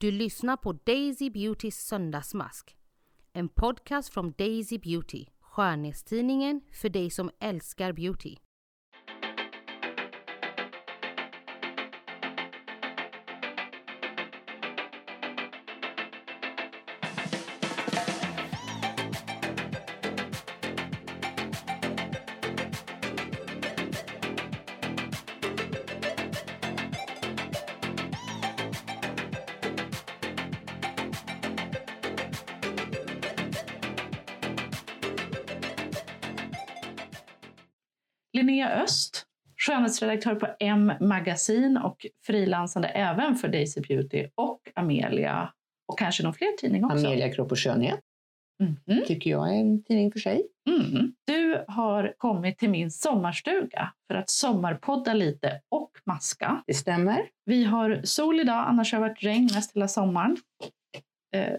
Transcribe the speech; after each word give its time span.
Du 0.00 0.10
lyssnar 0.10 0.56
på 0.56 0.72
Daisy 0.72 1.30
Beautys 1.30 1.76
söndagsmask. 1.76 2.76
En 3.32 3.48
podcast 3.48 4.12
från 4.14 4.32
Daisy 4.38 4.78
Beauty, 4.78 5.26
skönhetstidningen 5.40 6.60
för 6.72 6.88
dig 6.88 7.10
som 7.10 7.30
älskar 7.40 7.92
beauty. 7.92 8.36
Skönhetsredaktör 40.00 40.34
på 40.34 40.54
M 40.60 40.92
Magasin 41.00 41.76
och 41.76 42.06
frilansande 42.26 42.88
även 42.88 43.34
för 43.36 43.48
Daisy 43.48 43.80
Beauty 43.80 44.28
och 44.34 44.60
Amelia 44.74 45.52
och 45.88 45.98
kanske 45.98 46.22
någon 46.22 46.34
fler 46.34 46.56
tidning 46.60 46.84
också. 46.84 47.06
Amelia 47.06 47.32
Kropp 47.32 47.50
och 47.52 47.58
Skönhet 47.58 48.00
Mhm. 48.86 49.02
tycker 49.06 49.30
jag 49.30 49.48
är 49.54 49.60
en 49.60 49.84
tidning 49.84 50.12
för 50.12 50.18
sig. 50.18 50.42
Mm. 50.68 51.12
Du 51.26 51.64
har 51.68 52.14
kommit 52.18 52.58
till 52.58 52.70
min 52.70 52.90
sommarstuga 52.90 53.92
för 54.08 54.14
att 54.14 54.30
sommarpodda 54.30 55.14
lite 55.14 55.60
och 55.68 55.90
maska. 56.04 56.62
Det 56.66 56.74
stämmer. 56.74 57.28
Vi 57.44 57.64
har 57.64 58.00
sol 58.04 58.40
idag, 58.40 58.64
annars 58.68 58.92
har 58.92 59.00
det 59.00 59.08
varit 59.08 59.22
regn 59.22 59.48
mest 59.54 59.76
hela 59.76 59.88
sommaren. 59.88 60.36
Eh, 61.34 61.52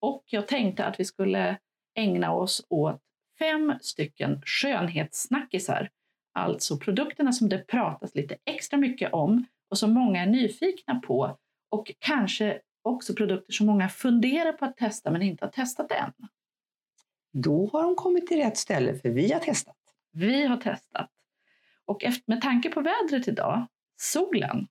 och 0.00 0.24
jag 0.26 0.48
tänkte 0.48 0.84
att 0.84 1.00
vi 1.00 1.04
skulle 1.04 1.56
ägna 1.98 2.32
oss 2.32 2.66
åt 2.68 3.00
fem 3.38 3.74
stycken 3.80 4.42
skönhetssnackisar. 4.44 5.88
Alltså 6.32 6.78
produkterna 6.78 7.32
som 7.32 7.48
det 7.48 7.58
pratas 7.66 8.14
lite 8.14 8.36
extra 8.44 8.76
mycket 8.76 9.12
om 9.12 9.44
och 9.70 9.78
som 9.78 9.92
många 9.92 10.22
är 10.22 10.26
nyfikna 10.26 10.94
på. 10.94 11.38
Och 11.70 11.92
kanske 11.98 12.60
också 12.82 13.14
produkter 13.14 13.52
som 13.52 13.66
många 13.66 13.88
funderar 13.88 14.52
på 14.52 14.64
att 14.64 14.76
testa 14.76 15.10
men 15.10 15.22
inte 15.22 15.44
har 15.44 15.52
testat 15.52 15.92
än. 15.92 16.12
Då 17.32 17.70
har 17.72 17.82
de 17.82 17.96
kommit 17.96 18.26
till 18.26 18.36
rätt 18.36 18.56
ställe 18.56 18.94
för 18.94 19.08
vi 19.08 19.32
har 19.32 19.40
testat. 19.40 19.76
Vi 20.12 20.46
har 20.46 20.56
testat. 20.56 21.10
Och 21.84 22.04
efter, 22.04 22.24
med 22.26 22.40
tanke 22.40 22.70
på 22.70 22.80
vädret 22.80 23.28
idag, 23.28 23.66
solen, 23.96 24.68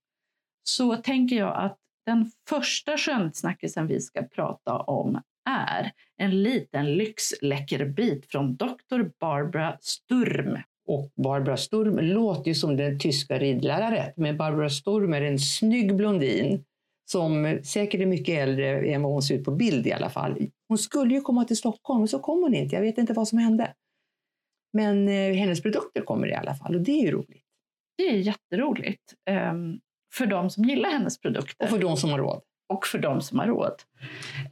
så 0.63 0.95
tänker 0.95 1.35
jag 1.35 1.55
att 1.55 1.77
den 2.05 2.31
första 2.49 2.97
skönhetssnackisen 2.97 3.87
vi 3.87 3.99
ska 3.99 4.23
prata 4.23 4.77
om 4.79 5.21
är 5.49 5.91
en 6.17 6.43
liten 6.43 6.93
lyxläckerbit 6.93 8.31
från 8.31 8.55
Dr. 8.55 9.11
Barbara 9.19 9.77
Sturm. 9.81 10.57
Och 10.87 11.11
Barbara 11.15 11.57
Sturm 11.57 11.99
låter 11.99 12.47
ju 12.47 12.55
som 12.55 12.77
den 12.77 12.99
tyska 12.99 13.39
ridläraren, 13.39 14.11
men 14.15 14.37
Barbara 14.37 14.69
Sturm 14.69 15.13
är 15.13 15.21
en 15.21 15.39
snygg 15.39 15.95
blondin 15.95 16.63
som 17.11 17.59
säkert 17.63 18.01
är 18.01 18.05
mycket 18.05 18.35
äldre 18.35 18.93
än 18.93 19.01
vad 19.01 19.11
hon 19.11 19.21
ser 19.21 19.35
ut 19.35 19.45
på 19.45 19.51
bild 19.51 19.87
i 19.87 19.91
alla 19.91 20.09
fall. 20.09 20.37
Hon 20.67 20.77
skulle 20.77 21.13
ju 21.13 21.21
komma 21.21 21.45
till 21.45 21.57
Stockholm, 21.57 21.99
men 21.99 22.07
så 22.07 22.19
kom 22.19 22.41
hon 22.41 22.53
inte. 22.53 22.75
Jag 22.75 22.81
vet 22.81 22.97
inte 22.97 23.13
vad 23.13 23.27
som 23.27 23.37
hände. 23.37 23.73
Men 24.73 25.07
eh, 25.07 25.33
hennes 25.33 25.61
produkter 25.61 26.01
kommer 26.01 26.27
i 26.27 26.33
alla 26.33 26.55
fall 26.55 26.75
och 26.75 26.81
det 26.81 26.91
är 26.91 27.01
ju 27.05 27.11
roligt. 27.11 27.43
Det 27.97 28.03
är 28.03 28.17
jätteroligt 28.17 29.13
ehm, 29.29 29.79
för 30.13 30.25
de 30.25 30.49
som 30.49 30.63
gillar 30.63 30.89
hennes 30.89 31.19
produkter. 31.19 31.65
Och 31.65 31.69
för 31.69 31.79
de 31.79 31.97
som 31.97 32.09
har 32.09 32.19
råd. 32.19 32.41
och 32.73 32.87
för 32.87 32.99
de 32.99 33.21
som 33.21 33.39
har 33.39 33.47
råd. 33.47 33.81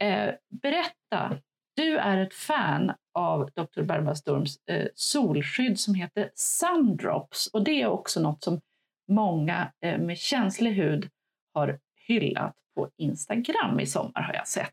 Eh, 0.00 0.34
berätta, 0.62 1.38
du 1.76 1.98
är 1.98 2.22
ett 2.22 2.34
fan 2.34 2.92
av 3.16 3.50
Dr. 3.54 3.82
Barbara 3.82 4.14
Sturms 4.14 4.56
eh, 4.70 4.86
solskydd 4.94 5.80
som 5.80 5.94
heter 5.94 6.30
Sundrops 6.34 7.46
och 7.46 7.64
det 7.64 7.82
är 7.82 7.86
också 7.86 8.20
något 8.20 8.42
som 8.44 8.60
många 9.08 9.72
eh, 9.84 9.98
med 9.98 10.18
känslig 10.18 10.72
hud 10.72 11.08
har 11.54 11.78
hyllat 12.06 12.54
på 12.74 12.88
Instagram 12.96 13.80
i 13.80 13.86
sommar 13.86 14.22
har 14.22 14.34
jag 14.34 14.48
sett. 14.48 14.72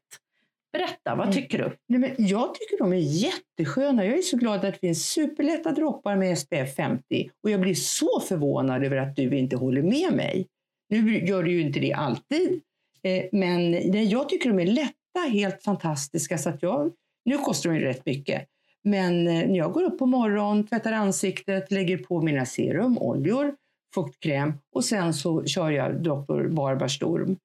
Berätta, 0.74 1.16
vad 1.16 1.26
Mm. 1.28 1.34
tycker 1.34 1.58
du? 1.58 1.78
Nej, 1.88 2.00
men 2.00 2.28
jag 2.28 2.56
tycker 2.56 2.78
de 2.78 2.94
är 2.94 2.98
jättesköna. 2.98 4.06
Jag 4.06 4.18
är 4.18 4.22
så 4.22 4.38
glad 4.38 4.56
att 4.56 4.62
det 4.74 4.80
finns 4.80 5.06
superlätta 5.10 5.72
droppar 5.72 6.16
med 6.16 6.38
SPF 6.38 6.76
50 6.76 7.30
och 7.44 7.50
jag 7.50 7.62
blir 7.62 7.74
så 7.76 8.20
förvånad 8.28 8.84
över 8.84 8.98
att 8.98 9.16
du 9.16 9.38
inte 9.38 9.56
håller 9.56 9.82
med 9.82 10.14
mig. 10.14 10.48
Nu 10.90 11.26
gör 11.26 11.44
du 11.44 11.52
ju 11.52 11.62
inte 11.62 11.80
det 11.80 11.94
alltid, 11.94 12.62
eh, 13.04 13.26
men 13.32 13.72
nej, 13.72 14.04
jag 14.06 14.30
tycker 14.30 14.50
de 14.50 14.60
är 14.60 14.66
lätta, 14.66 15.20
helt 15.32 15.64
fantastiska. 15.64 16.38
Så 16.38 16.50
att 16.50 16.64
jag, 16.64 16.92
nu 17.26 17.38
kostar 17.38 17.70
de 17.70 17.76
ju 17.76 17.86
rätt 17.86 18.06
mycket. 18.06 18.48
Men 18.84 19.28
eh, 19.28 19.48
när 19.48 19.58
jag 19.58 19.72
går 19.72 19.84
upp 19.84 20.00
på 20.00 20.06
morgonen, 20.06 20.68
tvättar 20.68 20.92
ansiktet, 20.92 21.72
lägger 21.72 21.98
på 21.98 22.22
mina 22.22 22.46
serum, 22.46 22.98
oljor, 22.98 23.56
fuktkräm 23.96 24.54
och 24.76 24.86
sen 24.86 25.14
så 25.14 25.46
kör 25.46 25.72
jag 25.72 26.04
Dr. 26.04 26.48
Barbarstorm. 26.48 27.38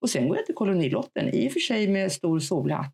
Och 0.00 0.10
sen 0.10 0.28
går 0.28 0.36
jag 0.36 0.46
till 0.46 0.54
kolonilotten, 0.54 1.28
i 1.28 1.48
och 1.48 1.52
för 1.52 1.60
sig 1.60 1.88
med 1.88 2.12
stor 2.12 2.38
solhatt. 2.38 2.92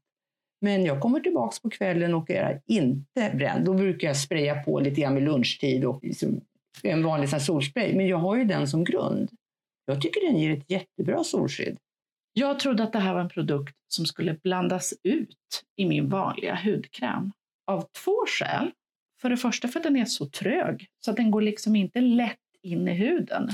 Men 0.60 0.84
jag 0.84 1.00
kommer 1.00 1.20
tillbaks 1.20 1.62
på 1.62 1.70
kvällen 1.70 2.14
och 2.14 2.31
är 2.31 2.60
inte 2.66 3.32
bränd. 3.34 3.64
Då 3.64 3.75
brukar 3.75 4.08
jag 4.08 4.16
spraya 4.16 4.62
på 4.62 4.81
lite 4.81 5.00
grann 5.00 5.14
vid 5.14 5.25
lunchtid 5.25 5.84
och 5.84 6.04
liksom 6.04 6.41
en 6.82 7.02
vanlig 7.02 7.42
solspray. 7.42 7.97
Men 7.97 8.06
jag 8.06 8.16
har 8.16 8.36
ju 8.36 8.44
den 8.44 8.69
som 8.69 8.84
grund. 8.84 9.31
Jag 9.86 10.02
tycker 10.02 10.26
den 10.26 10.41
ger 10.41 10.50
ett 10.50 10.70
jättebra 10.70 11.25
solskydd. 11.25 11.78
Jag 12.32 12.59
trodde 12.59 12.82
att 12.82 12.93
det 12.93 12.98
här 12.98 13.15
var 13.15 13.20
en 13.20 13.28
produkt 13.28 13.76
som 13.88 14.06
skulle 14.06 14.34
blandas 14.34 14.94
ut 15.03 15.65
i 15.76 15.87
min 15.87 16.09
vanliga 16.09 16.54
hudkräm. 16.65 17.32
Av 17.66 17.88
två 18.04 18.25
skäl. 18.26 18.70
För 19.20 19.31
det 19.31 19.37
första 19.37 19.69
för 19.69 19.81
att 19.81 19.84
den 19.84 19.97
är 19.97 20.04
så 20.04 20.26
trög, 20.26 20.87
så 21.04 21.10
att 21.10 21.16
den 21.16 21.31
går 21.31 21.43
liksom 21.43 21.76
inte 21.76 22.00
lätt 22.00 22.38
in 22.62 22.88
i 22.88 22.93
huden. 22.93 23.48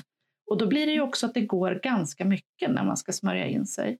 Och 0.50 0.58
då 0.58 0.66
blir 0.66 0.86
det 0.86 0.92
ju 0.92 1.00
också 1.00 1.26
att 1.26 1.34
det 1.34 1.40
går 1.40 1.80
ganska 1.82 2.24
mycket 2.24 2.70
när 2.70 2.84
man 2.84 2.96
ska 2.96 3.12
smörja 3.12 3.46
in 3.46 3.66
sig. 3.66 3.98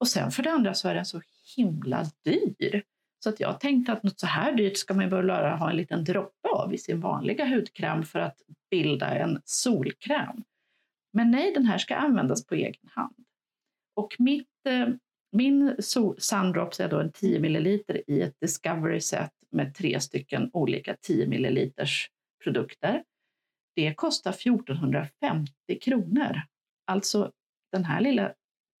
Och 0.00 0.08
sen 0.08 0.30
för 0.30 0.42
det 0.42 0.50
andra 0.50 0.74
så 0.74 0.88
är 0.88 0.94
den 0.94 1.06
så 1.06 1.20
himla 1.56 2.04
dyr. 2.24 2.82
Så 3.24 3.28
att 3.28 3.40
jag 3.40 3.60
tänkte 3.60 3.92
att 3.92 4.02
något 4.02 4.20
så 4.20 4.26
här 4.26 4.52
dyrt 4.52 4.76
ska 4.76 4.94
man 4.94 5.04
ju 5.04 5.10
bara 5.10 5.56
ha 5.56 5.70
en 5.70 5.76
liten 5.76 6.04
droppe 6.04 6.48
av 6.48 6.74
i 6.74 6.78
sin 6.78 7.00
vanliga 7.00 7.46
hudkräm 7.46 8.02
för 8.02 8.18
att 8.18 8.36
bilda 8.70 9.14
en 9.14 9.40
solkräm. 9.44 10.42
Men 11.12 11.30
nej, 11.30 11.52
den 11.52 11.66
här 11.66 11.78
ska 11.78 11.96
användas 11.96 12.46
på 12.46 12.54
egen 12.54 12.88
hand. 12.90 13.14
Och 13.94 14.16
mitt, 14.18 14.48
eh, 14.68 14.88
min 15.32 15.76
so- 15.78 16.14
Sundrops 16.18 16.80
är 16.80 16.88
då 16.88 17.00
en 17.00 17.12
10 17.12 17.38
ml 17.38 17.66
i 18.06 18.20
ett 18.22 18.40
Discovery 18.40 19.00
set 19.00 19.30
med 19.50 19.74
tre 19.74 20.00
stycken 20.00 20.50
olika 20.52 20.96
10 21.00 21.26
ml 21.26 21.70
produkter. 22.44 23.04
Det 23.76 23.94
kostar 23.94 24.32
1450 24.32 25.78
kronor. 25.80 26.42
Alltså 26.86 27.32
den 27.72 27.84
här 27.84 28.00
lilla 28.00 28.32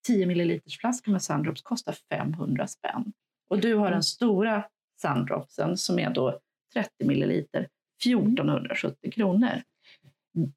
10 0.06 0.26
ml 0.26 0.60
flaskan 0.80 1.12
med 1.12 1.22
Sundrops 1.22 1.62
kostar 1.62 1.96
500 2.10 2.66
spänn. 2.66 3.12
Och 3.50 3.60
du 3.60 3.74
har 3.74 3.90
den 3.90 4.02
stora 4.02 4.64
Sundropsen 5.02 5.76
som 5.76 5.98
är 5.98 6.10
då 6.10 6.40
30 6.74 6.90
ml 7.04 7.44
1470 8.04 9.12
kronor. 9.12 9.62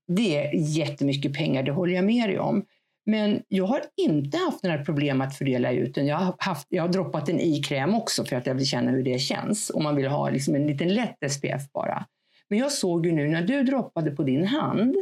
Det 0.08 0.38
är 0.38 0.78
jättemycket 0.78 1.34
pengar, 1.34 1.64
det 1.64 1.72
håller 1.72 1.94
jag 1.94 2.06
med 2.06 2.30
dig 2.30 2.40
om. 2.40 2.66
Men 3.06 3.42
jag 3.48 3.66
har 3.66 3.82
inte 3.98 4.38
haft 4.38 4.64
några 4.64 4.84
problem 4.86 5.22
att 5.22 5.38
fördela 5.38 5.72
ut 5.72 5.96
den. 5.96 6.08
Jag 6.08 6.16
har, 6.18 6.36
haft, 6.38 6.68
jag 6.70 6.84
har 6.84 6.90
droppat 6.90 7.26
den 7.26 7.40
i 7.40 7.64
kräm 7.64 7.96
också 7.96 8.26
för 8.26 8.36
att 8.36 8.46
jag 8.46 8.56
vill 8.56 8.66
känna 8.66 8.92
hur 8.92 9.04
det 9.04 9.20
känns. 9.20 9.70
Om 9.70 9.84
man 9.84 9.96
vill 9.96 10.08
ha 10.08 10.30
liksom 10.30 10.56
en 10.56 10.68
liten 10.68 10.94
lätt 10.94 11.32
SPF 11.32 11.72
bara. 11.74 12.06
Men 12.50 12.60
jag 12.60 12.72
såg 12.72 13.06
ju 13.06 13.12
nu 13.12 13.28
när 13.28 13.42
du 13.42 13.64
droppade 13.64 14.12
på 14.12 14.24
din 14.24 14.46
hand. 14.46 14.96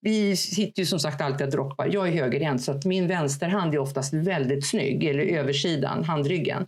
Vi 0.00 0.36
sitter 0.36 0.82
ju 0.82 0.86
som 0.86 1.00
sagt 1.00 1.20
alltid 1.20 1.46
och 1.46 1.52
droppar. 1.52 1.88
Jag 1.92 2.08
är 2.08 2.12
högerhänt 2.12 2.62
så 2.62 2.72
att 2.72 2.84
min 2.84 3.06
vänsterhand 3.06 3.74
är 3.74 3.78
oftast 3.78 4.14
väldigt 4.14 4.66
snygg. 4.66 5.04
Eller 5.04 5.24
översidan, 5.24 6.04
handryggen. 6.04 6.66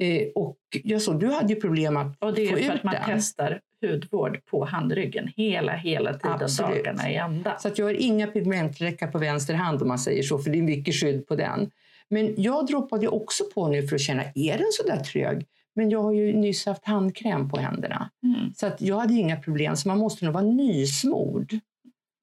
Eh, 0.00 0.28
och 0.34 0.58
jag 0.70 1.02
såg, 1.02 1.20
du 1.20 1.26
hade 1.26 1.54
ju 1.54 1.60
problem 1.60 1.96
att 1.96 2.22
Och 2.22 2.34
det 2.34 2.48
få 2.48 2.56
är 2.56 2.60
ut 2.60 2.66
för 2.66 2.74
att 2.74 2.84
man 2.84 2.94
den. 2.94 3.02
testar 3.06 3.60
hudvård 3.82 4.46
på 4.46 4.64
handryggen 4.64 5.32
hela, 5.36 5.72
hela 5.72 6.12
tiden, 6.14 6.38
Absolut. 6.40 6.84
dagarna 6.84 7.10
i 7.10 7.16
ända. 7.16 7.58
Så 7.58 7.68
att 7.68 7.78
jag 7.78 7.86
har 7.86 7.94
inga 7.94 8.26
pigmentfläckar 8.26 9.06
på 9.06 9.18
vänster 9.18 9.54
hand 9.54 9.82
om 9.82 9.88
man 9.88 9.98
säger 9.98 10.22
så, 10.22 10.38
för 10.38 10.50
det 10.50 10.58
är 10.58 10.62
mycket 10.62 10.94
skydd 10.94 11.26
på 11.26 11.36
den. 11.36 11.70
Men 12.08 12.34
jag 12.36 12.66
droppade 12.66 13.08
också 13.08 13.44
på 13.54 13.68
nu 13.68 13.86
för 13.86 13.94
att 13.94 14.00
känna, 14.00 14.22
är 14.34 14.58
den 14.58 14.66
så 14.70 14.82
där 14.82 15.04
trög? 15.04 15.46
Men 15.74 15.90
jag 15.90 16.02
har 16.02 16.12
ju 16.12 16.32
nyss 16.32 16.66
haft 16.66 16.84
handkräm 16.84 17.48
på 17.48 17.56
händerna. 17.56 18.10
Mm. 18.22 18.54
Så 18.54 18.66
att 18.66 18.80
jag 18.80 18.96
hade 18.96 19.14
inga 19.14 19.36
problem, 19.36 19.76
så 19.76 19.88
man 19.88 19.98
måste 19.98 20.24
nog 20.24 20.34
vara 20.34 20.44
nysmord. 20.44 21.54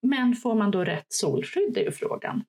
Men 0.02 0.36
får 0.36 0.56
man 0.56 0.72
då 0.72 0.84
rätt 0.84 1.06
solskydd 1.10 1.78
är 1.78 1.82
ju 1.82 1.92
frågan. 1.92 2.44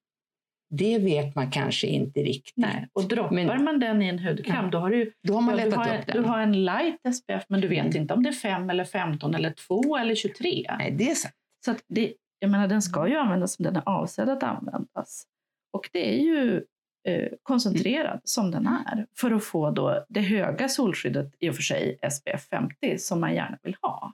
Det 0.73 0.99
vet 0.99 1.35
man 1.35 1.51
kanske 1.51 1.87
inte 1.87 2.21
riktigt. 2.21 2.57
Nej. 2.57 2.89
Och 2.93 3.09
droppar 3.09 3.35
Men- 3.35 3.65
man 3.65 3.81
den 3.81 4.03
i 4.03 4.09
en 4.09 4.19
hudkräm 4.19 4.65
Ja. 4.65 4.71
då 4.71 4.79
har 4.79 4.91
du, 4.91 5.13
Då 5.23 5.35
har 5.35 5.41
man 5.41 5.59
ja, 5.59 5.65
du, 5.65 5.77
har, 5.77 5.99
upp 5.99 6.07
den. 6.07 6.23
du 6.23 6.29
har 6.29 6.39
en 6.39 6.65
light 6.65 7.01
SPF 7.17 7.45
men 7.49 7.61
du 7.61 7.69
vet 7.69 7.85
Mm. 7.87 7.97
inte 8.03 8.15
om 8.15 8.23
det 8.23 8.29
är 8.29 8.33
5 8.33 8.71
eller 8.71 8.85
15 8.85 9.35
eller 9.35 9.51
2 9.51 9.97
eller 9.97 10.15
23. 10.15 10.67
Nej, 10.79 10.91
det 10.91 11.11
är 11.11 11.15
sant. 11.15 11.35
Så 11.65 11.75
det, 11.89 12.15
jag 12.39 12.51
menar, 12.51 12.69
den 12.69 12.83
ska 12.83 13.09
ju 13.09 13.17
användas 13.17 13.55
som 13.55 13.63
den 13.65 13.77
är 13.77 13.83
avsedd 13.87 14.29
att 14.29 14.43
användas. 14.43 15.25
Och 15.73 15.91
det 15.93 16.15
är 16.19 16.23
ju 16.23 16.65
eh, 17.09 17.29
koncentrerad 17.43 18.21
som 18.25 18.51
den 18.51 18.67
är 18.67 19.07
för 19.17 19.31
att 19.31 19.45
få 19.45 19.71
då 19.71 20.05
det 20.09 20.21
höga 20.21 20.69
solskyddet, 20.69 21.35
i 21.41 21.51
och 21.51 21.55
för 21.55 21.63
sig 21.63 21.99
SPF 22.11 22.49
50, 22.51 22.99
som 22.99 23.21
man 23.21 23.35
gärna 23.35 23.59
vill 23.63 23.77
ha. 23.83 24.13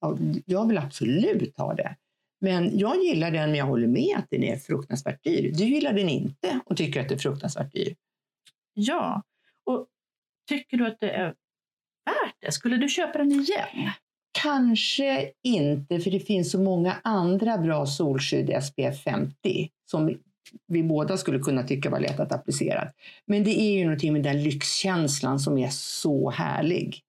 Ja, 0.00 0.16
jag 0.46 0.68
vill 0.68 0.78
absolut 0.78 1.58
ha 1.58 1.74
det. 1.74 1.96
Men 2.40 2.78
jag 2.78 3.04
gillar 3.04 3.30
den, 3.30 3.50
men 3.50 3.58
jag 3.58 3.66
håller 3.66 3.86
med 3.86 4.16
att 4.16 4.26
den 4.30 4.42
är 4.42 4.56
fruktansvärt 4.56 5.24
dyr. 5.24 5.52
Du 5.52 5.64
gillar 5.64 5.92
den 5.92 6.08
inte 6.08 6.60
och 6.64 6.76
tycker 6.76 7.00
att 7.00 7.08
det 7.08 7.14
är 7.14 7.18
fruktansvärt 7.18 7.72
dyr. 7.72 7.96
Ja, 8.74 9.22
och 9.64 9.86
tycker 10.48 10.76
du 10.76 10.86
att 10.86 11.00
det 11.00 11.10
är 11.10 11.26
värt 12.04 12.34
det? 12.40 12.52
Skulle 12.52 12.76
du 12.76 12.88
köpa 12.88 13.18
den 13.18 13.32
igen? 13.32 13.90
Kanske 14.42 15.32
inte, 15.42 16.00
för 16.00 16.10
det 16.10 16.20
finns 16.20 16.50
så 16.50 16.60
många 16.60 16.96
andra 17.04 17.58
bra 17.58 17.86
solskydd 17.86 18.62
SPF 18.62 19.02
50 19.02 19.70
som 19.90 20.18
vi 20.66 20.82
båda 20.82 21.16
skulle 21.16 21.38
kunna 21.38 21.62
tycka 21.62 21.90
var 21.90 22.00
lätt 22.00 22.20
att 22.20 22.32
applicera. 22.32 22.88
Men 23.26 23.44
det 23.44 23.60
är 23.60 23.78
ju 23.78 23.84
någonting 23.84 24.12
med 24.12 24.22
den 24.22 24.42
lyxkänslan 24.42 25.40
som 25.40 25.58
är 25.58 25.68
så 25.70 26.30
härlig. 26.30 27.00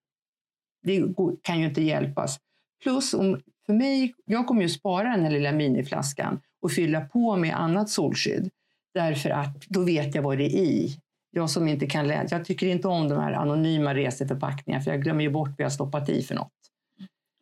Det 0.82 1.02
kan 1.42 1.60
ju 1.60 1.66
inte 1.66 1.82
hjälpas. 1.82 2.38
Plus, 2.82 3.14
om, 3.14 3.40
för 3.70 3.74
mig, 3.76 4.14
jag 4.24 4.46
kommer 4.46 4.62
ju 4.62 4.68
spara 4.68 5.10
den 5.10 5.24
här 5.24 5.30
lilla 5.30 5.52
miniflaskan 5.52 6.40
och 6.62 6.72
fylla 6.72 7.00
på 7.00 7.36
med 7.36 7.56
annat 7.56 7.90
solskydd. 7.90 8.50
Därför 8.94 9.30
att 9.30 9.66
då 9.68 9.84
vet 9.84 10.14
jag 10.14 10.22
vad 10.22 10.38
det 10.38 10.44
är 10.44 10.64
i. 10.64 10.96
Jag 11.30 11.50
som 11.50 11.68
inte 11.68 11.86
kan 11.86 12.08
läsa. 12.08 12.36
Jag 12.36 12.44
tycker 12.44 12.66
inte 12.66 12.88
om 12.88 13.08
de 13.08 13.18
här 13.18 13.32
anonyma 13.32 13.94
reseförpackningarna 13.94 14.84
för 14.84 14.90
jag 14.90 15.02
glömmer 15.02 15.22
ju 15.22 15.30
bort 15.30 15.48
vad 15.48 15.64
jag 15.64 15.72
stoppat 15.72 16.08
i 16.08 16.22
för 16.22 16.34
något. 16.34 16.52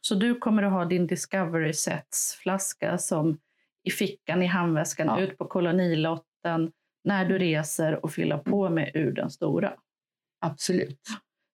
Så 0.00 0.14
du 0.14 0.34
kommer 0.34 0.62
att 0.62 0.72
ha 0.72 0.84
din 0.84 1.06
Discovery 1.06 1.72
Sets-flaska 1.72 2.98
som 2.98 3.38
i 3.84 3.90
fickan 3.90 4.42
i 4.42 4.46
handväskan 4.46 5.06
ja. 5.06 5.20
ut 5.20 5.38
på 5.38 5.44
kolonilotten 5.44 6.72
när 7.04 7.24
du 7.24 7.38
reser 7.38 8.04
och 8.04 8.12
fylla 8.12 8.38
på 8.38 8.70
med 8.70 8.90
ur 8.94 9.12
den 9.12 9.31
stora? 9.31 9.72
Absolut. 10.40 11.00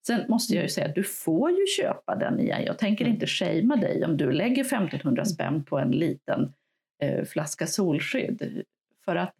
Sen 0.07 0.25
måste 0.29 0.53
jag 0.53 0.63
ju 0.63 0.69
säga 0.69 0.87
att 0.87 0.95
du 0.95 1.03
får 1.03 1.51
ju 1.51 1.65
köpa 1.77 2.15
den 2.15 2.39
igen. 2.39 2.63
Jag 2.65 2.79
tänker 2.79 3.07
inte 3.07 3.27
shamea 3.27 3.77
dig 3.77 4.05
om 4.05 4.17
du 4.17 4.31
lägger 4.31 4.61
1500 4.61 5.25
spänn 5.25 5.63
på 5.63 5.79
en 5.79 5.91
liten 5.91 6.53
eh, 7.01 7.25
flaska 7.25 7.67
solskydd. 7.67 8.63
För 9.05 9.15
att 9.15 9.35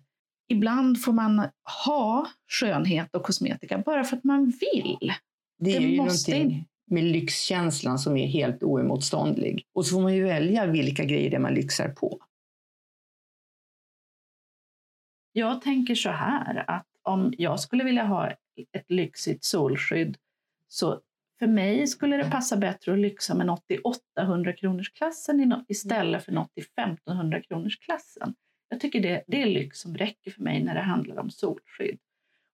ibland 0.48 1.02
får 1.02 1.14
man 1.14 1.50
ha 1.86 2.28
skönhet 2.48 3.16
och 3.16 3.24
kosmetika 3.24 3.78
bara 3.78 4.04
för 4.04 4.18
att 4.18 4.24
man 4.24 4.46
vill. 4.46 5.14
Det 5.60 5.76
är 5.76 5.80
det 5.80 5.86
ju 5.86 5.98
måste 5.98 6.32
någonting 6.32 6.68
med 6.86 7.04
lyxkänslan 7.04 8.00
som 8.00 8.18
är 8.18 8.28
helt 8.28 8.64
oemotståndlig. 8.64 9.66
Och 9.74 9.86
så 9.86 9.96
får 9.96 10.02
man 10.02 10.16
ju 10.16 10.24
välja 10.24 10.66
vilka 10.66 11.04
grejer 11.04 11.32
det 11.32 11.40
man 11.40 11.54
lyxar 11.54 11.90
på. 11.90 12.20
Jag 15.32 15.62
tänker 15.62 15.96
så 15.96 16.10
här 16.10 16.70
att 16.70 16.88
om 17.02 17.34
jag 17.38 17.60
skulle 17.60 17.84
vilja 17.84 18.04
ha 18.04 18.30
ett 18.72 18.86
lyxigt 18.92 19.44
solskydd 19.44 20.18
så 20.76 21.02
för 21.40 21.48
mig 21.48 21.88
skulle 21.88 22.18
det 22.18 22.32
passa 22.32 22.58
bättre 22.58 22.94
att 22.94 23.00
lyxa 23.00 23.36
med 23.36 23.46
något 23.46 23.66
i 23.68 23.78
800 23.78 24.54
kronors 24.54 24.94
klassen 24.94 25.64
istället 25.68 26.26
för 26.26 26.32
något 26.32 26.52
i 26.56 26.62
1500 26.62 27.42
kronors 27.42 27.80
klassen. 27.80 28.36
Jag 28.70 28.80
tycker 28.80 29.00
det, 29.00 29.24
det 29.28 29.42
är 29.42 29.46
lyx 29.46 29.80
som 29.80 29.98
räcker 29.98 30.32
för 30.32 30.42
mig 30.42 30.64
när 30.64 30.76
det 30.76 30.82
handlar 30.82 31.20
om 31.20 31.30
solskydd. 31.30 32.00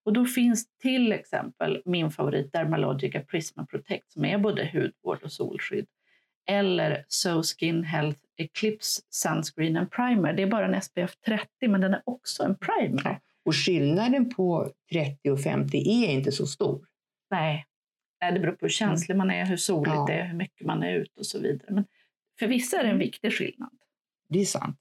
Och 0.05 0.13
då 0.13 0.25
finns 0.25 0.65
till 0.81 1.11
exempel 1.11 1.81
min 1.85 2.11
favorit 2.11 2.53
Dermalogica 2.53 3.21
Prisma 3.21 3.65
Protect 3.65 4.11
som 4.11 4.25
är 4.25 4.37
både 4.37 4.69
hudvård 4.73 5.23
och 5.23 5.31
solskydd. 5.31 5.85
Eller 6.49 7.05
So 7.07 7.43
Skin 7.43 7.83
Health 7.83 8.19
Eclipse 8.37 9.01
Sunscreen 9.09 9.77
and 9.77 9.91
Primer. 9.91 10.33
Det 10.33 10.43
är 10.43 10.47
bara 10.47 10.65
en 10.65 10.81
SPF 10.81 11.15
30 11.25 11.47
men 11.67 11.81
den 11.81 11.93
är 11.93 12.01
också 12.05 12.43
en 12.43 12.55
primer. 12.55 13.01
Ja. 13.03 13.19
Och 13.45 13.55
skillnaden 13.55 14.29
på 14.29 14.71
30 14.91 15.31
och 15.31 15.41
50 15.41 15.77
är 15.77 16.09
inte 16.09 16.31
så 16.31 16.45
stor. 16.45 16.85
Nej 17.31 17.65
det 18.21 18.39
beror 18.39 18.51
på 18.51 18.65
hur 18.65 18.69
känslig 18.69 19.17
man 19.17 19.31
är, 19.31 19.45
hur 19.45 19.57
soligt 19.57 19.95
ja. 19.95 20.05
det 20.07 20.13
är, 20.13 20.27
hur 20.27 20.37
mycket 20.37 20.67
man 20.67 20.83
är 20.83 20.95
ute 20.95 21.19
och 21.19 21.25
så 21.25 21.39
vidare. 21.39 21.73
Men 21.73 21.85
för 22.39 22.47
vissa 22.47 22.79
är 22.79 22.83
det 22.83 22.89
en 22.89 22.97
viktig 22.97 23.33
skillnad. 23.33 23.77
Det 24.29 24.39
är 24.39 24.45
sant. 24.45 24.77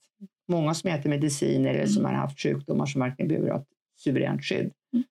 Många 0.47 0.73
som 0.73 0.89
äter 0.89 1.09
mediciner 1.09 1.73
eller 1.73 1.85
som 1.85 2.05
har 2.05 2.13
haft 2.13 2.39
sjukdomar 2.39 2.85
som 2.85 3.01
verkligen 3.01 3.29
behöver 3.29 3.49
ha 3.49 3.59
ett 3.59 3.67
suveränt 3.97 4.43
skydd. 4.43 4.71
Mm. 4.93 5.03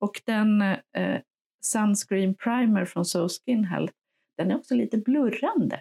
Och 0.00 0.22
den 0.24 0.62
eh, 0.62 1.20
Sunscreen 1.60 2.34
Primer 2.34 2.84
från 2.84 3.04
So 3.04 3.28
Skin 3.28 3.64
Health, 3.64 3.94
den 4.36 4.50
är 4.50 4.56
också 4.56 4.74
lite 4.74 4.98
blurrande. 4.98 5.80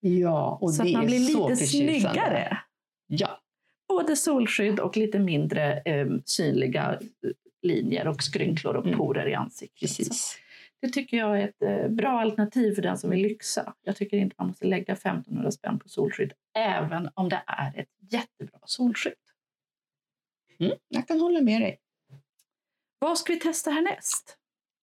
Ja, 0.00 0.58
och 0.60 0.74
så 0.74 0.82
det 0.82 0.88
att 0.88 0.92
man 0.92 1.02
är 1.02 1.06
blir 1.06 1.18
så 1.18 1.48
lite 1.48 1.66
snyggare. 1.66 2.58
Ja. 3.06 3.40
Både 3.88 4.16
solskydd 4.16 4.80
och 4.80 4.96
lite 4.96 5.18
mindre 5.18 5.80
eh, 5.80 6.06
synliga 6.24 6.92
eh, 6.92 7.30
linjer 7.62 8.08
och 8.08 8.22
skrynklor 8.22 8.74
och 8.76 8.86
mm. 8.86 8.98
porer 8.98 9.28
i 9.28 9.34
ansiktet. 9.34 9.80
Precis. 9.80 10.38
Det 10.82 10.88
tycker 10.88 11.16
jag 11.16 11.40
är 11.40 11.48
ett 11.48 11.62
eh, 11.62 11.88
bra 11.88 12.20
alternativ 12.20 12.74
för 12.74 12.82
den 12.82 12.98
som 12.98 13.10
vill 13.10 13.22
lyxa. 13.22 13.74
Jag 13.82 13.96
tycker 13.96 14.16
inte 14.16 14.36
man 14.38 14.46
måste 14.46 14.66
lägga 14.66 14.92
1500 14.92 15.50
spänn 15.50 15.78
på 15.78 15.88
solskydd, 15.88 16.32
även 16.54 17.10
om 17.14 17.28
det 17.28 17.42
är 17.46 17.78
ett 17.78 17.88
jättebra 18.10 18.58
solskydd. 18.64 19.14
Mm, 20.60 20.72
jag 20.88 21.08
kan 21.08 21.20
hålla 21.20 21.40
med 21.40 21.60
dig. 21.60 21.80
Vad 22.98 23.18
ska 23.18 23.32
vi 23.32 23.40
testa 23.40 23.70
härnäst? 23.70 24.38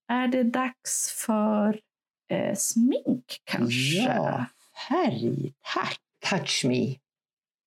Är 0.07 0.27
det 0.27 0.43
dags 0.43 1.23
för 1.25 1.81
eh, 2.29 2.55
smink 2.55 3.41
kanske? 3.43 4.03
Ja, 4.03 4.45
färg. 4.89 5.53
Tack. 5.73 5.99
Touch 6.29 6.65
Me. 6.65 6.95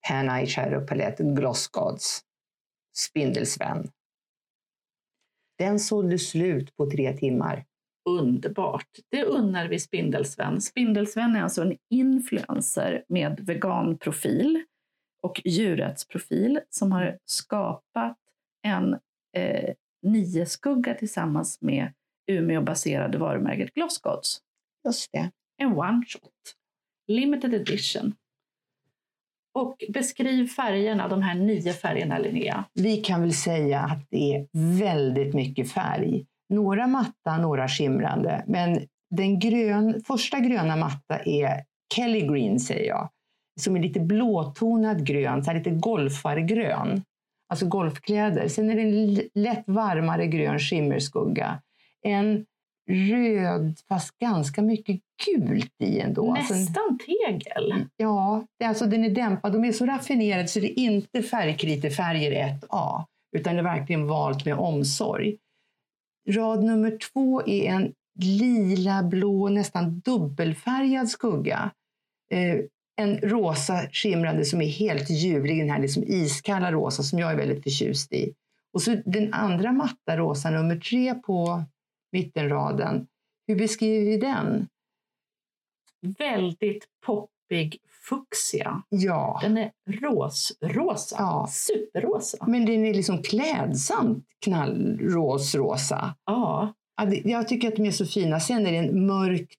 Pan 0.08 0.31
Eyeshadow 0.31 0.87
Palette 0.87 1.25
Gloss 1.25 1.69
Gods. 1.69 2.20
Spindelsvän. 2.96 3.90
Den 5.58 5.81
sålde 5.81 6.19
slut 6.19 6.76
på 6.76 6.90
tre 6.90 7.17
timmar. 7.17 7.64
Underbart! 8.10 8.88
Det 9.10 9.25
unnar 9.25 9.69
vi 9.69 9.78
Spindelsvän. 9.78 10.60
Spindelsvän 10.60 11.37
är 11.37 11.43
alltså 11.43 11.62
en 11.62 11.76
influencer 11.90 13.04
med 13.08 13.40
veganprofil 13.40 14.64
och 15.22 15.43
djurrättsprofil 15.44 16.60
som 16.70 16.93
har 16.93 17.19
skapat 17.25 18.16
en 18.62 18.99
eh, 19.37 19.75
nio-skugga 20.02 20.94
tillsammans 20.94 21.60
med 21.60 21.93
Umeå-baserade 22.31 23.19
varumärket 23.19 23.75
Glossgods. 23.75 24.40
Just 24.84 25.12
det. 25.12 25.31
En 25.56 25.72
one-shot. 25.72 26.32
Limited 27.08 27.54
edition. 27.54 28.14
Och 29.54 29.82
beskriv 29.88 30.46
färgerna, 30.46 31.08
de 31.08 31.22
här 31.22 31.34
nio 31.34 31.72
färgerna 31.72 32.19
Linnea. 32.19 32.64
Vi 32.75 32.96
kan 32.96 33.20
väl 33.20 33.34
säga 33.34 33.81
att 33.81 34.06
det 34.10 34.34
är 34.34 34.49
väldigt 34.78 35.34
mycket 35.34 35.72
färg. 35.72 36.26
Några 36.52 36.87
matta, 36.87 37.38
några 37.38 37.68
skimrande. 37.68 38.44
Men 38.47 38.80
den 39.11 39.38
grön, 39.38 40.02
första 40.06 40.40
gröna 40.40 40.76
matta 40.76 41.18
är 41.25 41.64
Kelly 41.94 42.21
Green 42.21 42.61
säger 42.61 42.88
jag. 42.88 43.09
Som 43.61 43.76
är 43.76 43.80
lite 43.80 44.00
blåtonad 44.00 45.06
grön, 45.06 45.44
så 45.44 45.52
lite 45.52 45.71
golfargrön. 45.71 47.02
Alltså 47.49 47.66
golfkläder. 47.66 48.49
Sen 48.49 48.71
är 48.71 48.75
det 48.75 48.82
en 48.82 49.14
lätt 49.35 49.64
varmare 49.66 50.26
grön 50.26 50.59
skimmerskugga. 50.59 51.62
En 52.02 52.47
röd, 52.90 53.78
fast 53.88 54.18
ganska 54.18 54.62
mycket 54.62 55.00
gult 55.26 55.73
i 55.78 56.00
ändå. 56.00 56.35
Alltså 56.35 56.54
Nästan 56.54 56.99
tegel. 56.99 57.87
Ja, 57.97 58.47
det, 58.59 58.64
alltså 58.64 58.87
den 58.87 59.04
är 59.04 59.11
dämpad. 59.11 59.52
De 59.52 59.64
är 59.64 59.73
så 59.73 59.87
raffinerade 59.87 60.49
så 60.49 60.61
det 60.61 60.80
är 60.80 60.85
inte 60.85 61.23
färgkritefärger 61.23 62.32
1A, 62.32 63.04
utan 63.37 63.54
det 63.54 63.61
är 63.61 63.64
verkligen 63.64 64.06
valt 64.06 64.44
med 64.44 64.54
omsorg. 64.54 65.37
Rad 66.29 66.64
nummer 66.64 66.99
två 67.12 67.43
är 67.47 67.73
en 67.73 67.93
lila, 68.21 69.02
blå, 69.02 69.49
nästan 69.49 70.00
dubbelfärgad 70.00 71.09
skugga. 71.09 71.71
Eh, 72.31 72.59
en 72.97 73.19
rosa 73.19 73.88
skimrande 73.93 74.45
som 74.45 74.61
är 74.62 74.67
helt 74.67 75.11
ljuvlig, 75.11 75.59
den 75.59 75.71
här 75.71 75.79
liksom 75.79 76.02
iskalla 76.02 76.73
rosa 76.73 77.02
som 77.02 77.19
jag 77.19 77.33
är 77.33 77.37
väldigt 77.37 77.62
förtjust 77.62 78.12
i. 78.12 78.35
Och 78.73 78.83
så 78.83 78.97
den 79.05 79.35
andra 79.35 79.73
matta 79.73 80.17
rosa, 80.17 80.50
nummer 80.50 80.76
tre 80.76 81.14
på 81.14 81.64
mittenraden. 82.12 83.07
Hur 83.47 83.57
beskriver 83.57 84.11
vi 84.11 84.17
den? 84.17 84.69
Väldigt 86.19 86.87
poppig 87.07 87.79
fuchsia. 88.09 88.82
Ja. 88.88 89.38
Den 89.42 89.59
är 89.59 89.71
rosrosa, 89.87 91.16
ja. 91.18 91.49
superrosa. 91.50 92.47
Men 92.47 92.66
den 92.66 92.85
är 92.85 92.94
liksom 92.94 93.23
klädsamt 93.23 94.25
knallrosrosa. 94.44 96.14
Ja. 96.26 96.75
Jag 97.25 97.49
tycker 97.49 97.68
att 97.68 97.76
de 97.76 97.87
är 97.87 97.90
så 97.90 98.06
fina. 98.06 98.40
Sen 98.40 98.66
är 98.66 98.73
det 98.73 98.78
en 98.78 99.06
mörkt 99.06 99.59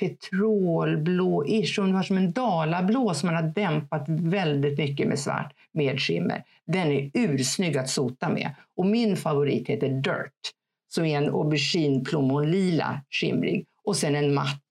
petrolblå-ish. 0.00 1.92
Var 1.92 2.02
som 2.02 2.16
en 2.16 2.32
dalablå 2.32 3.14
som 3.14 3.26
man 3.26 3.44
har 3.44 3.52
dämpat 3.52 4.04
väldigt 4.08 4.78
mycket 4.78 5.08
med 5.08 5.18
svart 5.18 5.52
med 5.72 6.00
skimmer. 6.00 6.44
Den 6.66 6.92
är 6.92 7.10
ursnygg 7.14 7.76
att 7.76 7.88
sota 7.88 8.28
med. 8.28 8.50
Och 8.76 8.86
min 8.86 9.16
favorit 9.16 9.68
heter 9.68 9.88
Dirt 9.88 10.52
som 10.88 11.04
är 11.04 11.18
en 11.18 11.30
aubergine-plommonlila 11.30 13.00
skimrig. 13.10 13.66
Och 13.84 13.96
sen 13.96 14.14
en 14.14 14.34
matt 14.34 14.62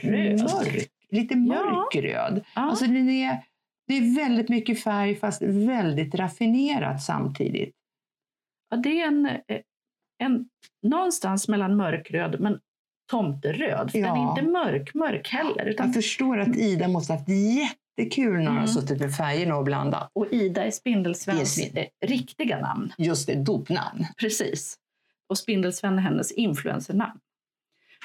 röd. 0.00 0.40
Mörk, 0.40 0.90
lite 1.12 1.36
mörkröd. 1.36 2.44
Ja. 2.54 2.60
Alltså 2.62 2.84
den 2.84 3.08
är, 3.08 3.38
det 3.88 3.94
är 3.94 4.16
väldigt 4.16 4.48
mycket 4.48 4.82
färg 4.82 5.16
fast 5.16 5.42
väldigt 5.42 6.14
raffinerat 6.14 7.02
samtidigt. 7.02 7.74
Ja, 8.70 8.76
det 8.76 9.00
är 9.00 9.06
en, 9.06 9.26
eh, 9.26 9.60
en 10.18 10.48
någonstans 10.82 11.48
mellan 11.48 11.76
mörkröd 11.76 12.40
men 12.40 12.60
tomteröd. 13.10 13.90
För 13.92 13.98
Ja. 13.98 14.06
Den 14.14 14.16
är 14.16 14.30
inte 14.30 14.42
mörk, 14.42 14.94
mörk 14.94 15.28
heller. 15.28 15.66
Utan, 15.66 15.86
Jag 15.86 15.94
förstår 15.94 16.38
att 16.38 16.56
Ida 16.56 16.88
måste 16.88 17.12
ha 17.12 17.18
haft 17.18 17.28
jättekul 17.28 18.32
när 18.32 18.38
hon 18.38 18.46
har 18.46 18.54
Mm. 18.54 18.66
suttit 18.68 19.00
med 19.00 19.14
färgerna 19.16 19.56
och 19.56 19.64
blandat. 19.64 20.10
och 20.12 20.26
Ida 20.32 20.64
är 20.64 20.70
Spindelsvens 20.70 21.58
är 21.58 21.78
eh, 21.78 21.86
riktiga 22.06 22.60
namn. 22.60 22.92
Just 22.98 23.26
det, 23.26 23.34
dopnamn. 23.34 24.06
Precis. 24.18 24.76
Och 25.28 25.38
Spindelsven 25.38 25.98
är 25.98 26.02
hennes 26.02 26.32
influencernamn. 26.32 27.20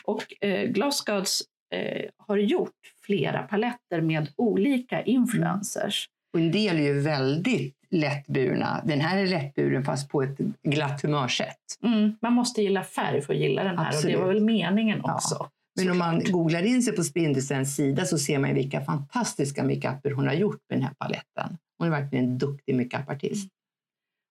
Och 0.03 0.43
eh, 0.43 0.69
Gloss 0.69 1.01
Gods 1.01 1.41
eh, 1.71 2.09
har 2.17 2.37
gjort 2.37 2.71
flera 3.05 3.43
paletter 3.43 4.01
med 4.01 4.27
olika 4.35 5.01
influencers. 5.03 6.09
Och 6.33 6.39
en 6.39 6.51
del 6.51 6.77
är 6.77 6.81
ju 6.83 6.99
väldigt 7.01 7.75
lättburna. 7.89 8.81
Den 8.85 9.01
här 9.01 9.17
är 9.17 9.27
lättburen 9.27 9.83
fast 9.83 10.09
på 10.09 10.21
ett 10.23 10.37
glatt 10.63 11.01
humörsätt. 11.01 11.57
Mm, 11.83 12.15
man 12.21 12.33
måste 12.33 12.61
gilla 12.61 12.83
färg 12.83 13.21
för 13.21 13.33
att 13.33 13.39
gilla 13.39 13.63
den 13.63 13.77
här 13.77 13.85
och 13.89 13.93
Absolut. 13.95 14.15
det 14.15 14.21
var 14.21 14.27
väl 14.27 14.43
meningen 14.43 15.01
Ja. 15.03 15.15
också. 15.15 15.49
Men 15.75 15.91
om 15.91 15.97
man 15.97 16.19
googlar 16.23 16.63
in 16.63 16.83
sig 16.83 16.95
på 16.95 17.03
Spindelsens 17.03 17.75
sida 17.75 18.05
så 18.05 18.17
ser 18.17 18.39
man 18.39 18.53
vilka 18.53 18.81
fantastiska 18.81 19.63
makeuper 19.63 20.11
hon 20.11 20.27
har 20.27 20.33
gjort 20.33 20.59
med 20.69 20.77
den 20.79 20.83
här 20.83 20.93
paletten. 20.93 21.57
Hon 21.77 21.87
är 21.87 21.91
verkligen 21.91 22.25
en 22.25 22.37
duktig 22.37 22.75
makeupartist. 22.75 23.49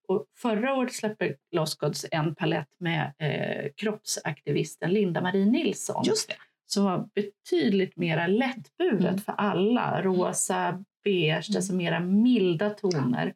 Och 0.08 0.24
förra 0.38 0.74
året 0.74 0.92
släpper 0.92 1.36
Gloss 1.52 1.74
Gods 1.76 2.06
en 2.10 2.34
palett 2.34 2.68
med 2.80 3.12
eh, 3.18 3.70
kroppsaktivisten 3.76 4.90
Linda-Marie 4.90 5.46
Nilsson. 5.46 6.04
Just 6.06 6.28
det. 6.28 6.34
Som 6.72 6.84
var 6.84 7.08
betydligt 7.14 7.96
mer 7.96 8.28
lättburet 8.28 9.00
Mm. 9.02 9.18
för 9.18 9.32
alla. 9.32 10.02
Rosa, 10.02 10.84
beige, 11.04 11.56
alltså 11.56 11.74
mera 11.74 12.00
milda 12.00 12.70
toner. 12.70 13.34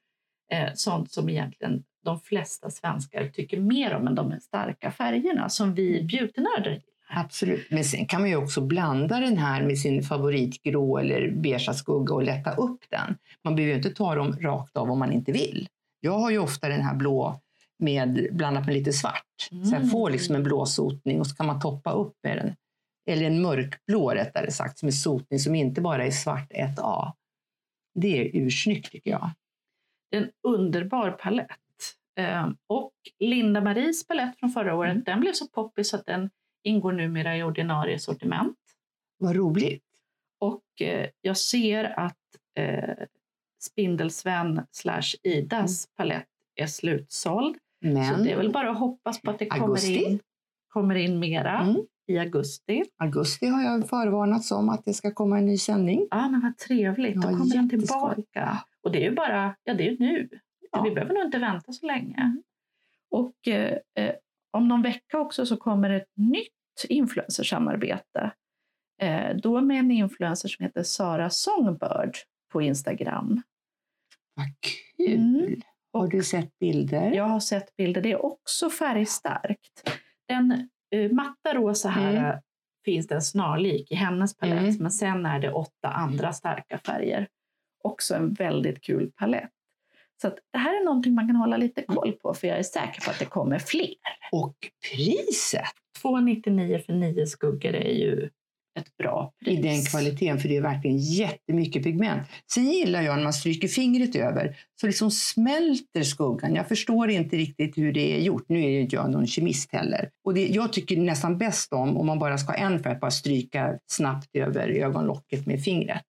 Eh, 0.52 0.68
sånt 0.74 1.12
som 1.12 1.28
egentligen 1.28 1.84
de 2.04 2.20
flesta 2.20 2.70
svenskar 2.70 3.28
tycker 3.28 3.60
mer 3.60 3.94
om 3.94 4.06
än 4.06 4.14
de 4.14 4.40
starka 4.40 4.90
färgerna 4.90 5.48
som 5.48 5.74
vi 5.74 5.94
Mm. 5.96 6.06
beautynördar 6.06 6.70
gillar. 6.70 6.84
Absolut. 7.08 7.70
Men 7.70 7.84
sen 7.84 8.06
kan 8.06 8.20
man 8.20 8.30
ju 8.30 8.36
också 8.36 8.60
blanda 8.60 9.20
den 9.20 9.36
här 9.36 9.62
med 9.62 9.78
sin 9.78 10.02
favoritgrå 10.02 10.98
eller 10.98 11.30
beigea 11.30 11.74
skugga 11.74 12.14
och 12.14 12.22
lätta 12.22 12.50
upp 12.54 12.80
den. 12.90 13.16
Man 13.44 13.56
behöver 13.56 13.70
ju 13.72 13.76
inte 13.76 13.90
ta 13.90 14.14
dem 14.14 14.32
rakt 14.40 14.76
av 14.76 14.90
om 14.90 14.98
man 14.98 15.12
inte 15.12 15.32
vill. 15.32 15.68
Jag 16.00 16.18
har 16.18 16.30
ju 16.30 16.38
ofta 16.38 16.68
den 16.68 16.82
här 16.82 16.94
blå 16.94 17.40
med, 17.78 18.28
blandat 18.32 18.66
med 18.66 18.74
lite 18.74 18.92
svart. 18.92 19.22
Så 19.50 19.54
jag 19.54 19.74
Mm. 19.74 19.88
får 19.88 20.10
liksom 20.10 20.34
en 20.34 20.42
blå 20.42 20.66
sotning 20.66 21.20
och 21.20 21.26
så 21.26 21.36
kan 21.36 21.46
man 21.46 21.60
toppa 21.60 21.92
upp 21.92 22.14
med 22.22 22.36
den. 22.36 22.54
Eller 23.06 23.26
en 23.26 23.42
mörkblå 23.42 24.10
rättare 24.10 24.50
sagt, 24.50 24.78
som 24.78 24.86
är 24.86 24.92
sotning 24.92 25.38
som 25.38 25.54
inte 25.54 25.80
bara 25.80 26.06
är 26.06 26.10
svart 26.10 26.52
1A. 26.52 27.12
Det 27.94 28.18
är 28.20 28.30
ursnyggt 28.36 28.90
tycker 28.92 29.10
jag. 29.10 29.30
Det 30.10 30.16
är 30.16 30.22
en 30.22 30.30
underbar 30.42 31.10
palett. 31.10 31.50
Eh, 32.18 32.48
och 32.66 32.92
Linda 33.18 33.60
Maries 33.60 34.06
palett 34.06 34.38
från 34.38 34.50
förra 34.50 34.74
året, 34.74 34.90
Mm. 34.92 35.04
den 35.04 35.20
blev 35.20 35.32
så 35.32 35.48
poppig 35.48 35.86
så 35.86 35.96
att 35.96 36.06
den 36.06 36.30
ingår 36.62 36.92
numera 36.92 37.36
i 37.36 37.42
ordinarie 37.42 37.98
sortiment. 37.98 38.58
Vad 39.18 39.36
roligt. 39.36 39.84
Och 40.40 40.82
eh, 40.82 41.08
jag 41.20 41.36
ser 41.36 41.84
att 42.00 42.16
eh, 42.58 42.94
Spindelsvän 43.62 44.66
slash 44.70 45.02
Idas 45.22 45.86
palett 45.96 46.28
är 46.54 46.66
slutsåld. 46.66 47.56
Så 47.82 47.88
Men 47.88 48.24
det 48.24 48.30
är 48.32 48.36
väl 48.36 48.52
bara 48.52 48.70
att 48.70 48.78
hoppas 48.78 49.20
på 49.20 49.30
att 49.30 49.38
det 49.38 49.46
kommer 49.46 49.64
Augusti? 49.64 50.02
in, 50.04 50.20
kommer 50.68 50.94
in 50.94 51.18
mera 51.18 51.58
Mm. 51.60 51.86
I 52.06 52.18
augusti. 52.18 52.84
augusti 52.96 53.46
har 53.46 53.62
jag 53.62 53.88
förvarnats 53.88 54.52
om 54.52 54.68
att 54.68 54.84
det 54.84 54.94
ska 54.94 55.10
komma 55.10 55.38
en 55.38 55.46
ny 55.46 55.58
sändning. 55.58 56.08
Ja, 56.10 56.28
men 56.28 56.40
vad 56.40 56.58
trevligt. 56.58 57.14
Då 57.14 57.22
kommer 57.22 57.54
den 57.54 57.70
tillbaka. 57.70 58.64
Och 58.82 58.92
det 58.92 58.98
är 58.98 59.10
ju 59.10 59.14
bara, 59.14 59.56
ja 59.64 59.74
det 59.74 59.88
är 59.88 59.96
nu. 59.98 60.28
Ja. 60.72 60.82
Vi 60.82 60.90
behöver 60.90 61.14
nog 61.14 61.24
inte 61.24 61.38
vänta 61.38 61.72
så 61.72 61.86
länge. 61.86 62.36
Och 63.10 63.48
eh, 63.48 63.78
eh, 63.94 64.14
om 64.50 64.68
någon 64.68 64.82
vecka 64.82 65.18
också 65.18 65.46
så 65.46 65.56
kommer 65.56 65.90
ett 65.90 66.10
nytt 66.16 66.84
influencersamarbete. 66.88 68.32
Eh, 69.00 69.36
då 69.36 69.60
med 69.60 69.78
en 69.78 69.90
influencer 69.90 70.48
som 70.48 70.64
heter 70.64 70.82
Sara 70.82 71.30
Songbird 71.30 72.14
på 72.52 72.62
Instagram. 72.62 73.42
Vad 74.34 74.46
kul! 74.96 75.44
Mm. 75.44 75.60
Har 75.92 76.08
du 76.08 76.22
sett 76.22 76.58
bilder? 76.58 77.12
Jag 77.12 77.24
har 77.24 77.40
sett 77.40 77.76
bilder, 77.76 78.02
det 78.02 78.12
är 78.12 78.24
också 78.24 78.70
färgstarkt. 78.70 80.00
Den 80.28 80.68
matta 81.12 81.54
rosa 81.54 81.88
här 81.88 82.10
Mm. 82.10 82.24
eh, 82.24 82.36
finns 82.84 83.06
den 83.06 83.22
snarlik 83.22 83.90
i 83.92 83.94
hennes 83.94 84.36
palett, 84.36 84.58
Mm. 84.58 84.76
men 84.80 84.90
sen 84.90 85.26
är 85.26 85.38
det 85.40 85.52
åtta 85.52 85.88
andra 85.88 86.32
starka 86.32 86.78
färger. 86.78 87.28
Också 87.84 88.14
en 88.14 88.32
väldigt 88.32 88.80
kul 88.82 89.10
palett. 89.16 89.50
Så 90.22 90.28
det 90.52 90.58
här 90.58 90.80
är 90.80 90.84
någonting 90.84 91.14
man 91.14 91.26
kan 91.26 91.36
hålla 91.36 91.56
lite 91.56 91.82
koll 91.82 92.12
på, 92.12 92.34
för 92.34 92.48
jag 92.48 92.58
är 92.58 92.62
säker 92.62 93.00
på 93.04 93.10
att 93.10 93.18
det 93.18 93.24
kommer 93.24 93.58
fler. 93.58 93.94
Och 94.32 94.54
priset 94.92 95.62
2,99 96.02 96.78
för 96.78 96.92
nio 96.92 97.26
skuggor 97.26 97.74
är 97.74 97.92
ju 97.92 98.30
ett 98.80 98.96
bra 98.96 99.32
pris. 99.44 99.58
i 99.58 99.62
den 99.62 99.82
kvaliteten, 99.84 100.38
för 100.38 100.48
det 100.48 100.56
är 100.56 100.60
verkligen 100.60 100.98
jättemycket 100.98 101.82
pigment. 101.82 102.28
Sen 102.54 102.64
gillar 102.64 103.02
jag 103.02 103.16
när 103.16 103.22
man 103.22 103.32
stryker 103.32 103.68
fingret 103.68 104.16
över, 104.16 104.56
så 104.80 104.86
liksom 104.86 105.10
smälter 105.10 106.02
skuggan. 106.02 106.54
Jag 106.54 106.68
förstår 106.68 107.10
inte 107.10 107.36
riktigt 107.36 107.78
hur 107.78 107.92
det 107.92 108.16
är 108.16 108.20
gjort. 108.20 108.44
Nu 108.48 108.64
är 108.64 108.68
ju 108.68 108.80
inte 108.80 108.96
jag 108.96 109.10
någon 109.10 109.26
kemist 109.26 109.72
heller. 109.72 110.10
Och 110.24 110.34
det, 110.34 110.46
jag 110.46 110.72
tycker 110.72 110.96
nästan 110.96 111.38
bäst 111.38 111.72
om, 111.72 111.96
om 111.96 112.06
man 112.06 112.18
bara 112.18 112.38
ska 112.38 112.52
ha 112.52 112.58
en 112.58 112.82
för 112.82 112.90
att 112.90 113.00
bara 113.00 113.10
stryka 113.10 113.78
snabbt 113.86 114.36
över 114.36 114.68
ögonlocket 114.68 115.46
med 115.46 115.64
fingret. 115.64 116.02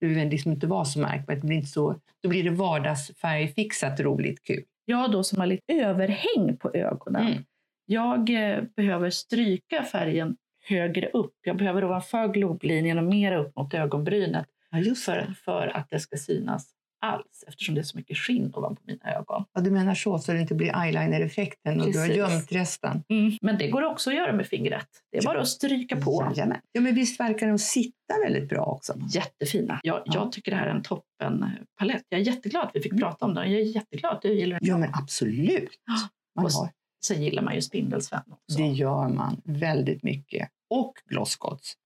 Det 0.00 0.06
behöver 0.06 0.30
liksom 0.30 0.52
inte 0.52 0.66
vara 0.66 0.84
så 0.84 0.98
märkbart. 0.98 1.40
Det 1.40 1.46
blir 1.46 1.56
inte 1.56 1.68
så, 1.68 2.00
då 2.22 2.28
blir 2.28 2.44
det 2.44 2.50
vardagsfärgfixat 2.50 4.00
roligt 4.00 4.42
kul. 4.42 4.62
Jag 4.84 5.12
då 5.12 5.24
som 5.24 5.38
har 5.38 5.46
lite 5.46 5.72
överhäng 5.72 6.56
på 6.58 6.70
ögonen. 6.74 7.26
Mm. 7.26 7.44
Jag 7.86 8.30
eh, 8.30 8.62
behöver 8.76 9.10
stryka 9.10 9.82
färgen 9.82 10.36
högre 10.68 11.08
upp. 11.08 11.34
Jag 11.42 11.56
behöver 11.56 11.84
ovanför 11.84 12.28
globlinjen 12.28 12.98
och 12.98 13.04
mer 13.04 13.32
upp 13.36 13.56
mot 13.56 13.74
ögonbrynet 13.74 14.46
Ja, 14.70 14.78
just 14.78 15.04
för, 15.04 15.34
för 15.44 15.66
att 15.76 15.90
det 15.90 16.00
ska 16.00 16.16
synas 16.16 16.72
alls 17.00 17.44
eftersom 17.48 17.74
det 17.74 17.80
är 17.80 17.82
så 17.82 17.96
mycket 17.98 18.16
skinn 18.18 18.52
ovanpå 18.54 18.82
mina 18.84 19.14
ögon. 19.14 19.44
Ja, 19.52 19.60
du 19.60 19.70
menar 19.70 19.94
så, 19.94 20.18
så 20.18 20.32
det 20.32 20.40
inte 20.40 20.54
blir 20.54 20.82
eyeliner-effekten 20.84 21.80
och 21.80 21.92
du 21.92 21.98
har 21.98 22.06
Precis. 22.06 22.16
gömt 22.16 22.52
resten. 22.52 23.02
Men 23.40 23.58
det 23.58 23.68
går 23.68 23.82
också 23.84 24.10
att 24.10 24.16
göra 24.16 24.32
med 24.32 24.46
fingret. 24.46 24.86
Det 25.12 25.18
är 25.18 25.22
bara 25.22 25.40
att 25.40 25.48
stryka 25.48 25.96
på. 25.96 26.32
Jajamän. 26.36 26.58
Ja, 26.72 26.80
men 26.80 26.94
visst 26.94 27.20
verkar 27.20 27.46
de 27.48 27.58
sitta 27.58 28.14
väldigt 28.24 28.48
bra 28.48 28.64
också? 28.64 28.94
Jättefina. 29.10 29.80
Jag, 29.82 30.02
Ja. 30.06 30.12
jag 30.14 30.32
tycker 30.32 30.50
det 30.50 30.56
här 30.56 30.66
är 30.66 30.70
en 30.74 30.82
toppen 30.82 31.44
palett. 31.78 32.02
Jag 32.08 32.20
är 32.20 32.24
jätteglad 32.24 32.64
att 32.64 32.70
vi 32.74 32.80
fick 32.80 32.98
prata 33.00 33.24
om 33.26 33.34
den. 33.34 33.52
Jag 33.52 33.60
är 33.60 33.64
jätteglad 33.64 34.12
att 34.12 34.22
du 34.22 34.32
gillar 34.38 34.60
den. 34.60 34.68
Ja, 34.68 34.78
men 34.78 34.90
absolut. 34.94 35.70
Man 36.36 36.44
Och 36.44 36.50
har, 36.50 36.70
Sen 37.04 37.22
gillar 37.22 37.42
man 37.42 37.54
ju 37.54 37.62
Spindelsvän 37.62 38.22
också. 38.26 38.58
det 38.58 38.66
gör 38.68 39.08
man 39.08 39.40
väldigt 39.44 40.02
mycket. 40.02 40.48
Och 40.70 40.94
Glosscots. 41.04 41.76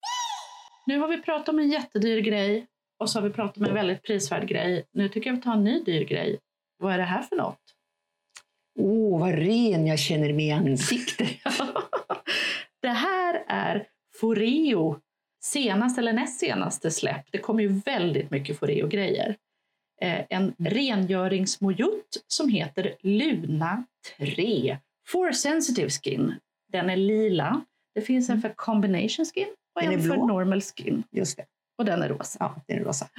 Nu 0.85 0.99
har 0.99 1.07
vi 1.07 1.21
pratat 1.21 1.49
om 1.49 1.59
en 1.59 1.69
jättedyr 1.69 2.21
grej 2.21 2.67
och 2.99 3.09
så 3.09 3.19
har 3.19 3.27
vi 3.27 3.33
pratat 3.33 3.57
om 3.57 3.65
en 3.65 3.73
väldigt 3.73 4.03
prisvärd 4.03 4.47
grej. 4.47 4.85
Nu 4.91 5.09
tycker 5.09 5.29
jag 5.29 5.35
vi 5.35 5.41
tar 5.41 5.53
en 5.53 5.63
ny 5.63 5.83
dyr 5.83 6.05
grej. 6.05 6.39
Vad 6.77 6.93
är 6.93 6.97
det 6.97 7.03
här 7.03 7.21
för 7.21 7.35
något? 7.35 7.59
Åh, 8.79 9.19
vad 9.19 9.35
ren 9.35 9.87
jag 9.87 9.99
känner 9.99 10.33
mig 10.33 10.47
i 10.47 10.51
ansiktet. 10.51 11.27
det 12.81 12.89
här 12.89 13.43
är 13.47 13.87
Foreo 14.19 14.99
senaste 15.43 16.01
eller 16.01 16.13
näst 16.13 16.39
senaste 16.39 16.91
släpp. 16.91 17.25
Det 17.31 17.37
kommer 17.37 17.63
ju 17.63 17.67
väldigt 17.67 18.31
mycket 18.31 18.59
Foreo-grejer. 18.59 19.35
Eh, 20.01 20.25
en 20.29 20.55
rengöringsmojut 20.59 22.23
som 22.27 22.49
heter 22.49 22.95
Luna 23.01 23.85
3 24.17 24.77
for 25.07 25.31
sensitive 25.31 25.89
skin. 25.89 26.35
Den 26.71 26.89
är 26.89 26.97
lila. 26.97 27.61
Det 27.95 28.01
finns 28.01 28.29
en 28.29 28.41
för 28.41 28.53
combination 28.53 29.25
skin 29.25 29.47
och 29.75 29.81
Den 29.81 29.93
en 29.93 30.01
för 30.01 30.17
normal 30.17 30.61
skin. 30.61 31.03
Just 31.11 31.37
det. 31.37 31.45
Och 31.77 31.85
den 31.85 32.01
är 32.01 32.09
rosa. 32.09 32.37
Ja, 32.39 32.63
den 32.67 32.79
är 32.79 32.83
rosa. 32.83 33.09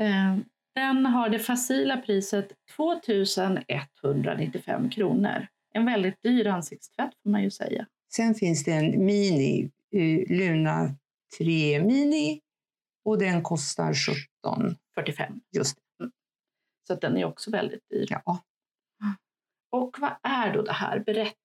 Eh, 0.00 0.36
Den 0.74 1.06
har 1.06 1.28
det 1.28 1.38
facila 1.38 1.96
priset 1.96 2.52
2195 2.76 4.90
kronor. 4.90 5.46
En 5.74 5.86
väldigt 5.86 6.22
dyr 6.22 6.46
ansiktstvätt 6.46 7.10
får 7.22 7.30
man 7.30 7.42
ju 7.42 7.50
säga. 7.50 7.86
Sen 8.14 8.34
finns 8.34 8.64
det 8.64 8.72
en 8.72 9.04
Mini, 9.04 9.70
eh, 9.94 10.36
Luna 10.38 10.94
3 11.38 11.82
Mini. 11.82 12.40
Och 13.04 13.18
den 13.18 13.42
kostar 13.42 13.94
17. 13.94 14.76
45. 14.94 15.40
Just 15.56 15.76
det. 15.76 16.10
Så 16.86 16.94
den 16.94 17.16
är 17.16 17.24
också 17.24 17.50
väldigt 17.50 17.88
dyr. 17.90 18.06
Ja. 18.10 18.42
Och 19.72 19.96
vad 19.98 20.12
är 20.22 20.52
då 20.54 20.62
det 20.62 20.72
här? 20.72 20.98
Berätta. 20.98 21.36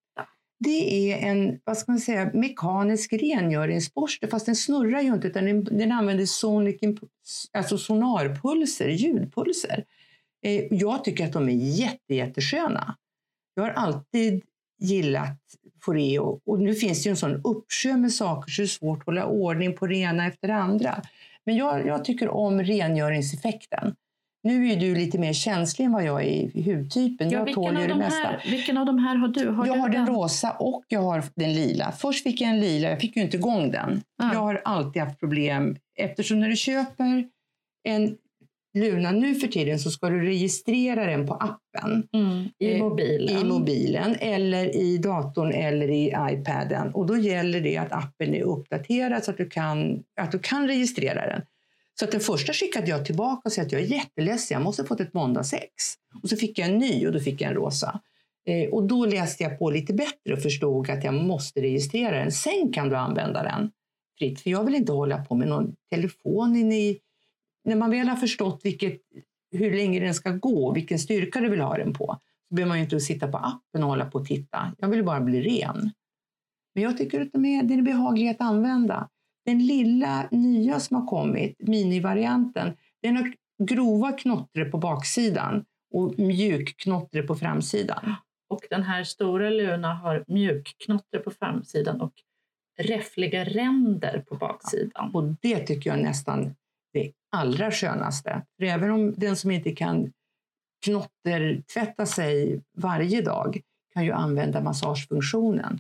Det 0.60 1.12
är 1.12 1.30
en 1.30 1.60
vad 1.64 1.78
ska 1.78 1.92
man 1.92 2.00
säga, 2.00 2.32
mekanisk 2.34 3.14
rengöringsborste, 3.14 4.28
fast 4.28 4.46
den 4.46 4.56
snurrar 4.56 5.02
ju 5.02 5.14
inte 5.14 5.28
utan 5.28 5.46
den, 5.46 5.64
den 5.64 5.92
använder 5.92 6.26
sonic 6.26 6.82
alltså 7.52 7.78
sonarpulser, 7.78 8.88
ljudpulser. 8.88 9.86
Eh, 10.46 10.66
jag 10.72 11.04
tycker 11.04 11.26
att 11.26 11.34
de 11.34 11.50
är 11.50 11.54
jätte, 11.54 12.16
jättesköna. 12.16 12.96
Jag 13.56 13.64
har 13.64 13.70
alltid 13.70 14.44
gillat 14.80 15.38
Foreo 15.82 16.42
och 16.46 16.60
nu 16.60 16.76
finns 16.76 17.04
det 17.04 17.08
ju 17.08 17.12
en 17.12 17.18
sån 17.18 17.42
uppsjö 17.44 17.98
med 17.98 18.12
saker 18.12 18.52
så 18.52 18.62
det 18.62 18.66
är 18.66 18.68
svårt 18.68 19.00
att 19.00 19.06
hålla 19.06 19.26
ordning 19.26 19.76
på 19.76 19.88
det 19.88 19.96
ena 19.96 20.28
efter 20.28 20.48
det 20.48 20.56
andra. 20.56 21.04
Men 21.46 21.56
jag, 21.56 21.88
jag 21.88 22.06
tycker 22.06 22.30
om 22.30 22.64
rengöringseffekten. 22.64 23.96
Nu 24.50 24.66
är 24.66 24.70
ju 24.70 24.76
du 24.76 24.96
lite 24.96 25.18
mer 25.18 25.34
känslig 25.34 25.86
än 25.86 25.92
vad 25.92 26.04
jag 26.04 26.22
är 26.22 26.58
i 26.58 26.72
hudtypen. 26.72 27.30
jag 27.30 27.46
vilken, 27.46 27.64
tål 27.64 27.76
ju 27.76 27.82
det 27.82 27.88
de 27.88 28.00
mesta. 28.00 28.28
här, 28.28 28.42
vilken 28.52 28.78
av 28.78 28.86
de 28.86 29.00
här 29.00 29.16
har 29.16 29.28
du? 29.28 29.50
Har 29.50 29.66
jag 29.68 29.76
du 29.76 29.80
har 29.80 29.90
den 29.90 30.08
rosa 30.08 30.52
och 30.52 30.84
jag 30.88 31.02
har 31.02 31.24
den 31.36 31.54
lila. 31.54 31.92
Först 31.92 32.24
fick 32.24 32.42
jag 32.42 32.50
en 32.50 32.60
lila, 32.60 32.90
jag 32.90 33.00
fick 33.02 33.16
ju 33.18 33.22
inte 33.22 33.38
igång 33.38 33.72
den. 33.72 34.02
Ja. 34.18 34.34
Jag 34.34 34.40
har 34.40 34.62
alltid 34.66 35.02
haft 35.02 35.20
problem 35.20 35.76
eftersom 36.00 36.40
när 36.40 36.50
du 36.50 36.56
köper 36.56 37.28
en 37.88 38.18
Luna 38.78 39.12
nu 39.12 39.36
för 39.36 39.48
tiden 39.48 39.80
så 39.80 39.90
ska 39.92 40.10
du 40.10 40.22
registrera 40.26 41.06
den 41.06 41.28
på 41.28 41.34
appen 41.34 42.08
Mm, 42.14 42.48
I 42.60 42.72
Eh, 42.74 42.80
mobilen. 42.84 43.38
i 43.38 43.44
mobilen 43.50 44.16
eller 44.20 44.76
i 44.76 44.98
datorn 44.98 45.52
eller 45.52 45.90
i 45.90 46.14
iPaden. 46.32 46.92
Och 46.94 47.06
då 47.06 47.18
gäller 47.18 47.62
det 47.62 47.78
att 47.78 47.92
appen 47.92 48.36
är 48.36 48.42
uppdaterad 48.44 49.24
så 49.24 49.32
att 49.32 49.38
du 49.38 49.50
kan, 49.50 50.04
att 50.22 50.32
du 50.32 50.40
kan 50.40 50.68
registrera 50.68 51.28
den. 51.28 51.42
Så 52.00 52.06
att 52.06 52.12
den 52.12 52.22
första 52.22 52.54
skickade 52.54 52.90
jag 52.90 53.06
tillbaka 53.06 53.42
och 53.46 53.52
sa 53.52 53.62
att 53.62 53.72
jag 53.72 53.82
är 53.82 53.86
jätteledsen, 53.86 54.56
jag 54.56 54.64
måste 54.64 54.82
ha 54.82 54.88
fått 54.88 55.00
ett 55.00 55.14
måndagsex. 55.14 55.74
Och 56.24 56.30
så 56.30 56.36
fick 56.36 56.60
jag 56.60 56.70
en 56.70 56.78
ny 56.78 57.08
och 57.08 57.14
då 57.14 57.20
fick 57.20 57.42
jag 57.42 57.50
en 57.50 57.56
rosa. 57.56 58.00
Eh, 58.46 58.70
och 58.70 58.88
då 58.88 59.06
läste 59.06 59.44
jag 59.44 59.60
på 59.60 59.70
lite 59.70 59.94
bättre 59.94 60.34
och 60.34 60.42
förstod 60.42 60.90
att 60.90 61.04
jag 61.04 61.14
måste 61.14 61.62
registrera 61.62 62.20
den. 62.20 62.32
Sen 62.32 62.72
kan 62.74 62.90
du 62.90 62.96
använda 62.96 63.44
den 63.44 63.72
fritt. 64.20 64.42
För 64.42 64.50
jag 64.50 64.64
vill 64.64 64.76
inte 64.76 64.92
hålla 64.92 65.26
på 65.26 65.36
med 65.36 65.48
någon 65.48 65.76
telefon 65.92 66.56
in 66.56 66.72
i... 66.72 67.00
När 67.64 67.76
man 67.76 67.92
väl 67.92 68.08
har 68.08 68.16
förstått 68.16 68.62
vilket, 68.64 69.02
hur 69.52 69.72
länge 69.72 70.00
den 70.00 70.14
ska 70.14 70.32
gå, 70.32 70.74
vilken 70.74 71.00
styrka 71.00 71.40
du 71.40 71.50
vill 71.50 71.62
ha 71.62 71.78
den 71.78 71.94
på, 71.94 72.18
så 72.50 72.56
behöver 72.56 72.70
man 72.70 72.78
ju 72.78 72.84
inte 72.84 73.00
sitta 73.00 73.28
på 73.28 73.38
appen 73.38 73.84
och 73.84 73.90
hålla 73.90 74.06
på 74.06 74.20
och 74.20 74.26
titta. 74.26 74.76
Jag 74.78 74.88
vill 74.88 75.04
bara 75.04 75.22
bli 75.22 75.42
ren. 75.42 75.92
Men 76.76 76.84
jag 76.84 76.98
tycker 76.98 77.22
att 77.22 77.32
den 77.32 77.46
är, 77.46 77.64
den 77.64 77.80
är 77.80 77.84
behaglig 77.84 78.30
att 78.30 78.42
använda. 78.42 79.10
Den 79.50 79.66
lilla 79.66 80.28
nya 80.32 80.80
som 80.80 80.96
har 80.98 81.08
kommit, 81.08 81.56
minivarianten, 81.60 82.78
den 83.02 83.18
har 83.18 83.34
grova 83.64 84.12
knottre 84.12 84.66
på 84.66 84.78
baksidan 84.78 85.66
och 85.94 86.20
mjuk 86.20 86.78
knottre 86.78 87.24
på 87.24 87.36
framsidan. 87.36 88.16
Och 88.50 88.60
den 88.70 88.84
här 88.84 89.04
stora 89.04 89.50
Luna 89.50 89.94
har 89.94 90.24
mjukknotter 90.28 91.20
på 91.20 91.32
framsidan 91.32 92.02
och 92.02 92.14
räffliga 92.80 93.44
ränder 93.44 94.24
på 94.30 94.36
baksidan. 94.36 95.16
Och 95.16 95.24
det 95.42 95.60
tycker 95.60 95.90
jag 95.90 96.00
är 96.00 96.04
nästan 96.04 96.56
det 96.94 97.12
allra 97.32 97.72
skönaste. 97.72 98.42
För 98.58 98.66
även 98.66 98.92
om 98.92 99.14
den 99.18 99.36
som 99.36 99.52
inte 99.52 99.72
kan 99.72 100.12
knottertvätta 100.86 102.06
sig 102.06 102.62
varje 102.78 103.22
dag 103.22 103.62
kan 103.94 104.06
ju 104.06 104.12
använda 104.12 104.62
massagefunktionen. 104.62 105.80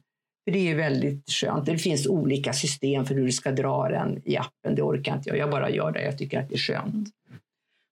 Det 0.51 0.71
är 0.71 0.75
väldigt 0.75 1.29
skönt. 1.29 1.65
Det 1.65 1.77
finns 1.77 2.07
olika 2.07 2.53
system 2.53 3.05
för 3.05 3.15
hur 3.15 3.25
du 3.25 3.31
ska 3.31 3.51
dra 3.51 3.89
den 3.89 4.21
i 4.25 4.37
appen. 4.37 4.75
Det 4.75 4.81
orkar 4.81 5.15
inte 5.15 5.29
jag. 5.29 5.37
Jag 5.37 5.49
bara 5.49 5.69
gör 5.69 5.91
det. 5.91 6.03
Jag 6.03 6.17
tycker 6.17 6.39
att 6.39 6.49
det 6.49 6.55
är 6.55 6.59
skönt. 6.59 7.09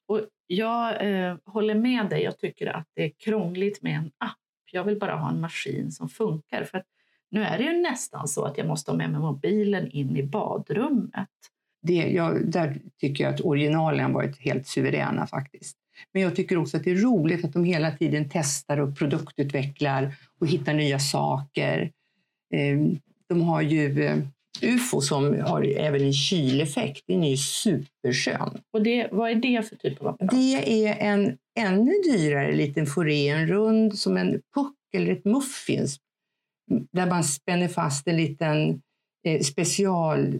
Och 0.07 0.21
jag 0.47 1.09
eh, 1.09 1.35
håller 1.45 1.75
med 1.75 2.09
dig. 2.09 2.23
Jag 2.23 2.39
tycker 2.39 2.67
att 2.67 2.87
det 2.95 3.03
är 3.03 3.11
krångligt 3.17 3.81
med 3.81 3.95
en 3.95 4.11
app. 4.17 4.37
Jag 4.71 4.83
vill 4.83 4.99
bara 4.99 5.15
ha 5.15 5.29
en 5.29 5.41
maskin 5.41 5.91
som 5.91 6.09
funkar. 6.09 6.63
För 6.63 6.83
nu 7.31 7.43
är 7.43 7.57
det 7.57 7.63
ju 7.63 7.81
nästan 7.81 8.27
så 8.27 8.45
att 8.45 8.57
jag 8.57 8.67
måste 8.67 8.91
ha 8.91 8.97
med 8.97 9.11
mig 9.11 9.19
mobilen 9.19 9.91
in 9.91 10.17
i 10.17 10.23
badrummet. 10.23 11.29
Det, 11.81 11.93
jag, 11.93 12.51
där 12.51 12.81
tycker 12.99 13.23
jag 13.23 13.33
att 13.33 13.41
originalen 13.41 14.13
varit 14.13 14.37
helt 14.37 14.67
suveräna 14.67 15.27
faktiskt. 15.27 15.77
Men 16.13 16.21
jag 16.21 16.35
tycker 16.35 16.57
också 16.57 16.77
att 16.77 16.83
det 16.83 16.91
är 16.91 16.95
roligt 16.95 17.45
att 17.45 17.53
de 17.53 17.63
hela 17.63 17.91
tiden 17.91 18.29
testar 18.31 18.77
och 18.77 18.97
produktutvecklar 18.97 20.15
och 20.39 20.47
hittar 20.47 20.73
nya 20.73 20.99
saker. 20.99 21.91
Eh, 22.53 22.77
De 23.29 23.41
har 23.41 23.61
ju 23.61 24.03
eh, 24.03 24.17
UFO 24.61 25.01
som 25.01 25.41
har 25.41 25.63
även 25.63 26.01
en 26.01 26.13
kyleffekt. 26.13 27.03
Den 27.07 27.23
är 27.23 27.29
ju 27.29 27.37
superskön. 27.37 28.61
Och 28.73 28.81
det, 28.81 29.07
vad 29.11 29.31
är 29.31 29.35
det 29.35 29.69
för 29.69 29.75
typ 29.75 30.01
av 30.01 30.07
apparat? 30.07 30.31
Det 30.31 30.87
är 30.87 30.97
en 30.99 31.37
ännu 31.59 31.91
dyrare 32.03 32.55
liten 32.55 32.85
foré, 32.85 33.29
en 33.29 33.47
rund 33.47 33.99
som 33.99 34.17
en 34.17 34.31
puck 34.31 34.75
eller 34.93 35.11
ett 35.11 35.25
muffins. 35.25 35.99
Där 36.91 37.05
man 37.05 37.23
spänner 37.23 37.67
fast 37.67 38.07
en 38.07 38.17
liten 38.17 38.81
eh, 39.27 39.41
special, 39.41 40.39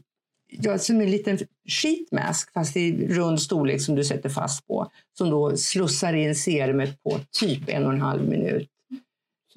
ja, 0.51 0.77
som 0.77 1.01
en 1.01 1.12
liten 1.12 1.38
sheetmask 1.69 2.53
fast 2.53 2.77
i 2.77 3.08
rund 3.08 3.41
storlek 3.41 3.81
som 3.81 3.95
du 3.95 4.03
sätter 4.03 4.29
fast 4.29 4.67
på. 4.67 4.91
Som 5.17 5.29
då 5.29 5.58
slussar 5.58 6.13
in 6.13 6.36
serumet 6.36 7.03
på 7.03 7.19
typ 7.39 7.69
en 7.69 7.86
och 7.86 7.93
en 7.93 8.01
halv 8.01 8.29
minut. 8.29 8.69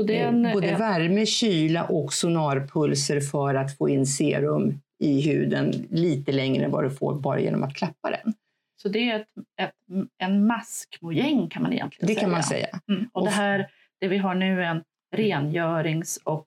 Det 0.03 0.19
en, 0.19 0.47
Eh, 0.47 0.53
Både 0.53 0.69
en, 0.71 0.79
värme, 0.79 1.27
kyla 1.27 1.85
och 1.85 2.13
sonarpulser 2.13 3.21
för 3.21 3.55
att 3.55 3.77
få 3.79 3.89
in 3.89 4.07
serum 4.07 4.81
i 4.99 5.21
huden 5.21 5.87
lite 5.91 6.33
längre 6.33 6.65
än 6.65 6.71
vad 6.71 6.85
du 6.85 6.91
får 6.91 7.15
bara 7.21 7.41
genom 7.41 7.63
att 7.63 7.75
klappa 7.75 8.11
den. 8.11 8.35
så 8.83 8.89
det 8.89 9.11
är 9.11 9.21
ett, 9.21 9.29
ett, 9.61 9.73
en 10.19 10.47
maskmojäng 10.47 11.49
kan 11.49 11.63
man 11.63 11.73
egentligen 11.73 12.07
Det 12.07 12.15
säga. 12.15 12.21
kan 12.21 12.31
man 12.31 12.43
säga. 12.43 12.69
Mm. 12.89 13.09
Och 13.13 13.21
Och 13.21 13.27
det 13.27 13.33
här, 13.33 13.71
det 14.01 14.09
vi 14.09 14.19
har 14.19 14.35
nu 14.35 14.63
är 14.63 14.67
en 14.67 14.83
rengörings 15.17 16.17
och 16.25 16.47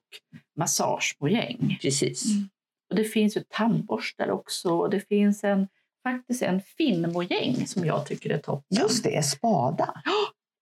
massagemojäng. 0.58 1.78
Precis. 1.82 2.24
Mm. 2.34 2.48
Och 2.90 2.96
det 2.96 3.04
finns 3.04 3.36
ju 3.36 3.40
tandborstar 3.48 4.30
också 4.30 4.70
och 4.78 4.90
det 4.90 5.00
finns 5.08 5.44
en, 5.44 5.68
faktiskt 6.02 6.42
en 6.42 6.60
finnmojäng 6.60 7.66
som 7.66 7.84
jag 7.84 8.06
tycker 8.06 8.30
är 8.30 8.38
toppen. 8.38 8.78
Just 8.78 9.04
det, 9.04 9.24
spada. 9.24 10.02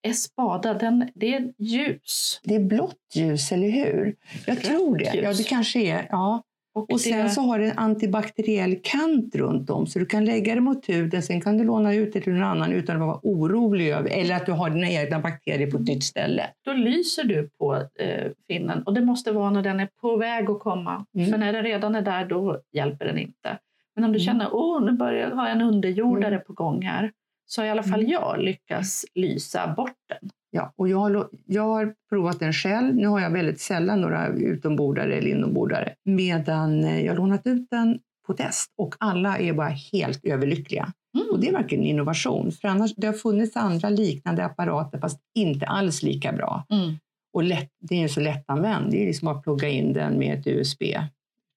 Espada, 0.03 0.75
den, 0.75 1.09
det 1.15 1.35
är 1.35 1.53
ljus. 1.59 2.41
Det 2.45 2.55
är 2.55 2.61
blått 2.61 2.97
ljus, 3.15 3.53
eller 3.53 3.71
hur? 3.71 4.15
Jag 4.47 4.57
Rött 4.57 4.65
tror 4.65 4.97
det. 4.99 5.05
Ja, 5.05 5.29
ljus. 5.29 5.39
det 5.39 5.45
kanske 5.45 5.81
är. 5.81 6.07
Ja. 6.11 6.43
Och, 6.75 6.93
Och 6.93 7.01
sen 7.01 7.19
det, 7.25 7.31
så 7.31 7.41
har 7.41 7.59
det 7.59 7.71
en 7.71 7.79
antibakteriell 7.79 8.77
kant 8.83 9.35
runt 9.35 9.71
om, 9.71 9.87
så 9.87 9.99
du 9.99 10.07
kan 10.07 10.25
lägga 10.25 10.55
det 10.55 10.61
mot 10.61 10.89
huden, 10.89 11.23
sen 11.23 11.41
kan 11.41 11.59
du 11.59 11.65
låna 11.65 11.95
ut 11.95 12.13
det 12.13 12.21
till 12.21 12.33
någon 12.33 12.43
annan 12.43 12.73
utan 12.73 12.97
att 12.97 13.03
vara 13.09 13.21
orolig 13.23 13.89
över, 13.91 14.11
eller 14.11 14.35
att 14.35 14.47
du 14.47 14.53
har 14.53 14.71
dina 14.71 14.89
egna 14.91 15.19
bakterier 15.19 15.71
på 15.71 15.77
ett 15.77 15.87
nytt 15.87 16.05
ställe. 16.05 16.47
då 16.65 16.73
lyser 16.73 17.25
du 17.25 17.49
på 17.59 17.75
eh, 17.75 18.31
finnen 18.49 18.83
och 18.83 18.95
det 18.95 19.01
måste 19.01 19.33
vara 19.33 19.51
när 19.51 19.63
den 19.63 19.81
är 19.81 19.89
på 20.01 20.17
väg 20.17 20.51
att 20.51 20.61
komma. 20.61 21.05
Mm. 21.15 21.31
För 21.31 21.39
när 21.39 21.53
den 21.53 21.63
redan 21.63 21.95
är 21.95 22.03
där, 22.03 22.25
då 22.27 22.61
hjälper 22.73 23.05
den 23.07 23.19
inte. 23.19 23.59
Men 23.95 24.05
om 24.05 24.13
du 24.13 24.19
Mm. 24.19 24.27
känner, 24.27 24.49
åh, 24.55 24.85
nu 24.85 24.93
börjar 24.93 25.29
jag 25.29 25.37
ha 25.37 25.49
en 25.49 25.61
underjordare 25.63 26.35
Mm. 26.35 26.45
på 26.47 26.53
gång 26.53 26.83
här, 26.83 27.13
så 27.47 27.61
har 27.61 27.67
i 27.67 27.71
alla 27.71 27.83
fall 27.83 28.01
Mm. 28.01 28.13
jag 28.13 28.43
lyckats 28.43 29.05
lysa 29.15 29.75
bort 29.77 29.97
den. 30.09 30.31
Ja, 30.51 30.73
och 30.77 30.89
jag 30.89 30.99
har, 30.99 31.29
jag 31.47 31.63
har 31.63 31.95
provat 32.11 32.41
den 32.41 32.53
själv. 32.53 32.95
Nu 32.95 33.07
har 33.07 33.21
jag 33.21 33.31
väldigt 33.31 33.61
sällan 33.61 34.01
några 34.01 34.29
utombordare 34.29 35.15
eller 35.15 35.31
inombordare. 35.31 35.95
Medan 36.05 36.85
eh, 36.85 37.05
jag 37.05 37.17
lånat 37.17 37.47
ut 37.47 37.67
den 37.71 37.99
på 38.27 38.35
test 38.35 38.71
och 38.79 38.95
alla 39.01 39.39
är 39.39 39.53
bara 39.53 39.69
helt 39.93 40.25
överlyckliga. 40.25 40.93
Mm. 41.17 41.27
Och 41.33 41.41
det 41.41 41.49
är 41.49 41.53
verkligen 41.53 41.85
innovation. 41.85 42.53
För 42.53 42.69
annars, 42.69 42.95
det 42.97 43.07
har 43.07 43.15
funnits 43.15 43.57
andra 43.57 43.89
liknande 43.89 44.45
apparater 44.45 44.99
fast 44.99 45.21
inte 45.35 45.67
alls 45.67 46.03
lika 46.03 46.33
bra. 46.33 46.65
Mm. 46.71 46.95
Och 47.35 47.43
lätt, 47.45 47.69
det 47.81 47.95
är 47.95 48.01
ju 48.01 48.09
så 48.09 48.21
lättanvänd. 48.21 48.91
Det 48.91 49.03
är 49.03 49.07
liksom 49.07 49.29
att 49.29 49.43
plugga 49.43 49.69
in 49.69 49.93
den 49.93 50.19
med 50.19 50.39
ett 50.39 50.47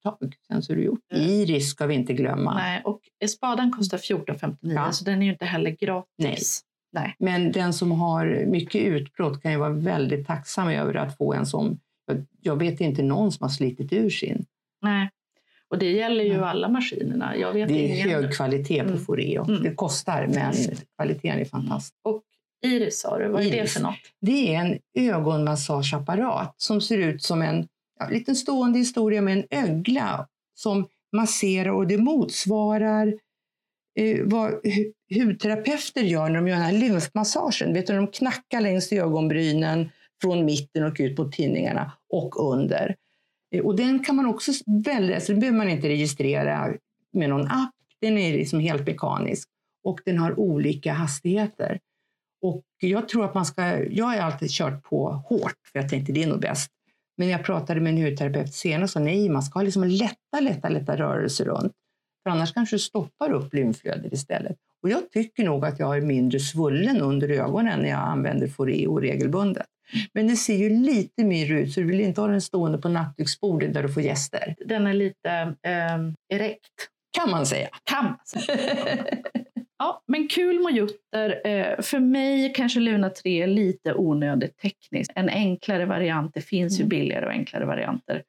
USB-tag. 0.06 0.36
Sen 0.48 0.64
så 0.64 0.74
är 0.74 0.78
det 0.78 0.84
gjort. 0.84 1.00
Iris 1.14 1.70
ska 1.70 1.86
vi 1.88 1.94
inte 1.96 2.14
glömma. 2.14 2.54
Nej, 2.54 2.82
och 2.86 3.02
spaden 3.30 3.72
kostar 3.72 3.98
14,59 3.98 4.56
Ja. 4.62 4.92
så 4.92 5.06
den 5.06 5.22
är 5.22 5.26
ju 5.26 5.32
inte 5.32 5.46
heller 5.46 5.72
gratis. 5.72 6.62
Nej. 6.94 7.16
Men 7.20 7.52
den 7.52 7.74
som 7.74 7.92
har 7.92 8.46
mycket 8.48 8.82
utbrott 8.82 9.42
kan 9.42 9.52
ju 9.52 9.58
vara 9.58 9.70
väldigt 9.74 10.28
tacksam 10.28 10.68
över 10.70 10.94
att 10.96 11.18
få 11.18 11.34
en 11.34 11.46
som... 11.46 11.80
jag- 12.42 12.60
vet 12.60 12.82
inte 12.82 13.04
någon 13.04 13.32
som 13.32 13.44
har 13.44 13.50
slitit 13.50 13.94
ur 13.94 14.10
sin. 14.10 14.46
Nej. 14.82 15.10
Och 15.68 15.78
det 15.80 15.92
gäller 15.92 16.24
ju 16.24 16.32
Mm. 16.34 16.44
alla 16.44 16.70
maskinerna. 16.70 17.38
Jag 17.38 17.54
vet 17.54 17.68
Det 17.68 17.74
är 17.74 17.96
ingen. 17.96 18.10
hög 18.10 18.34
kvalitet 18.34 18.84
på 18.84 18.90
Mm. 18.90 19.00
Foreo. 19.06 19.44
Mm. 19.50 19.64
Det 19.64 19.76
kostar, 19.76 20.28
men 20.34 20.54
kvaliteten 20.96 21.40
är 21.40 21.46
fantastisk. 21.46 21.94
Och 22.04 22.22
Iris 22.66 23.02
sa 23.02 23.18
du, 23.18 23.28
vad 23.28 23.42
är 23.46 23.52
det 23.52 23.58
Iris. 23.58 23.74
för 23.74 23.82
något? 23.84 23.96
Det 24.22 24.56
är 24.56 24.60
en 24.60 24.80
ögonmassageapparat 24.94 26.54
som 26.58 26.82
ser 26.82 26.98
ut 26.98 27.24
som 27.24 27.42
en 27.42 27.68
ja, 28.00 28.08
liten 28.10 28.36
stående 28.36 28.80
historia 28.80 29.22
med 29.22 29.38
en 29.38 29.64
ögla 29.66 30.28
som 30.54 30.88
masserar 31.12 31.70
och 31.70 31.88
det 31.88 31.98
motsvarar 31.98 33.14
eh, 34.00 34.20
vad 34.26 34.52
hu- 34.52 34.94
hudterapeuter 35.16 36.02
gör 36.02 36.30
när 36.30 36.36
de 36.36 36.48
gör 36.48 36.56
den 36.56 36.66
här 36.66 36.74
lymfmassagen. 36.74 37.74
Vet 37.74 37.88
du, 37.88 37.96
de 37.96 38.08
knackar 38.08 38.62
längs 38.62 38.92
ögonbrynen 38.92 39.90
från 40.22 40.46
mitten 40.46 40.84
och 40.84 40.96
ut 41.00 41.18
mot 41.18 41.32
tinningarna 41.32 41.92
och 42.10 42.54
under. 42.54 42.96
Eh, 43.56 43.62
Och 43.66 43.76
den 43.76 44.04
kan 44.04 44.16
man 44.16 44.26
också 44.26 44.52
välja, 44.86 45.20
så 45.22 45.32
den 45.32 45.40
behöver 45.40 45.58
man 45.58 45.70
inte 45.70 45.90
registrera 45.90 46.74
med 47.14 47.30
någon 47.30 47.48
app. 47.48 47.72
Den 48.02 48.18
är 48.18 48.34
liksom 48.34 48.60
helt 48.60 48.88
mekanisk 48.88 49.50
och 49.84 50.00
den 50.06 50.18
har 50.18 50.40
olika 50.40 50.94
hastigheter. 50.94 51.80
Och 52.42 52.64
jag 52.80 53.10
tror 53.10 53.26
att 53.26 53.34
man 53.34 53.46
ska, 53.46 53.84
jag 53.84 54.06
har 54.06 54.18
alltid 54.18 54.50
kört 54.52 54.84
på 54.84 55.10
hårt 55.10 55.56
för 55.72 55.80
jag 55.80 55.90
tänkte 55.90 56.12
det 56.14 56.24
är 56.24 56.28
nog 56.28 56.40
bäst. 56.42 56.72
Men 57.18 57.28
jag 57.28 57.44
pratade 57.44 57.82
med 57.82 57.94
en 57.94 58.04
hudterapeut 58.06 58.54
senare 58.54 58.84
och 58.84 58.90
sa 58.90 59.00
nej, 59.00 59.30
man 59.30 59.44
ska 59.44 59.60
ha 59.60 59.64
liksom 59.64 59.84
lätta, 59.84 60.40
lätta, 60.40 60.70
lätta 60.70 60.98
rörelser 60.98 61.46
runt. 61.46 61.74
För 62.24 62.30
annars 62.30 62.54
kanske 62.54 62.76
du 62.76 62.80
stoppar 62.80 63.32
upp 63.32 63.54
lymflödet 63.54 64.14
istället. 64.14 64.58
Och 64.84 64.90
jag 64.90 65.12
tycker 65.12 65.44
nog 65.44 65.66
att 65.66 65.80
jag 65.80 65.98
är 65.98 66.02
mindre 66.02 66.40
svullen 66.40 67.02
under 67.02 67.30
ögonen 67.30 67.80
när 67.80 67.90
jag 67.90 68.00
använder 68.00 68.48
Foreo 68.48 69.00
regelbundet. 69.00 69.66
Men 70.14 70.28
det 70.28 70.36
ser 70.36 70.58
ju 70.58 70.70
lite 70.70 71.24
mer 71.24 71.52
ut 71.52 71.74
så 71.74 71.80
du 71.80 71.86
vill 71.86 72.02
inte 72.02 72.22
ha 72.22 72.28
den 72.28 72.42
stående 72.42 72.78
på 72.78 72.90
nattduksbordet 72.90 73.74
där 73.74 73.84
du 73.84 73.90
får 73.90 74.04
gäster. 74.04 74.56
Den 74.66 74.88
är 74.88 74.94
lite 74.94 75.30
eh, 75.64 76.38
erekt. 76.38 76.90
Kan 77.18 77.30
man 77.32 77.46
säga. 77.46 77.68
Kan 77.84 78.06
man 78.06 78.18
säga. 78.26 78.58
Ja, 79.80 80.04
men 80.08 80.28
kul 80.28 80.60
mojutter. 80.60 81.42
Eh, 81.48 81.82
för 81.82 82.00
mig 82.00 82.54
kanske 82.56 82.80
Luna 82.80 83.10
3 83.10 83.42
är 83.44 83.48
lite 83.48 83.94
onödigt 83.94 84.58
tekniskt. 84.58 85.12
En 85.16 85.30
enklare 85.30 85.86
variant, 85.86 86.34
det 86.34 86.42
finns 86.42 86.80
ju 86.80 86.82
Mm. 86.84 86.90
billigare 86.90 87.26
och 87.26 87.32
enklare 87.32 87.66
varianter, 87.66 88.24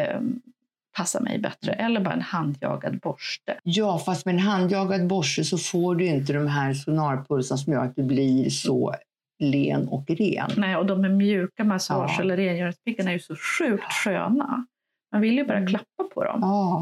eh, 0.00 0.20
passar 0.96 1.20
mig 1.20 1.38
bättre. 1.38 1.72
Eller 1.72 2.00
bara 2.00 2.14
en 2.14 2.20
handjagad 2.20 2.98
borste. 3.00 3.58
Ja, 3.62 3.98
fast 3.98 4.26
med 4.26 4.32
en 4.34 4.38
handjagad 4.38 5.06
borste 5.06 5.44
så 5.44 5.58
får 5.58 5.94
du 5.94 6.06
inte 6.06 6.32
de 6.32 6.46
här 6.46 6.74
sonarpulserna 6.74 7.58
som 7.58 7.72
gör 7.72 7.84
att 7.84 7.96
du 7.96 8.02
blir 8.02 8.50
så 8.50 8.94
len 9.38 9.88
och 9.88 10.04
ren. 10.10 10.50
Nej, 10.56 10.76
och 10.76 10.86
de 10.86 11.04
är 11.04 11.08
mjuka 11.08 11.64
massage 11.64 12.14
Ja. 12.18 12.22
eller 12.22 12.36
rengöringspiggarna 12.36 13.10
är 13.10 13.14
ju 13.14 13.20
så 13.20 13.34
sjukt 13.58 13.92
sköna. 14.04 14.66
Man 15.12 15.20
vill 15.20 15.34
ju 15.38 15.44
bara 15.44 15.56
Mm. 15.58 15.68
klappa 15.68 16.04
på 16.14 16.24
dem. 16.24 16.38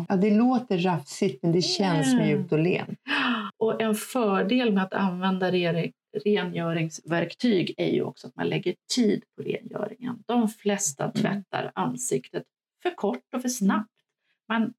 Ja, 0.08 0.16
det 0.16 0.30
låter 0.30 0.78
rafsigt 0.78 1.42
men 1.42 1.52
det 1.52 1.62
känns 1.62 2.12
Mm. 2.12 2.26
mjukt 2.26 2.52
och 2.52 2.58
lent. 2.58 2.98
Och 3.56 3.82
en 3.82 3.94
fördel 3.94 4.72
med 4.72 4.82
att 4.84 4.94
använda 4.94 5.50
re- 5.50 5.92
rengöringsverktyg 6.24 7.74
är 7.76 7.90
ju 7.92 8.02
också 8.02 8.26
att 8.26 8.36
man 8.36 8.48
lägger 8.48 8.74
tid 8.94 9.24
på 9.36 9.42
rengöringen. 9.42 10.22
De 10.26 10.48
flesta 10.48 11.10
tvättar 11.10 11.72
ansiktet 11.74 12.44
för 12.82 12.90
kort 12.94 13.34
och 13.34 13.42
för 13.42 13.48
snabbt. 13.48 13.90
Man 14.48 14.72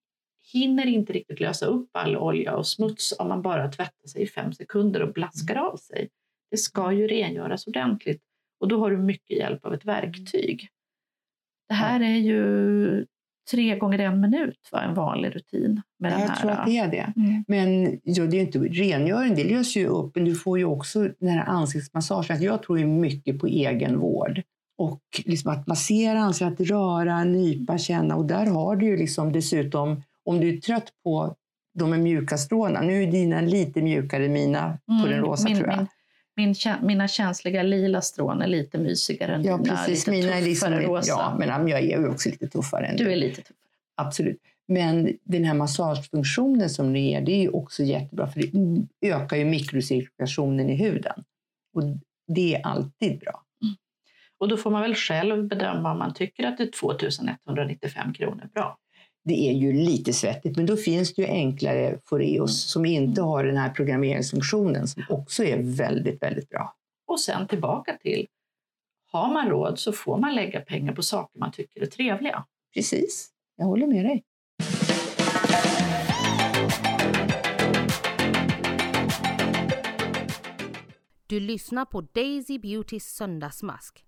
hinner 0.53 0.86
inte 0.86 1.13
riktigt 1.13 1.39
lösa 1.39 1.65
upp 1.65 1.89
all 1.91 2.17
olja 2.17 2.55
och 2.55 2.67
smuts 2.67 3.13
om 3.19 3.27
man 3.27 3.41
bara 3.41 3.67
tvättar 3.71 4.07
sig 4.07 4.21
i 4.21 4.27
fem 4.27 4.53
sekunder 4.53 5.01
och 5.01 5.13
blaskar 5.13 5.55
av 5.55 5.75
sig. 5.77 6.10
Det 6.51 6.57
ska 6.57 6.91
ju 6.91 7.07
rengöras 7.07 7.67
ordentligt 7.67 8.21
och 8.60 8.67
då 8.67 8.79
har 8.79 8.91
du 8.91 8.97
mycket 8.97 9.38
hjälp 9.38 9.65
av 9.65 9.73
ett 9.73 9.86
verktyg. 9.86 10.69
Det 11.67 11.73
här 11.73 11.99
är 11.99 12.15
ju 12.17 13.05
tre 13.51 13.77
gånger 13.77 13.99
en 13.99 14.21
minut, 14.21 14.69
va? 14.71 14.81
en 14.81 14.93
vanlig 14.93 15.36
rutin 15.36 15.81
med 15.99 16.12
den 16.12 16.19
jag 16.21 16.27
här. 16.27 16.36
tror 16.36 16.51
att 16.51 16.65
det 16.65 16.77
är 16.77 16.88
det. 16.88 17.13
Mm. 17.15 17.43
Men 17.47 17.99
ja, 18.03 18.25
det 18.25 18.38
är 18.38 18.41
inte 18.41 18.60
rengöring, 18.60 19.36
det 19.36 19.43
löser 19.43 19.79
ju 19.79 19.88
upp, 19.88 20.15
men 20.15 20.25
du 20.25 20.36
får 20.36 20.57
ju 20.57 20.65
också 20.65 21.10
den 21.19 21.29
här 21.29 21.45
ansiktsmassagen. 21.45 22.36
Att 22.38 22.43
Jag 22.43 22.63
tror 22.63 22.79
ju 22.79 22.86
mycket 22.86 23.39
på 23.39 23.47
egenvård. 23.47 24.41
Och 24.77 25.01
liksom 25.25 25.51
att 25.51 25.67
massera 25.67 26.19
ansiktet, 26.19 26.62
att 26.62 26.67
röra, 26.67 27.23
nypa, 27.23 27.77
känna. 27.77 28.15
Och 28.15 28.25
där 28.25 28.45
har 28.45 28.75
du 28.75 28.86
ju 28.86 28.97
liksom 28.97 29.31
dessutom, 29.31 30.03
om 30.25 30.39
du 30.39 30.57
är 30.57 30.57
trött 30.57 30.89
på 31.03 31.36
de 31.77 31.93
är 31.93 31.97
mjuka 31.97 32.38
stråna. 32.38 32.81
Nu 32.81 33.03
är 33.03 33.12
dina 33.12 33.41
lite 33.41 33.81
mjukare 33.81 34.25
än 34.25 34.33
mina 34.33 34.77
på 34.86 34.91
Mm, 34.93 35.10
den 35.10 35.19
rosa 35.19 35.43
min, 35.49 35.57
tror 35.57 35.69
jag. 35.69 35.77
Min, 35.77 35.88
min, 36.38 36.56
mina 36.82 37.08
känsliga 37.08 37.63
lila 37.63 38.02
strån 38.02 38.41
är 38.41 38.47
lite 38.47 38.78
mysigare 38.78 39.36
än 39.36 39.43
Ja, 39.43 39.58
dina. 39.58 39.76
precis. 39.76 40.08
lite 40.08 40.12
Mina 40.12 40.38
är 40.38 40.41
tuffare 40.45 40.45
liksom, 40.45 40.73
rosa. 40.73 41.10
ja, 41.10 41.36
men 41.39 41.67
jag 41.67 41.80
är 41.80 42.00
ju 42.00 42.08
också 42.08 42.30
lite 42.30 42.47
tuffare 42.47 42.86
än 42.86 42.95
Du 42.97 43.12
är 43.12 43.15
lite 43.15 43.41
tuffare. 43.41 43.58
Absolut. 43.95 44.38
Men 44.67 45.17
den 45.23 45.43
här 45.43 45.54
massagefunktionen 45.54 46.69
som 46.69 46.93
ni 46.93 47.12
ger, 47.12 47.21
det 47.21 47.32
är 47.32 47.41
ju 47.41 47.50
också 47.50 47.84
jättebra 47.84 48.28
för 48.28 48.39
det 48.41 49.08
ökar 49.08 49.38
ju 49.38 49.45
mikrocirkulationen 49.45 50.69
i 50.69 50.76
huden. 50.76 51.23
Och 51.76 51.84
det 52.28 52.56
är 52.56 52.62
alltid 52.67 53.19
bra. 53.19 53.43
Och 54.39 54.47
då 54.47 54.58
får 54.58 54.71
man 54.71 54.82
väl 54.82 54.95
själv 54.95 55.47
bedöma 55.47 55.91
om 55.91 55.97
man 56.00 56.13
tycker 56.13 56.43
att 56.47 56.58
det 56.58 56.63
är 56.63 56.71
2195 56.71 58.13
kronor 58.13 58.50
bra. 58.54 58.78
Det 59.28 59.50
är 59.50 59.54
ju 59.54 59.74
lite 59.74 60.13
svettigt, 60.13 60.58
men 60.58 60.66
då 60.66 60.78
finns 60.78 61.13
det 61.13 61.22
ju 61.22 61.28
enklare 61.28 62.00
Foreos 62.06 62.72
som 62.72 62.86
inte 62.86 63.22
har 63.22 63.44
den 63.44 63.58
här 63.58 63.70
programmeringsfunktionen 63.70 64.88
som 64.88 65.04
också 65.10 65.44
är 65.44 65.58
väldigt, 65.63 66.22
väldigt 66.24 66.50
bra. 66.50 66.76
Och 67.08 67.20
sen 67.20 67.48
tillbaka 67.48 67.98
till, 68.02 68.28
har 69.12 69.34
man 69.34 69.50
råd 69.50 69.80
så 69.80 69.92
får 69.92 70.18
man 70.18 70.36
lägga 70.36 70.62
pengar 70.62 70.94
på 70.94 71.02
saker 71.02 71.40
man 71.40 71.52
tycker 71.52 71.82
är 71.82 71.86
trevliga. 71.86 72.46
Precis, 72.74 73.30
jag 73.58 73.66
håller 73.66 73.88
med 73.88 74.06
dig. 74.06 74.24
Du 81.28 81.40
lyssnar 81.40 81.86
på 81.86 82.02
Daisy 82.02 82.60
Beautys 82.60 83.06
söndagsmask. 83.06 84.04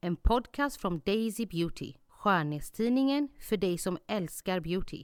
En 0.00 0.16
podcast 0.16 0.80
från 0.80 1.00
Daisy 1.04 1.46
Beauty, 1.46 1.92
skönhetstidningen 2.26 3.28
för 3.40 3.56
dig 3.56 3.78
som 3.78 3.98
älskar 4.08 4.60
beauty. 4.60 5.02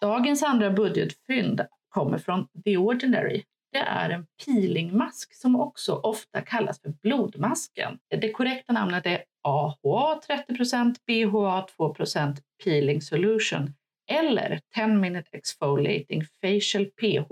Dagens 0.00 0.42
andra 0.42 0.70
budgetfynd 0.70 1.60
kommer 1.88 2.18
från 2.18 2.48
The 2.64 2.76
Ordinary. 2.76 3.42
Det 3.72 3.78
är 3.78 4.10
en 4.10 4.26
peelingmask 4.44 5.34
som 5.34 5.60
också 5.60 5.94
ofta 5.94 6.40
kallas 6.40 6.80
för 6.80 6.90
blodmasken. 7.02 7.98
Det 8.20 8.32
korrekta 8.32 8.72
namnet 8.72 9.06
är 9.06 9.24
AHA 9.42 10.20
30% 10.48 10.94
BHA 11.06 11.66
2% 11.78 12.36
peeling 12.64 13.02
solution 13.02 13.74
eller 14.10 14.60
10 14.74 14.86
minute 14.86 15.28
exfoliating 15.32 16.22
facial 16.42 16.84
PH 16.84 17.28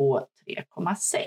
3,6. 0.46 1.26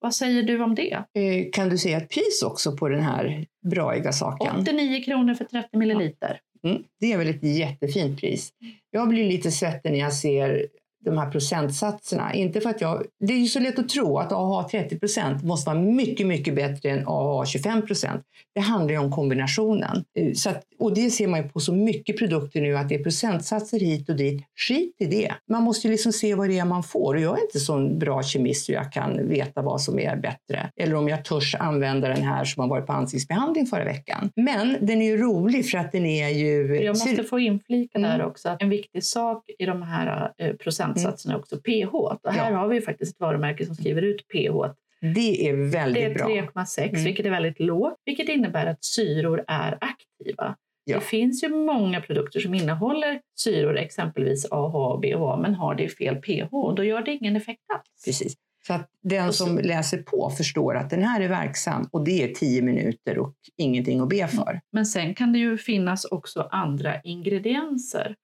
Vad 0.00 0.14
säger 0.14 0.42
du 0.42 0.62
om 0.62 0.74
det? 0.74 0.92
Eh, 0.92 1.50
Kan 1.52 1.68
du 1.68 1.78
säga 1.78 1.96
ett 1.96 2.08
pris 2.10 2.42
också 2.42 2.76
på 2.76 2.88
den 2.88 3.02
här 3.02 3.46
braiga 3.70 4.12
saken? 4.12 4.56
89 4.60 5.02
kronor 5.04 5.34
för 5.34 5.44
30 5.44 5.76
milliliter. 5.78 6.40
Mm, 6.64 6.82
det 7.00 7.12
är 7.12 7.18
väl 7.18 7.28
ett 7.28 7.42
jättefint 7.44 8.20
pris. 8.20 8.50
Jag 8.90 9.08
blir 9.08 9.24
lite 9.24 9.50
svettig 9.50 9.92
när 9.92 9.98
jag 9.98 10.12
ser 10.14 10.66
de 11.04 11.18
här 11.18 11.30
procentsatserna. 11.30 12.34
Inte 12.34 12.60
för 12.60 12.70
att 12.70 12.80
jag, 12.80 13.02
det 13.26 13.32
är 13.32 13.38
ju 13.38 13.46
så 13.46 13.60
lätt 13.60 13.78
att 13.78 13.88
tro 13.88 14.18
att 14.18 14.32
AHA 14.32 14.68
30 14.68 14.98
procent 14.98 15.44
måste 15.44 15.70
vara 15.70 15.80
mycket, 15.80 16.26
mycket 16.26 16.54
bättre 16.54 16.90
än 16.90 17.02
AHA 17.06 17.46
25 17.46 17.86
procent. 17.86 18.22
Det 18.54 18.60
handlar 18.60 18.92
ju 18.92 18.98
om 18.98 19.12
kombinationen. 19.12 20.04
Eh, 20.18 20.32
Så 20.34 20.50
att, 20.50 20.62
och 20.78 20.94
det 20.94 21.10
ser 21.10 21.26
man 21.28 21.42
ju 21.42 21.48
på 21.48 21.60
så 21.60 21.72
mycket 21.74 22.18
produkter 22.18 22.60
nu 22.60 22.76
att 22.76 22.88
det 22.88 22.94
är 22.94 23.02
procentsatser 23.02 23.80
hit 23.80 24.08
och 24.08 24.16
dit. 24.16 24.42
Skit 24.68 24.96
i 24.98 25.04
det. 25.06 25.32
Man 25.50 25.62
måste 25.62 25.86
ju 25.86 25.92
liksom 25.92 26.12
se 26.12 26.34
vad 26.34 26.48
det 26.48 26.58
är 26.58 26.64
man 26.64 26.82
får. 26.82 27.14
Och 27.14 27.20
jag 27.20 27.38
är 27.38 27.42
inte 27.42 27.60
så 27.60 27.88
bra 27.88 28.22
kemist 28.22 28.66
så 28.66 28.72
jag 28.72 28.92
kan 28.92 29.28
veta 29.28 29.62
vad 29.62 29.80
som 29.80 29.98
är 29.98 30.16
bättre. 30.16 30.70
Eller 30.76 30.94
om 30.94 31.08
jag 31.08 31.24
törs 31.24 31.54
använda 31.54 32.08
den 32.08 32.22
här 32.22 32.44
som 32.44 32.60
har 32.60 32.68
varit 32.68 32.86
på 32.86 32.92
ansiktsbehandling 32.92 33.66
förra 33.66 33.84
veckan. 33.84 34.30
Men 34.36 34.76
den 34.80 35.02
är 35.02 35.06
ju 35.06 35.16
rolig 35.16 35.70
för 35.70 35.78
att 35.78 35.92
den 35.92 36.06
är 36.06 36.28
ju... 36.28 36.80
Jag 36.84 36.92
måste 36.92 37.24
få 37.24 37.38
inflika 37.38 37.98
där 37.98 38.14
Mm. 38.14 38.26
också 38.26 38.48
att 38.48 38.62
en 38.62 38.68
viktig 38.70 39.04
sak 39.04 39.44
i 39.58 39.66
de 39.66 39.82
här 39.82 40.32
eh, 40.38 40.52
procentsatserna 40.96 41.34
är 41.34 41.38
också 41.38 41.56
pH. 41.56 41.94
Och 41.94 42.32
här 42.32 42.50
Ja. 42.52 42.56
har 42.58 42.68
vi 42.68 42.80
faktiskt 42.80 43.12
ett 43.14 43.20
varumärke 43.20 43.66
som 43.66 43.74
skriver 43.74 44.02
ut 44.02 44.28
pH. 44.28 44.74
Det 45.14 45.48
är 45.48 45.70
väldigt 45.70 46.02
Det 46.02 46.04
är 46.10 46.14
bra. 46.14 46.26
3,6 46.28 46.88
Mm. 46.88 47.04
vilket 47.04 47.26
är 47.26 47.30
väldigt 47.30 47.60
lågt, 47.60 47.96
vilket 48.04 48.28
innebär 48.28 48.66
att 48.66 48.84
syror 48.84 49.44
är 49.46 49.78
aktiva. 49.80 50.56
Ja. 50.84 50.94
Det 50.98 51.04
finns 51.04 51.44
ju 51.44 51.48
många 51.48 52.00
produkter 52.00 52.40
som 52.40 52.54
innehåller 52.54 53.20
syror, 53.38 53.76
exempelvis 53.76 54.46
AHA 54.50 54.92
och 54.92 55.00
BHA, 55.00 55.36
men 55.36 55.54
har 55.54 55.74
det 55.74 55.82
i 55.84 55.88
fel 55.88 56.16
pH 56.16 56.54
och 56.54 56.74
då 56.74 56.84
gör 56.84 57.02
det 57.02 57.12
ingen 57.12 57.36
effekt 57.36 57.62
alls. 57.74 58.04
Precis. 58.04 58.34
Så 58.66 58.72
att 58.72 58.90
den 59.02 59.32
så- 59.32 59.44
som 59.46 59.58
läser 59.58 59.98
på 60.02 60.30
förstår 60.30 60.74
att 60.76 60.90
den 60.90 61.02
här 61.02 61.20
är 61.20 61.28
verksam 61.28 61.88
och 61.92 62.04
det 62.04 62.22
är 62.22 62.28
10 62.34 62.62
minuter 62.62 63.18
och 63.18 63.34
ingenting 63.56 64.00
att 64.00 64.08
be 64.08 64.26
för. 64.28 64.60
Men 64.72 64.86
sen 64.86 65.14
kan 65.14 65.32
det 65.32 65.38
ju 65.38 65.58
finnas 65.58 66.04
också 66.04 66.48
andra 66.50 67.00
ingredienser 67.00 68.14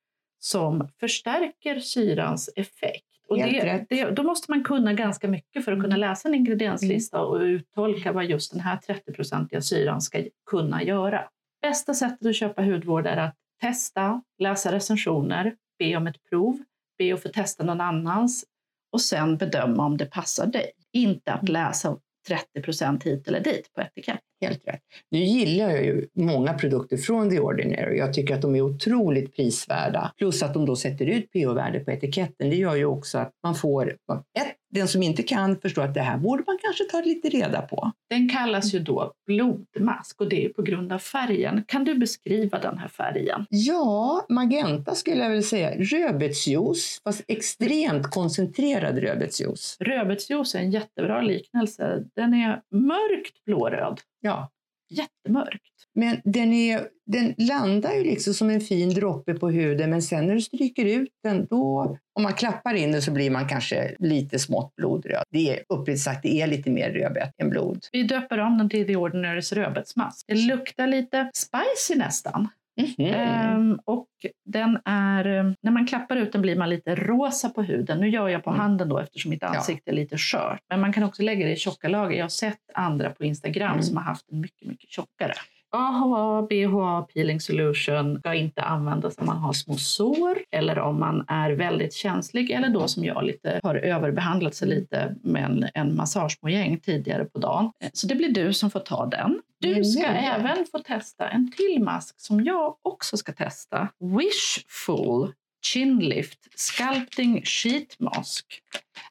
som 0.45 0.89
förstärker 1.01 1.81
syrans 1.81 2.51
effekt. 2.57 3.07
Och 3.29 3.39
det, 3.39 3.87
det, 3.89 4.11
då 4.11 4.23
måste 4.23 4.51
man 4.51 4.65
kunna 4.65 4.93
ganska 4.93 5.29
mycket 5.29 5.65
för 5.65 5.73
att 5.73 5.81
kunna 5.81 5.97
läsa 5.97 6.29
en 6.29 6.35
ingredienslista 6.35 7.21
och 7.21 7.41
uttolka 7.41 8.13
vad 8.13 8.25
just 8.25 8.53
den 8.53 8.61
här 8.61 8.77
30-procentiga 8.77 9.61
syran 9.61 10.01
ska 10.01 10.25
kunna 10.47 10.83
göra. 10.83 11.29
Bästa 11.63 11.95
sättet 11.95 12.27
att 12.27 12.37
köpa 12.37 12.63
hudvård 12.63 13.07
är 13.07 13.17
att 13.17 13.37
testa, 13.61 14.23
läsa 14.39 14.73
recensioner, 14.73 15.55
be 15.79 15.97
om 15.97 16.07
ett 16.07 16.25
prov, 16.31 16.59
be 16.99 17.15
att 17.15 17.23
få 17.23 17.29
testa 17.29 17.65
någon 17.65 17.81
annans 17.81 18.45
och 18.93 19.01
sen 19.01 19.37
bedöma 19.37 19.85
om 19.85 19.97
det 19.97 20.07
passar 20.07 20.47
dig. 20.47 20.71
Inte 20.93 21.33
att 21.33 21.49
läsa 21.49 21.99
30 22.29 22.63
procent 22.63 23.05
hit 23.05 23.29
eller 23.29 23.41
dit 23.41 23.73
på 23.75 23.81
etikett. 23.81 24.21
Helt 24.43 24.69
rätt. 24.69 24.81
Nu 25.11 25.19
gillar 25.19 25.71
jag 25.71 25.85
ju 25.85 26.09
många 26.15 26.55
produkter 26.55 26.97
från 26.97 27.31
The 27.31 27.41
Ordinary. 27.41 27.99
Jag 27.99 28.13
tycker 28.15 28.35
att 28.35 28.43
de 28.43 28.57
är 28.57 28.61
otroligt 28.61 29.37
prisvärda. 29.37 30.13
Plus 30.19 30.43
att 30.43 30.55
de 30.55 30.67
då 30.67 30.77
sätter 30.77 31.07
ut 31.07 31.33
pH-värde 31.33 31.81
på 31.81 31.91
etiketten. 31.91 32.51
Det 32.51 32.57
gör 32.57 32.75
ju 32.75 32.85
också 32.85 33.19
att 33.19 33.33
man 33.43 33.55
får... 33.55 33.89
Ett, 33.89 34.57
den 34.73 34.89
som 34.89 35.03
inte 35.03 35.23
kan 35.23 35.61
förstår 35.61 35.83
att 35.83 35.95
det 35.95 36.01
här 36.01 36.19
borde 36.19 36.43
man 36.47 36.59
kanske 36.63 36.85
ta 36.85 37.01
lite 37.01 37.29
reda 37.29 37.63
på. 37.63 37.93
Den 38.11 38.29
kallas 38.29 38.75
ju 38.75 38.79
då 38.79 39.13
blodmask 39.27 40.21
och 40.21 40.29
det 40.29 40.45
är 40.45 40.49
på 40.49 40.63
grund 40.63 40.93
av 40.93 40.99
färgen. 40.99 41.65
Kan 41.69 41.85
du 41.85 41.95
beskriva 41.99 42.59
den 42.59 42.79
här 42.79 42.89
färgen? 42.89 43.47
Ja, 43.51 44.27
magenta 44.29 44.95
skulle 44.95 45.23
jag 45.23 45.31
väl 45.31 45.43
säga. 45.45 45.71
Rödbetsjuice, 45.71 47.01
fast 47.05 47.25
extremt 47.29 48.11
koncentrerad 48.11 48.99
rödbetsjuice. 48.99 49.77
Rödbetsjuice 49.81 50.55
är 50.55 50.59
en 50.59 50.71
jättebra 50.71 51.21
liknelse. 51.21 52.05
Den 52.17 52.35
är 52.35 52.63
mörkt 52.71 53.45
blåröd. 53.45 54.01
Ja, 54.21 54.51
Jättemörkt. 54.93 55.72
Men 55.95 56.21
den, 56.25 56.53
är, 56.53 56.81
den 57.07 57.35
landar 57.39 57.93
ju 57.93 58.03
liksom 58.05 58.35
som 58.35 58.51
en 58.51 58.61
fin 58.61 58.91
droppe 58.95 59.35
på 59.35 59.51
huden 59.51 59.91
men 59.91 60.03
sen 60.03 60.27
när 60.27 60.35
du 60.35 60.41
stryker 60.41 60.85
ut 60.85 61.09
den 61.23 61.47
då, 61.51 61.97
om 62.15 62.23
man 62.23 62.33
klappar 62.33 62.75
in 62.75 62.93
den 62.93 63.03
så 63.03 63.11
blir 63.11 63.31
man 63.31 63.49
kanske 63.49 63.97
lite 63.99 64.39
smått 64.39 64.75
blodröd. 64.77 65.25
Det 65.31 65.51
är 65.51 65.63
uppriktigt 65.69 66.03
sagt, 66.05 66.23
det 66.23 66.41
är 66.41 66.47
lite 66.47 66.71
mer 66.71 66.91
rödbett 66.91 67.33
än 67.43 67.51
blod. 67.51 67.79
Vi 67.93 68.03
döper 68.03 68.39
om 68.39 68.59
den 68.59 68.71
till 68.71 68.87
The 68.87 68.97
Ordinarys 68.97 69.53
rödbetsmask. 69.53 70.25
Det 70.29 70.35
luktar 70.35 70.87
lite 70.87 71.31
spicy 71.35 71.99
nästan. 71.99 72.49
Mhm. 72.81 73.07
Ehm, 73.15 73.79
och 73.85 74.07
den 74.45 74.79
är, 74.85 75.27
eh, 75.39 75.53
när 75.63 75.71
man 75.71 75.87
klappar 75.87 76.17
ut 76.17 76.33
den 76.33 76.43
blir 76.43 76.57
man 76.57 76.71
lite 76.71 76.95
rosa 76.95 77.49
på 77.49 77.63
huden. 77.63 78.01
Nu 78.01 78.09
gör 78.09 78.29
jag 78.29 78.45
på 78.45 78.51
Mm. 78.51 78.61
handen 78.61 78.89
då 78.89 78.99
eftersom 78.99 79.31
mitt 79.31 79.43
ansikte 79.43 79.91
är 79.91 79.95
lite 79.95 80.19
skört. 80.19 80.61
Men 80.69 80.81
man 80.81 80.93
kan 80.93 81.03
också 81.03 81.23
lägga 81.23 81.47
det 81.47 81.53
i 81.53 81.57
tjocka 81.57 81.89
lager. 81.89 82.17
Jag 82.17 82.25
har 82.25 82.29
sett 82.29 82.59
andra 82.75 83.11
på 83.11 83.25
Instagram 83.25 83.71
Mm. 83.73 83.83
som 83.83 83.97
har 83.97 84.05
haft 84.05 84.31
en 84.33 84.41
mycket, 84.41 84.69
mycket 84.69 84.91
tjockare. 84.91 85.33
AHA, 85.77 86.43
BHA 86.43 87.03
Peeling 87.15 87.41
Solution 87.41 88.19
ska 88.19 88.35
inte 88.35 88.63
användas 88.63 89.19
om 89.19 89.27
man 89.27 89.37
har 89.37 89.53
små 89.53 89.75
sår 89.77 90.39
eller 90.51 90.79
om 90.79 91.01
man 91.01 91.25
är 91.29 91.51
väldigt 91.51 91.95
känslig 91.95 92.51
eller 92.51 92.69
då 92.69 92.89
som 92.89 93.05
jag 93.05 93.25
lite 93.25 93.61
har 93.63 93.75
överbehandlat 93.75 94.55
sig 94.55 94.69
lite 94.69 95.15
med 95.23 95.45
en, 95.45 95.69
en 95.75 95.97
massagemojäng 95.97 96.79
tidigare 96.81 97.25
på 97.25 97.39
dagen. 97.39 97.73
Så 97.93 98.07
det 98.07 98.15
blir 98.15 98.29
du 98.33 98.53
som 98.53 98.71
får 98.71 98.81
ta 98.81 99.07
den. 99.07 99.41
Du 99.61 99.85
ska 99.85 100.07
Mm. 100.07 100.25
även 100.41 100.67
få 100.73 100.79
testa 100.79 101.29
en 101.29 101.53
till 101.53 101.83
mask 101.85 102.15
som 102.21 102.45
jag 102.45 102.77
också 102.83 103.17
ska 103.17 103.33
testa. 103.33 103.89
Wishful 104.01 105.33
Chin 105.63 105.99
Lift 105.99 106.39
Sculpting 106.55 107.43
Sheet 107.45 108.01
Mask. 108.01 108.63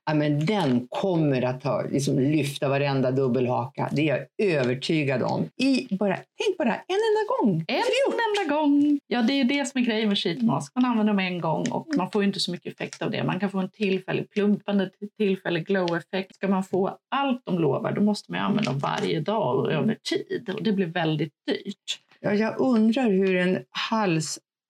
Ja, 0.06 0.14
men 0.14 0.46
den 0.46 0.88
kommer 0.90 1.42
att 1.42 1.64
ha, 1.64 1.82
liksom, 1.82 2.20
lyfta 2.20 2.70
varenda 2.70 3.12
dubbelhaka. 3.12 3.90
Det 3.92 4.10
är 4.10 4.18
jag 4.18 4.52
övertygad 4.52 5.24
om. 5.24 5.50
I 5.58 5.96
bara, 5.96 6.16
tänk 6.16 6.58
bara 6.58 6.76
en 6.76 6.82
enda 6.88 7.34
gång. 7.40 7.66
En 7.68 7.82
Tre 7.82 8.46
enda 8.46 8.56
gång. 8.56 9.00
Ja, 9.08 9.22
det 9.22 9.34
är 9.34 9.44
det 9.44 9.66
som 9.66 9.82
är 9.82 9.86
grejen 9.86 10.10
med 10.10 10.18
sheet 10.18 10.42
mask. 10.42 10.72
Man 10.76 10.86
använder 10.86 11.14
dem 11.14 11.20
en 11.20 11.42
gång 11.42 11.72
och 11.72 11.88
man 11.98 12.12
får 12.12 12.24
inte 12.24 12.40
så 12.40 12.52
mycket 12.52 12.74
effekt 12.74 13.02
av 13.02 13.12
det. 13.12 13.24
Man 13.24 13.40
kan 13.40 13.50
få 13.50 13.60
en 13.60 13.70
tillfällig 13.70 14.30
plumpande, 14.30 14.90
tillfällig 15.18 15.66
glow-effekt. 15.68 16.36
Ska 16.36 16.48
man 16.48 16.64
få 16.64 16.98
allt 17.12 17.42
de 17.46 17.60
lovar, 17.60 17.92
då 17.92 18.02
måste 18.02 18.32
man 18.32 18.40
ju 18.40 18.46
använda 18.46 18.72
dem 18.72 18.80
varje 18.80 19.20
dag 19.20 19.60
och 19.60 19.72
över 19.72 19.98
tid. 20.10 20.52
Och 20.56 20.64
det 20.64 20.72
blir 20.72 20.86
väldigt 20.88 21.34
dyrt. 21.48 22.00
Ja, 22.20 22.34
jag 22.34 22.60
undrar 22.60 23.10
hur 23.10 23.36
en 23.36 23.60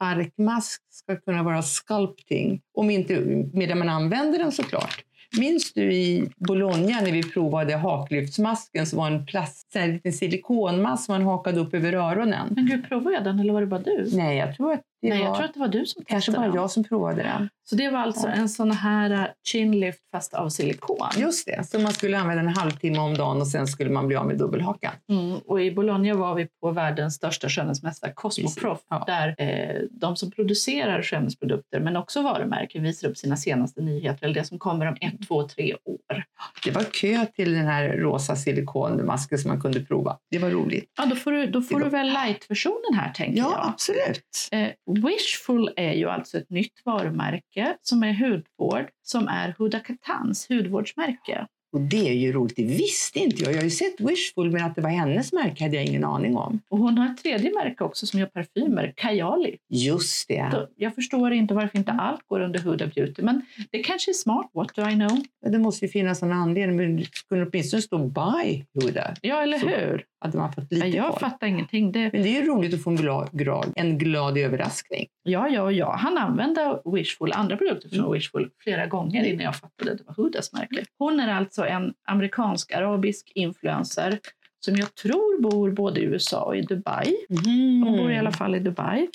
halsarkmask 0.02 0.82
ska 0.90 1.16
kunna 1.16 1.44
vara 1.44 1.62
sculpting, 1.62 2.62
om 2.74 2.90
inte 2.90 3.20
medan 3.54 3.80
man 3.80 3.90
använder 3.90 4.40
den 4.40 4.52
såklart. 4.52 5.04
Minns 5.40 5.74
du 5.74 5.94
i 5.94 6.30
Bologna 6.36 7.02
när 7.02 7.12
vi 7.12 7.24
provade 7.24 7.76
haklyftsmasken 7.76 8.86
som 8.86 9.00
var 9.00 9.08
en 9.08 9.26
plast, 9.26 9.68
här, 9.76 9.88
liten 9.88 10.14
silikonmask 10.14 11.06
som 11.06 11.14
man 11.14 11.22
hakade 11.22 11.60
upp 11.60 11.74
över 11.74 11.94
öronen? 11.94 12.48
Men 12.56 12.66
gud, 12.66 12.88
provade 12.88 13.16
jag 13.16 13.24
den 13.24 13.40
eller 13.40 13.54
var 13.54 13.62
det 13.62 13.68
bara 13.68 13.82
du? 13.82 14.10
Nej, 14.14 14.38
jag 14.38 14.56
tror 14.56 14.74
att 14.74 14.82
det 15.02 15.10
Nej, 15.10 15.20
var 15.20 15.26
jag 15.26 15.36
tror 15.36 15.46
att 15.46 15.54
det 15.54 15.60
var 15.60 15.68
du 15.68 15.86
som 15.86 16.04
kanske 16.06 16.32
testade 16.32 16.38
bara 16.48 16.52
den. 16.54 16.62
jag 16.62 16.72
som 16.72 16.84
provade 16.84 17.24
den. 17.24 17.50
Så 17.64 17.76
det 17.76 17.90
var 17.90 18.00
alltså 18.00 18.28
Ja. 18.28 18.34
en 18.34 18.50
sån 18.50 18.72
här 18.72 19.12
uh, 19.12 19.26
chin 19.48 19.80
lift 19.80 20.00
fast 20.12 20.34
av 20.34 20.50
silikon. 20.50 21.08
Just 21.18 21.46
det, 21.46 21.68
så 21.68 21.80
man 21.80 21.92
skulle 21.94 22.20
använda 22.20 22.42
en 22.44 22.48
halvtimme 22.58 23.00
om 23.00 23.14
dagen 23.14 23.42
och 23.42 23.48
sen 23.48 23.68
skulle 23.68 23.90
man 23.90 24.08
bli 24.08 24.16
av 24.16 24.28
med 24.28 24.38
dubbelhakan. 24.38 24.92
Mm, 25.10 25.38
och 25.38 25.62
i 25.62 25.72
Bologna 25.72 26.14
var 26.16 26.36
vi 26.36 26.48
på 26.62 26.72
världens 26.72 27.16
största 27.16 27.50
skönhetsmästare 27.50 28.12
Cosmoprof 28.16 28.80
ja. 28.90 29.04
där 29.08 29.36
eh, 29.38 29.82
de 29.92 30.16
som 30.16 30.32
producerar 30.32 31.02
skönhetsprodukter 31.02 31.80
men 31.80 31.98
också 31.98 32.22
varumärken 32.22 32.84
visar 32.84 33.08
upp 33.10 33.18
sina 33.18 33.38
senaste 33.38 33.82
nyheter 33.82 34.26
eller 34.26 34.36
det 34.36 34.44
som 34.44 34.60
kommer 34.60 34.86
om 34.86 34.96
ett, 35.02 35.28
två, 35.28 35.48
tre 35.48 35.74
år. 35.86 36.24
Det 36.64 36.72
var 36.72 36.84
kö 36.84 37.26
till 37.26 37.54
den 37.54 37.68
här 37.68 37.88
rosa 37.90 38.36
silikonmasken 38.36 39.38
som 39.38 39.50
man 39.52 39.62
kunde 39.62 39.80
prova. 39.80 40.18
Det 40.32 40.40
var 40.40 40.50
roligt. 40.50 40.92
Ja, 40.98 41.06
då 41.06 41.16
får 41.16 41.32
du, 41.32 41.46
då 41.46 41.62
får 41.62 41.80
du 41.80 41.90
väl 41.90 42.08
light-versionen 42.08 42.94
här 42.94 43.10
tänker 43.14 43.38
Ja, 43.40 43.52
jag. 43.52 43.68
absolut. 43.74 44.50
Eh, 44.52 44.68
Wishful 44.94 45.70
är 45.76 45.94
ju 45.94 46.10
alltså 46.10 46.38
ett 46.38 46.50
nytt 46.50 46.82
varumärke 46.86 47.78
som 47.82 48.04
är 48.04 48.14
hudvård 48.14 48.90
som 49.04 49.28
är 49.28 49.56
Huda 49.58 49.80
Katans 49.80 50.50
hudvårdsmärke. 50.50 51.48
Och 51.74 51.82
det 51.82 52.10
är 52.10 52.14
ju 52.14 52.32
roligt. 52.32 52.56
Det 52.56 52.64
visste 52.66 53.20
inte 53.20 53.44
jag. 53.44 53.52
Jag 53.54 53.58
har 53.58 53.64
ju 53.64 53.70
sett 53.70 54.00
Wishful, 54.02 54.52
men 54.52 54.64
att 54.66 54.76
det 54.76 54.82
var 54.82 54.90
hennes 54.90 55.34
märke 55.34 55.64
hade 55.64 55.76
jag 55.76 55.86
ingen 55.86 56.04
aning 56.04 56.38
om. 56.38 56.60
Och 56.70 56.78
hon 56.78 56.98
har 56.98 57.06
ett 57.12 57.24
tredje 57.24 57.52
märke 57.54 57.84
också 57.84 58.06
som 58.06 58.20
gör 58.20 58.28
parfymer, 58.28 58.94
Kayali. 58.98 59.58
Just 59.70 60.28
det. 60.28 60.68
Jag 60.76 60.96
förstår 60.96 61.32
inte 61.34 61.54
varför 61.54 61.78
inte 61.78 61.92
allt 61.92 62.28
går 62.28 62.40
under 62.40 62.60
Huda 62.60 62.88
Beauty, 62.88 63.22
men 63.22 63.42
det 63.72 63.80
kanske 63.84 64.12
är 64.12 64.14
smart, 64.14 64.50
what 64.54 64.76
do 64.76 64.82
I 64.90 64.94
know? 64.94 65.22
Det 65.52 65.60
måste 65.60 65.86
ju 65.86 65.92
finnas 65.92 66.22
någon 66.22 66.32
anledning, 66.32 66.76
men 66.78 66.98
det 66.98 67.06
skulle 67.14 67.46
åtminstone 67.46 67.82
stå 67.82 67.98
by 67.98 68.66
Huda. 68.74 69.14
Ja, 69.22 69.44
eller 69.44 69.58
Så- 69.60 69.68
hur? 69.68 70.06
Hade 70.24 70.38
man 70.38 70.54
fått 70.54 70.72
lite 70.72 70.88
Ja, 70.88 70.96
jag 70.96 71.12
koll. 71.12 71.20
fattar 71.20 71.48
ingenting. 71.48 71.92
Det, 71.92 72.00
Men 72.14 72.22
det 72.24 72.38
är 72.38 72.42
ju 72.42 72.48
roligt 72.48 72.74
att 72.74 72.84
få 72.84 72.90
en 72.90 72.96
glad, 72.96 73.30
glad, 73.32 73.74
en 73.76 73.98
glad 73.98 74.38
överraskning. 74.38 75.08
ja, 75.24 75.50
ja, 75.50 75.72
ja. 75.72 75.96
Han 75.96 76.18
använde 76.18 76.82
Wishful, 76.86 77.32
andra 77.34 77.58
produkter 77.58 77.90
från 77.90 78.00
Mm. 78.00 78.12
Wishful 78.12 78.50
flera 78.64 78.88
gånger 78.88 79.24
innan 79.24 79.46
jag 79.46 79.56
fattade 79.56 79.92
att 79.92 79.98
det 79.98 80.04
var 80.08 80.14
Hudas 80.24 80.54
märke. 80.54 80.84
Hon 80.98 81.20
är 81.20 81.34
alltså 81.34 81.66
en 81.66 81.94
amerikansk-arabisk 82.08 83.32
influencer 83.36 84.20
som 84.66 84.76
jag 84.76 84.96
tror 84.96 85.42
bor 85.42 85.72
både 85.72 86.00
i 86.00 86.04
USA 86.04 86.44
och 86.44 86.58
i 86.58 86.62
Dubai. 86.62 87.16
Hon 87.30 87.54
Mm. 87.84 87.98
bor 87.98 88.12
i 88.12 88.18
alla 88.18 88.32
fall 88.32 88.56
i 88.56 88.60
Dubai. 88.60 89.08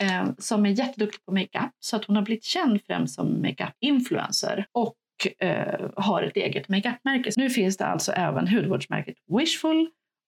Eh, 0.00 0.24
som 0.38 0.66
är 0.66 0.70
jätteduktig 0.70 1.24
på 1.24 1.32
makeup. 1.32 1.70
Så 1.80 1.96
att 1.96 2.04
hon 2.04 2.16
har 2.16 2.22
blivit 2.22 2.44
känd 2.44 2.80
främst 2.86 3.14
som 3.14 3.42
makeup-influencer. 3.42 4.64
Och 4.72 4.94
eh, 5.38 5.80
har 5.96 6.22
ett 6.22 6.36
eget 6.36 6.68
makeupmärke. 6.68 7.30
Nu 7.36 7.50
finns 7.50 7.76
det 7.76 7.86
alltså 7.86 8.12
även 8.12 8.48
hudvårdsmärket 8.48 9.14
Wishful 9.38 9.86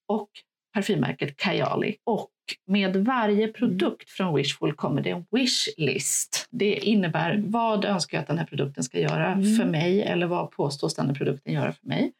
och 0.08 0.28
parfymmärket 0.74 1.36
Kayali. 1.36 1.96
Och 2.04 2.30
med 2.66 2.96
varje 2.96 3.48
produkt 3.48 4.10
från 4.10 4.34
Wishful 4.34 4.72
kommer 4.72 5.02
det 5.02 5.10
en 5.10 5.26
wishlist. 5.30 6.48
Det 6.50 6.74
innebär 6.74 7.42
vad 7.46 7.84
önskar 7.84 8.18
jag 8.18 8.22
att 8.22 8.28
den 8.28 8.38
här 8.38 8.46
produkten 8.46 8.84
ska 8.84 8.98
göra 9.00 9.26
Mm. 9.26 9.56
för 9.56 9.64
mig 9.64 10.02
eller 10.02 10.26
vad 10.26 10.50
påstås 10.50 10.94
den 10.94 11.06
här 11.06 11.14
produkten 11.14 11.52
göra 11.52 11.72
för 11.72 11.86
mig. 11.86 12.12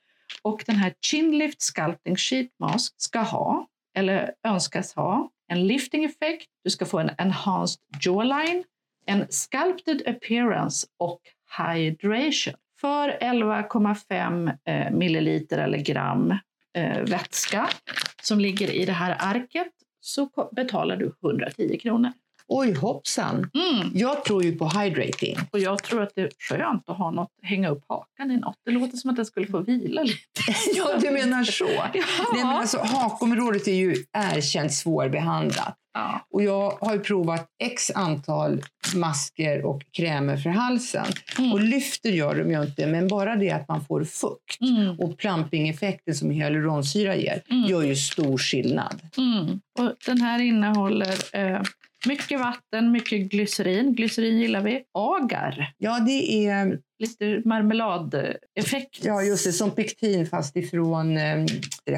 Och 0.43 0.63
den 0.67 0.77
här 0.77 0.93
Chin 1.11 1.39
Lift 1.39 1.63
Sculpting 1.63 2.17
Sheet 2.17 2.49
Mask 2.59 2.95
ska 2.97 3.19
ha, 3.21 3.67
eller 3.97 4.33
önskas 4.47 4.95
ha, 4.95 5.31
en 5.49 5.67
lifting 5.67 6.05
effekt, 6.05 6.47
du 6.65 6.71
ska 6.71 6.85
få 6.85 6.99
en 6.99 7.11
enhanced 7.19 7.81
jawline, 8.01 8.65
en 9.07 9.27
sculpted 9.31 10.03
appearance 10.07 10.87
och 10.99 11.21
hydration. 11.59 12.55
För 12.81 13.09
11,5 13.09 14.53
eh, 14.65 14.91
milliliter 14.91 15.59
eller 15.59 15.79
gram 15.79 16.39
Eh, 16.77 17.05
vätska 17.05 17.69
som 18.23 18.41
ligger 18.41 18.71
i 18.71 18.85
det 18.85 18.93
här 18.93 19.17
arket 19.19 19.73
så 20.01 20.51
betalar 20.57 20.97
du 20.97 21.15
110 21.23 21.79
kronor. 21.79 22.13
Oj, 22.49 22.75
hoppsan. 22.75 23.35
Mm. 23.55 23.91
Jag 23.95 24.25
tror 24.25 24.45
ju 24.45 24.53
på 24.59 24.69
hydrating. 24.69 25.37
Och 25.53 25.59
jag 25.59 25.83
tror 25.83 26.03
att 26.03 26.13
det 26.15 26.21
är 26.23 26.31
skönt 26.49 26.89
att 26.89 26.97
ha 26.99 27.11
något, 27.11 27.31
hänga 27.43 27.69
upp 27.69 27.83
hakan 27.89 28.31
i 28.31 28.37
något. 28.37 28.57
Det 28.65 28.71
låter 28.71 28.97
som 28.97 29.11
att 29.11 29.17
den 29.17 29.27
skulle 29.27 29.47
få 29.47 29.59
vila 29.59 30.03
lite. 30.03 30.19
ja, 30.75 30.99
du 31.01 31.11
menar 31.11 31.45
så. 31.45 31.65
Ja. 31.75 31.87
Nej, 31.95 32.03
men 32.45 32.47
alltså, 32.47 32.79
hakområdet 32.79 33.69
är 33.69 33.75
ju 33.75 33.97
erkänt 34.13 34.73
svårbehandlat. 34.73 35.75
ja. 35.95 36.21
Och 36.31 36.43
jag 36.43 36.71
har 36.81 36.93
ju 36.95 37.01
provat 37.01 37.47
x 37.65 37.91
antal 37.95 38.63
masker 38.95 39.65
och 39.67 39.83
krämer 39.97 40.37
för 40.37 40.51
halsen. 40.51 41.07
Mm. 41.39 41.53
Och 41.53 41.61
lyfter 41.61 42.11
gör 42.11 42.35
de 42.35 42.51
ju 42.51 42.63
inte, 42.63 42.87
men 42.87 43.09
bara 43.09 43.37
det 43.37 43.51
att 43.51 43.69
man 43.69 43.85
får 43.85 44.05
fukt 44.05 44.61
Mm. 44.61 45.01
och 45.01 45.19
plumping-effekten 45.19 46.15
som 46.15 46.31
hyaluronsyra 46.31 47.17
ger 47.17 47.43
Mm. 47.51 47.65
gör 47.71 47.83
ju 47.83 47.97
stor 47.97 48.39
skillnad. 48.39 49.01
Mm. 49.19 49.61
Och 49.79 49.93
den 50.07 50.21
här 50.21 50.39
innehåller 50.39 51.15
eh, 51.33 51.61
mycket 52.07 52.41
vatten, 52.41 52.93
mycket 52.93 53.31
glycerin. 53.31 53.95
Glycerin 53.95 54.39
gillar 54.39 54.61
vi. 54.61 54.83
Agar, 54.93 55.73
Ja, 55.79 56.01
det 56.01 56.47
är 56.47 56.79
lite 56.99 57.43
marmeladeffekt. 57.49 59.05
ja, 59.05 59.23
just 59.23 59.45
det, 59.47 59.53
som 59.53 59.71
pektin 59.71 60.27
fast 60.27 60.57
ifrån 60.57 61.17
eh, 61.17 61.47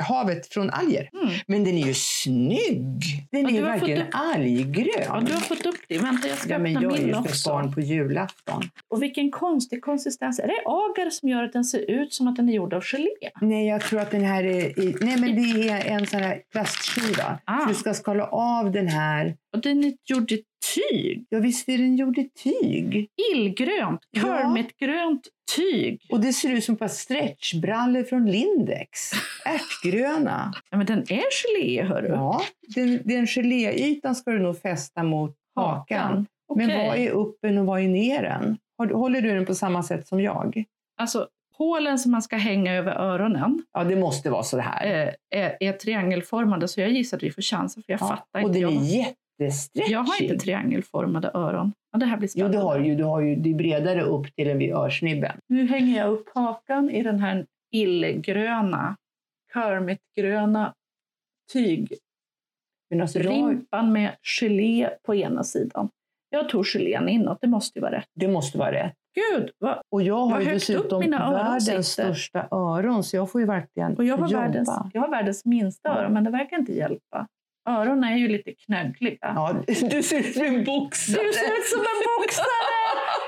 havet, 0.08 0.46
från 0.46 0.70
alger. 0.70 1.08
Mm. 1.22 1.34
Men 1.46 1.64
den 1.64 1.74
är 1.78 1.86
ju 1.86 1.94
snygg! 1.94 3.02
Den 3.32 3.42
Ja, 3.42 3.48
är 3.48 3.52
ju 3.52 3.62
verkligen 3.62 4.02
upp- 4.02 4.08
alggrön. 4.12 4.86
Ja, 5.06 5.20
du 5.26 5.32
har 5.32 5.40
fått 5.40 5.66
upp 5.66 5.80
det. 5.88 5.98
Vänta, 5.98 6.28
jag 6.28 6.38
ska 6.38 6.48
Ja, 6.50 6.56
öppna 6.56 6.70
jag 6.70 6.92
är 6.92 6.98
min 6.98 7.08
ju 7.08 7.14
också. 7.16 7.50
barn 7.50 7.72
på 7.72 7.80
julafton. 7.80 8.62
Och 8.88 9.02
vilken 9.02 9.30
konstig 9.30 9.82
konsistens. 9.82 10.38
Är 10.38 10.46
det 10.46 10.62
agar 10.64 11.10
som 11.10 11.28
gör 11.28 11.42
att 11.42 11.52
den 11.52 11.64
ser 11.64 11.90
ut 11.90 12.14
som 12.14 12.28
att 12.28 12.36
den 12.36 12.48
är 12.48 12.52
gjord 12.52 12.74
av 12.74 12.82
gelé? 12.84 13.08
Nej, 13.40 13.66
jag 13.68 13.80
tror 13.80 14.00
att 14.00 14.10
den 14.10 14.24
här 14.24 14.44
är... 14.44 14.80
I, 14.80 14.96
nej, 15.00 15.20
men 15.20 15.34
det 15.36 15.68
är 15.68 15.84
en 15.98 16.06
sån 16.06 16.20
här 16.20 16.40
plastskiva. 16.52 17.38
Ah. 17.44 17.60
Så 17.62 17.68
du 17.68 17.74
ska 17.74 17.94
skala 17.94 18.24
av 18.26 18.72
den 18.72 18.88
här. 18.88 19.36
Och 19.56 19.62
den 19.62 19.84
är 19.84 19.92
gjord 20.04 20.32
i 20.32 20.42
tyg. 20.74 21.26
Ja, 21.28 21.38
visst 21.38 21.68
är 21.68 21.78
den 21.78 21.96
gjord 21.96 22.18
i 22.18 22.28
tyg? 22.28 23.08
Illgrönt, 23.34 24.00
Ja. 24.10 24.22
kermitgrönt 24.22 25.28
tyg. 25.56 26.00
Och 26.10 26.20
det 26.20 26.32
ser 26.32 26.52
ut 26.52 26.64
som 26.64 26.72
ett 26.72 26.78
par 26.78 26.88
stretchbrallor 26.88 28.02
från 28.02 28.30
Lindex. 28.30 29.10
Ärtgröna. 29.44 30.52
Ja, 30.70 30.76
men 30.76 30.86
den 30.86 30.98
är 30.98 31.22
gelé, 31.30 31.82
hörru. 31.82 32.08
Ja, 32.08 32.42
den, 32.74 33.00
den 33.04 33.26
geléytan 33.26 34.14
ska 34.14 34.30
du 34.30 34.38
nog 34.38 34.60
fästa 34.62 35.02
mot 35.02 35.36
hakan. 35.54 36.26
Men 36.56 36.66
Okej. 36.70 36.86
vad 36.88 36.96
är 36.98 37.10
uppen 37.10 37.58
och 37.58 37.66
vad 37.66 37.80
är 37.80 37.88
neren? 37.88 38.58
Håller 38.92 39.20
du 39.20 39.34
den 39.34 39.46
på 39.46 39.54
samma 39.54 39.82
sätt 39.82 40.08
som 40.08 40.20
jag? 40.20 40.64
Alltså, 41.00 41.28
hålen 41.58 41.98
som 41.98 42.12
man 42.12 42.22
ska 42.22 42.36
hänga 42.36 42.74
över 42.74 42.92
öronen 42.92 43.62
Ja, 43.72 43.84
det 43.84 43.96
måste 43.96 44.30
vara 44.30 44.42
så 44.42 44.58
här. 44.58 44.86
eh, 44.86 45.40
är, 45.40 45.56
är 45.60 45.72
triangelformade, 45.72 46.68
så 46.68 46.80
jag 46.80 46.90
gissar 46.90 47.16
att 47.16 47.22
vi 47.22 47.30
får 47.30 47.42
chansen, 47.42 47.82
för 47.82 47.92
jag 47.92 48.00
ja. 48.00 48.08
fattar 48.08 48.42
och 48.42 48.48
inte. 48.48 48.60
den 48.60 48.60
Jag, 48.86 49.06
är 49.06 49.06
jättestretchig. 49.38 49.92
jag 49.92 49.98
har 50.02 50.22
inte 50.22 50.36
triangelformade 50.36 51.30
öron. 51.34 51.72
Ja, 51.92 51.98
det 51.98 52.06
här 52.06 52.16
blir 52.16 52.28
Jo, 52.28 52.32
spännande. 52.32 52.58
har 52.58 52.78
du 52.78 52.86
ju. 52.86 52.94
Du 52.96 53.04
har 53.04 53.20
ju 53.20 53.36
det 53.36 53.50
är 53.50 53.54
bredare 53.54 54.02
upp 54.02 54.34
till 54.34 54.50
än 54.50 54.58
vid 54.58 54.74
örsnibben. 54.74 55.38
Nu 55.48 55.66
hänger 55.66 55.98
jag 55.98 56.10
upp 56.12 56.28
hakan 56.34 56.90
i 56.90 57.02
den 57.02 57.20
här 57.20 57.46
illgröna, 57.72 58.96
kermitgröna 59.54 60.74
tyg. 61.52 61.92
Men 62.90 63.00
alltså 63.00 63.18
Rimpan 63.18 63.92
med 63.92 64.16
gelé 64.22 64.90
på 65.06 65.14
ena 65.14 65.44
sidan. 65.44 65.88
Jag 66.30 66.48
tog 66.48 66.66
gelén 66.66 67.08
inåt, 67.08 67.38
det 67.40 67.46
måste 67.48 67.78
ju 67.78 67.82
vara 67.82 67.92
rätt. 67.96 68.06
det 68.14 68.28
måste 68.28 68.58
vara 68.58 68.72
rätt. 68.72 68.94
Gud, 69.32 69.50
vad... 69.58 69.80
Och 69.90 70.02
jag 70.02 70.26
har 70.26 70.40
ju 70.40 70.46
dessutom 70.52 71.00
världens 71.10 71.64
sitter. 71.66 71.82
största 71.82 72.48
öron, 72.50 73.04
så 73.04 73.16
jag 73.16 73.30
får 73.30 73.40
ju 73.40 73.46
verkligen 73.46 73.96
Och 73.96 74.04
jag 74.04 74.16
har, 74.16 74.28
jobba. 74.28 74.42
världens, 74.42 74.70
jag 74.92 75.00
har 75.00 75.08
världens 75.10 75.44
minsta 75.44 75.88
öron, 75.88 76.12
men 76.12 76.24
det 76.24 76.30
verkar 76.30 76.58
inte 76.58 76.72
hjälpa. 76.72 77.26
Öronen 77.66 78.04
är 78.04 78.16
ju 78.16 78.28
lite 78.28 78.52
knöggliga. 78.52 79.16
Ja, 79.20 79.56
du 79.66 80.02
ser 80.02 80.18
ut 80.18 80.34
som 80.34 80.42
en 80.44 80.64
boxare. 80.64 81.22
Du 81.24 81.32
ser 81.32 81.58
ut 81.58 81.66
som 81.66 81.80
en 81.80 82.02
boxare! 82.18 82.46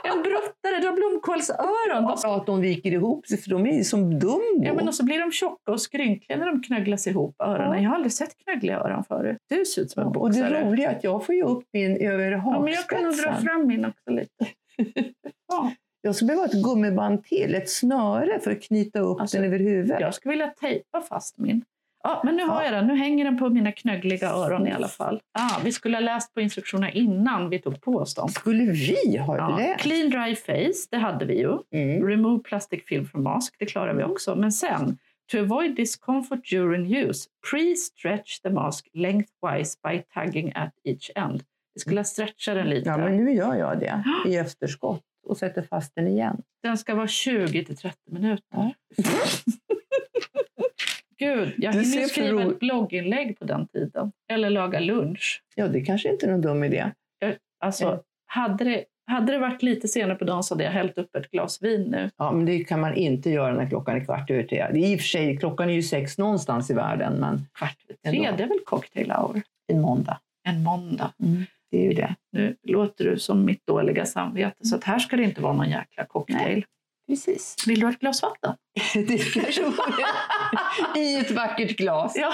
En 0.04 0.22
brottare, 0.22 0.80
du 0.80 0.86
har 0.86 0.94
blomkålsöron. 0.94 2.16
Ja, 2.22 2.36
att 2.36 2.46
de 2.46 2.60
viker 2.60 2.92
ihop 2.92 3.26
sig, 3.26 3.38
för 3.38 3.50
de 3.50 3.66
är 3.66 3.82
som 3.82 4.18
dumbo. 4.18 4.64
Ja, 4.64 4.74
men 4.74 4.88
och 4.88 4.94
så 4.94 5.04
blir 5.04 5.18
de 5.20 5.32
tjocka 5.32 5.72
och 5.72 5.80
skrynkliga 5.80 6.38
när 6.38 6.46
de 6.46 6.62
knögglas 6.62 7.06
ihop, 7.06 7.36
öronen. 7.38 7.72
Ja. 7.76 7.82
Jag 7.82 7.88
har 7.90 7.94
aldrig 7.94 8.12
sett 8.12 8.36
knöggliga 8.44 8.76
öron 8.78 9.04
förut. 9.04 9.36
Du 9.48 9.64
ser 9.64 9.82
ut 9.82 9.90
som 9.90 10.00
en 10.02 10.06
och 10.06 10.12
det 10.12 10.18
boxare. 10.18 10.64
roliga 10.64 10.90
är 10.90 10.96
att 10.96 11.04
jag 11.04 11.26
får 11.26 11.34
ju 11.34 11.42
upp 11.42 11.64
min 11.72 11.96
över 11.96 12.30
Ja, 12.32 12.60
men 12.60 12.72
jag 12.72 12.86
kan 12.86 13.02
nog 13.02 13.12
dra 13.12 13.30
hakspetsen. 13.30 13.44
fram 13.44 13.66
min 13.66 13.84
också 13.84 14.10
lite. 14.10 14.46
Ja, 15.48 15.72
Jag 16.00 16.14
skulle 16.14 16.26
behöva 16.26 16.44
ett 16.46 16.62
gummiband 16.64 17.24
till, 17.24 17.54
ett 17.54 17.70
snöre 17.70 18.40
för 18.40 18.50
att 18.50 18.62
knyta 18.62 18.98
upp 19.00 19.20
Alltså, 19.20 19.36
den 19.36 19.46
över 19.46 19.58
huvudet. 19.58 20.00
jag 20.00 20.14
skulle 20.14 20.30
vilja 20.32 20.46
tejpa 20.60 21.00
fast 21.00 21.38
min. 21.38 21.64
Ja, 22.02 22.20
men 22.24 22.36
nu 22.36 22.42
har 22.44 22.62
Ja. 22.62 22.64
jag 22.64 22.72
den. 22.74 22.86
Nu 22.86 22.96
hänger 22.96 23.24
den 23.24 23.38
på 23.38 23.48
mina 23.48 23.72
knöggliga 23.72 24.30
öron 24.30 24.66
i 24.66 24.72
alla 24.72 24.88
fall. 24.88 25.20
Ah, 25.38 25.60
vi 25.64 25.72
skulle 25.72 25.96
ha 25.96 26.00
läst 26.00 26.34
på 26.34 26.40
instruktionerna 26.40 26.90
innan 26.92 27.50
vi 27.50 27.58
tog 27.58 27.80
på 27.80 27.96
oss 27.96 28.14
dem. 28.14 28.28
Skulle 28.28 28.64
vi 28.64 29.16
ha 29.18 29.36
Ja. 29.36 29.56
läst? 29.56 29.80
Clean 29.80 30.10
dry 30.10 30.34
face, 30.36 30.86
det 30.90 30.96
hade 30.96 31.24
vi 31.24 31.38
ju. 31.38 31.58
Mm. 31.74 32.06
Remove 32.08 32.42
plastic 32.42 32.84
film 32.86 33.06
from 33.06 33.22
mask, 33.22 33.54
det 33.58 33.66
klarar 33.66 33.94
vi 33.94 34.02
också. 34.04 34.36
Men 34.36 34.52
sen, 34.52 34.98
to 35.32 35.38
avoid 35.38 35.74
discomfort 35.76 36.44
during 36.50 36.96
use, 36.96 37.28
pre-stretch 37.50 38.42
the 38.42 38.50
mask 38.50 38.88
lengthwise 38.94 39.78
by 39.88 40.02
tagging 40.14 40.52
at 40.54 40.72
each 40.84 41.10
end. 41.14 41.42
Vi 41.74 41.80
skulle 41.80 42.04
stretcha 42.04 42.54
den 42.54 42.66
lite. 42.70 42.88
Ja, 42.90 42.96
men 42.98 43.24
nu 43.24 43.32
gör 43.32 43.54
jag 43.54 43.80
det 43.80 44.04
i 44.26 44.36
efterskott 44.36 45.02
och 45.26 45.36
sätter 45.36 45.62
fast 45.62 45.94
den 45.94 46.08
igen. 46.08 46.42
Den 46.62 46.78
ska 46.78 46.94
vara 46.94 47.06
20 47.06 47.64
till 47.64 47.76
30 47.76 47.96
minuter. 48.10 48.74
Gud, 51.18 51.54
jag 51.58 51.72
Du 51.74 51.80
hinner 51.82 52.00
ju 52.00 52.08
skriva 52.08 52.42
ett 52.42 52.58
blogginlägg 52.58 53.38
på 53.38 53.44
den 53.44 53.66
tiden. 53.66 54.12
Eller 54.30 54.50
laga 54.50 54.80
lunch. 54.80 55.42
Ja, 55.54 55.68
det 55.68 55.80
kanske 55.80 56.12
inte 56.12 56.26
är 56.26 56.30
någon 56.30 56.40
dum 56.40 56.64
idé. 56.64 56.90
Alltså, 57.60 57.84
Mm. 57.86 58.00
hade, 58.26 58.64
det, 58.64 58.84
hade 59.06 59.32
det 59.32 59.38
varit 59.38 59.62
lite 59.62 59.88
senare 59.88 60.14
på 60.18 60.24
dagen 60.24 60.42
så 60.42 60.54
hade 60.54 60.64
jag 60.64 60.70
hällt 60.70 60.98
upp 60.98 61.16
ett 61.16 61.30
glas 61.30 61.62
vin 61.62 61.82
nu. 61.82 62.10
Ja, 62.16 62.32
men 62.32 62.46
det 62.46 62.64
kan 62.64 62.80
man 62.80 62.94
inte 62.94 63.30
göra 63.30 63.54
när 63.54 63.68
klockan 63.68 63.96
är 63.96 64.04
kvart 64.04 64.30
över 64.30 64.42
tre. 64.42 64.66
I 64.74 64.96
och 64.96 65.00
för 65.00 65.06
sig, 65.06 65.36
klockan 65.36 65.70
är 65.70 65.74
ju 65.74 65.82
sex 65.82 66.18
någonstans 66.18 66.70
i 66.70 66.74
världen, 66.74 67.12
men 67.20 67.46
Kvart 67.54 67.76
över 67.88 68.16
tre, 68.16 68.30
det 68.36 68.42
är 68.42 68.48
väl 68.48 68.58
cocktail 68.64 69.10
hour? 69.10 69.42
en 69.72 69.80
måndag. 69.80 70.20
En 70.48 70.62
måndag. 70.62 71.12
Det 71.70 71.78
är 71.78 71.82
ju 71.84 71.92
det. 71.92 72.14
Nu 72.32 72.56
låter 72.62 73.04
du 73.04 73.18
som 73.18 73.44
mitt 73.44 73.66
dåliga 73.66 74.06
samvete, 74.06 74.56
så 74.66 74.76
att 74.76 74.84
här 74.84 74.98
ska 74.98 75.16
det 75.16 75.22
inte 75.24 75.40
vara 75.42 75.52
någon 75.52 75.70
jäkla 75.70 76.04
cocktail. 76.04 76.64
Precis. 77.08 77.56
Vill 77.66 77.80
du 77.80 77.86
ha 77.86 77.92
ett 77.92 77.98
glas 78.00 78.22
vatten? 78.22 78.54
det 78.94 79.18
kanske 79.34 79.62
var 79.62 79.70
I 80.96 81.18
ett 81.18 81.30
vackert 81.30 81.76
glas. 81.76 82.12
Ja, 82.16 82.32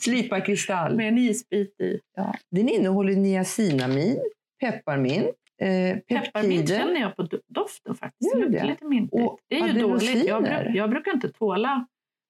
Slipa 0.00 0.40
kristall. 0.40 0.96
med 0.96 1.08
en 1.08 1.18
isbit 1.18 1.80
i. 1.80 2.00
Ja. 2.16 2.34
Den 2.50 2.68
innehåller 2.68 3.12
niacinamin, 3.16 4.18
pepparmint, 4.60 5.26
eh, 5.62 5.98
Pepparmint 5.98 6.68
känner 6.68 7.00
jag 7.00 7.16
på 7.16 7.22
do- 7.22 7.40
doften 7.48 7.94
faktiskt. 7.94 8.34
Gör 8.34 8.40
Det 8.40 8.48
luktar 8.50 8.66
lite 8.66 8.84
mintigt. 8.84 9.22
Och 9.22 9.38
Det 9.48 9.60
är 9.60 9.66
ju 9.68 9.80
dåligt. 9.80 10.24
Jag, 10.26 10.36
adenosiner. 10.36 10.64
bru- 10.64 10.76
jag 10.76 10.90
brukar 10.90 11.12
inte 11.12 11.28
tåla 11.32 11.86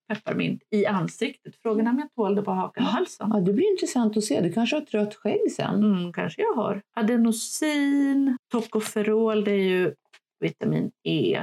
pepparmint 0.09 0.62
i 0.70 0.87
ansiktet. 0.87 1.55
Frågan 1.62 1.87
är 1.87 1.90
om 1.90 1.98
jag 1.98 2.14
tål 2.14 2.35
det 2.35 2.42
på 2.42 2.50
hakan 2.50 2.85
och 2.85 2.90
halsen. 2.90 3.31
Ja, 3.35 3.40
det 3.40 3.53
blir 3.53 3.70
intressant 3.70 4.16
att 4.16 4.24
se. 4.24 4.40
Du 4.40 4.53
kanske 4.53 4.77
har 4.77 4.83
ett 4.83 4.94
rött 4.94 5.14
skägg 5.14 5.53
sen. 5.57 5.74
Mm, 5.85 6.12
kanske 6.12 6.42
jag 6.42 6.53
har. 6.55 6.83
Adenosin, 6.96 8.37
tocopherol, 8.53 9.44
det 9.44 9.50
är 9.50 9.62
ju 9.64 9.94
vitamin 10.40 10.90
E. 11.05 11.38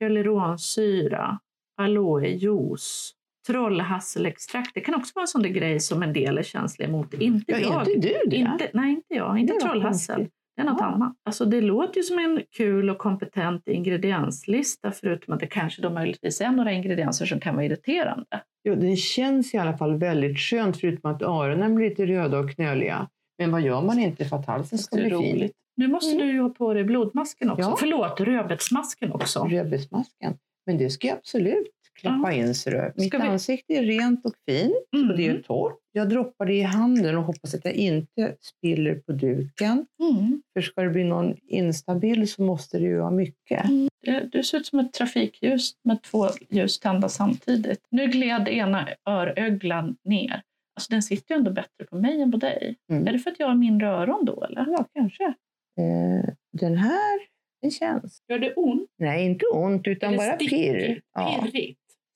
Hyaluronsyra, 0.00 1.38
aloejuice, 1.80 3.12
trollhasselextrakt. 3.46 4.70
Det 4.74 4.80
kan 4.80 4.94
också 4.94 5.12
vara 5.14 5.22
en 5.22 5.28
sån 5.28 5.42
där 5.42 5.48
grej 5.50 5.80
som 5.80 6.02
en 6.02 6.12
del 6.12 6.38
är 6.38 6.42
känsliga 6.42 6.88
mot. 6.88 7.14
Inte 7.14 7.52
Ja, 7.52 7.58
jag. 7.58 7.88
inte 7.88 8.08
du 8.08 8.14
det? 8.30 8.36
Inte, 8.36 8.70
nej, 8.72 8.90
inte 8.90 9.14
jag. 9.14 9.38
Inte 9.38 9.54
trollhassel. 9.54 10.28
Det 10.56 10.62
är 10.62 10.66
något 10.66 10.76
Ja. 10.80 10.86
annat. 10.86 11.12
Alltså, 11.24 11.44
det 11.44 11.60
låter 11.60 11.96
ju 11.96 12.02
som 12.02 12.18
en 12.18 12.40
kul 12.56 12.90
och 12.90 12.98
kompetent 12.98 13.68
ingredienslista 13.68 14.92
förutom 14.92 15.34
att 15.34 15.40
det 15.40 15.46
kanske 15.46 15.82
då 15.82 15.90
möjligtvis 15.90 16.40
är 16.40 16.50
några 16.50 16.72
ingredienser 16.72 17.26
som 17.26 17.40
kan 17.40 17.54
vara 17.54 17.64
irriterande. 17.64 18.26
Jo, 18.64 18.74
den 18.74 18.96
känns 18.96 19.54
i 19.54 19.58
alla 19.58 19.76
fall 19.78 19.96
väldigt 19.98 20.38
skönt 20.38 20.76
förutom 20.80 21.10
att 21.10 21.22
öronen 21.22 21.74
blir 21.74 21.88
lite 21.90 22.06
röda 22.06 22.38
och 22.38 22.50
knöliga. 22.50 23.08
Men 23.38 23.50
vad 23.52 23.60
gör 23.62 23.82
man 23.82 23.98
inte 23.98 24.24
för 24.24 24.36
att 24.36 24.46
halsen 24.46 24.78
ska 24.78 24.96
bli 24.96 25.10
fin? 25.10 25.50
Nu 25.76 25.88
måste 25.88 26.14
Mm. 26.16 26.28
du 26.36 26.40
ha 26.42 26.48
på 26.48 26.74
dig 26.74 26.84
blodmasken 26.84 27.50
också. 27.50 27.62
Ja. 27.62 27.76
Förlåt, 27.80 28.20
rödbetsmasken 28.20 29.12
också. 29.12 29.44
Rödbetsmasken. 29.44 30.34
Men 30.66 30.78
det 30.78 30.90
ska 30.90 31.06
jag 31.08 31.16
absolut 31.16 31.66
klappa 31.96 32.32
in 32.32 32.54
så 32.54 32.70
rör. 32.70 32.92
Mitt 32.96 33.14
vi- 33.14 33.18
ansikte 33.18 33.72
är 33.72 33.82
rent 33.82 34.24
och 34.24 34.34
fint 34.48 34.74
Mm. 34.96 35.10
och 35.10 35.16
det 35.16 35.26
är 35.26 35.42
torrt. 35.42 35.78
Jag 35.92 36.08
droppar 36.08 36.46
det 36.46 36.54
i 36.54 36.62
handen 36.62 37.16
och 37.18 37.24
hoppas 37.24 37.54
att 37.54 37.64
jag 37.64 37.74
inte 37.74 38.34
spiller 38.40 38.94
på 38.94 39.12
duken. 39.12 39.86
Mm. 40.02 40.42
För 40.54 40.60
ska 40.60 40.82
det 40.82 40.90
bli 40.90 41.04
någon 41.04 41.36
instabil 41.48 42.28
så 42.28 42.42
måste 42.42 42.78
det 42.78 42.84
ju 42.84 42.98
vara 42.98 43.10
mycket. 43.10 43.62
Det- 44.06 44.28
Du 44.32 44.42
ser 44.42 44.58
ut 44.58 44.66
som 44.66 44.78
ett 44.78 44.92
trafikljus 44.92 45.72
med 45.84 46.02
två 46.02 46.26
ljus 46.50 46.80
tända 46.80 47.08
samtidigt. 47.08 47.80
Nu 47.90 48.06
gled 48.06 48.48
ena 48.48 48.88
öröglan 49.08 49.96
ner. 50.04 50.42
Alltså 50.76 50.90
den 50.92 51.02
sitter 51.02 51.34
ju 51.34 51.38
ändå 51.38 51.50
bättre 51.50 51.84
på 51.90 51.96
mig 51.96 52.20
än 52.22 52.30
på 52.32 52.36
dig. 52.38 52.76
Mm. 52.90 53.06
Är 53.08 53.12
det 53.12 53.18
för 53.18 53.30
att 53.30 53.40
jag 53.40 53.46
har 53.48 53.54
mindre 53.54 53.88
öron 53.88 54.24
då 54.24 54.44
eller? 54.44 54.64
Ja, 54.68 54.84
kanske. 54.94 55.24
Eh, 55.24 56.34
den 56.52 56.76
här, 56.76 57.20
den 57.62 57.70
känns. 57.70 58.18
Gör 58.28 58.38
det 58.38 58.54
ont? 58.54 58.90
Nej, 58.98 59.24
inte 59.26 59.46
ont 59.46 59.86
utan 59.86 60.12
det 60.12 60.16
bara 60.18 60.36
pirr. 60.36 61.00
Ja. 61.14 61.46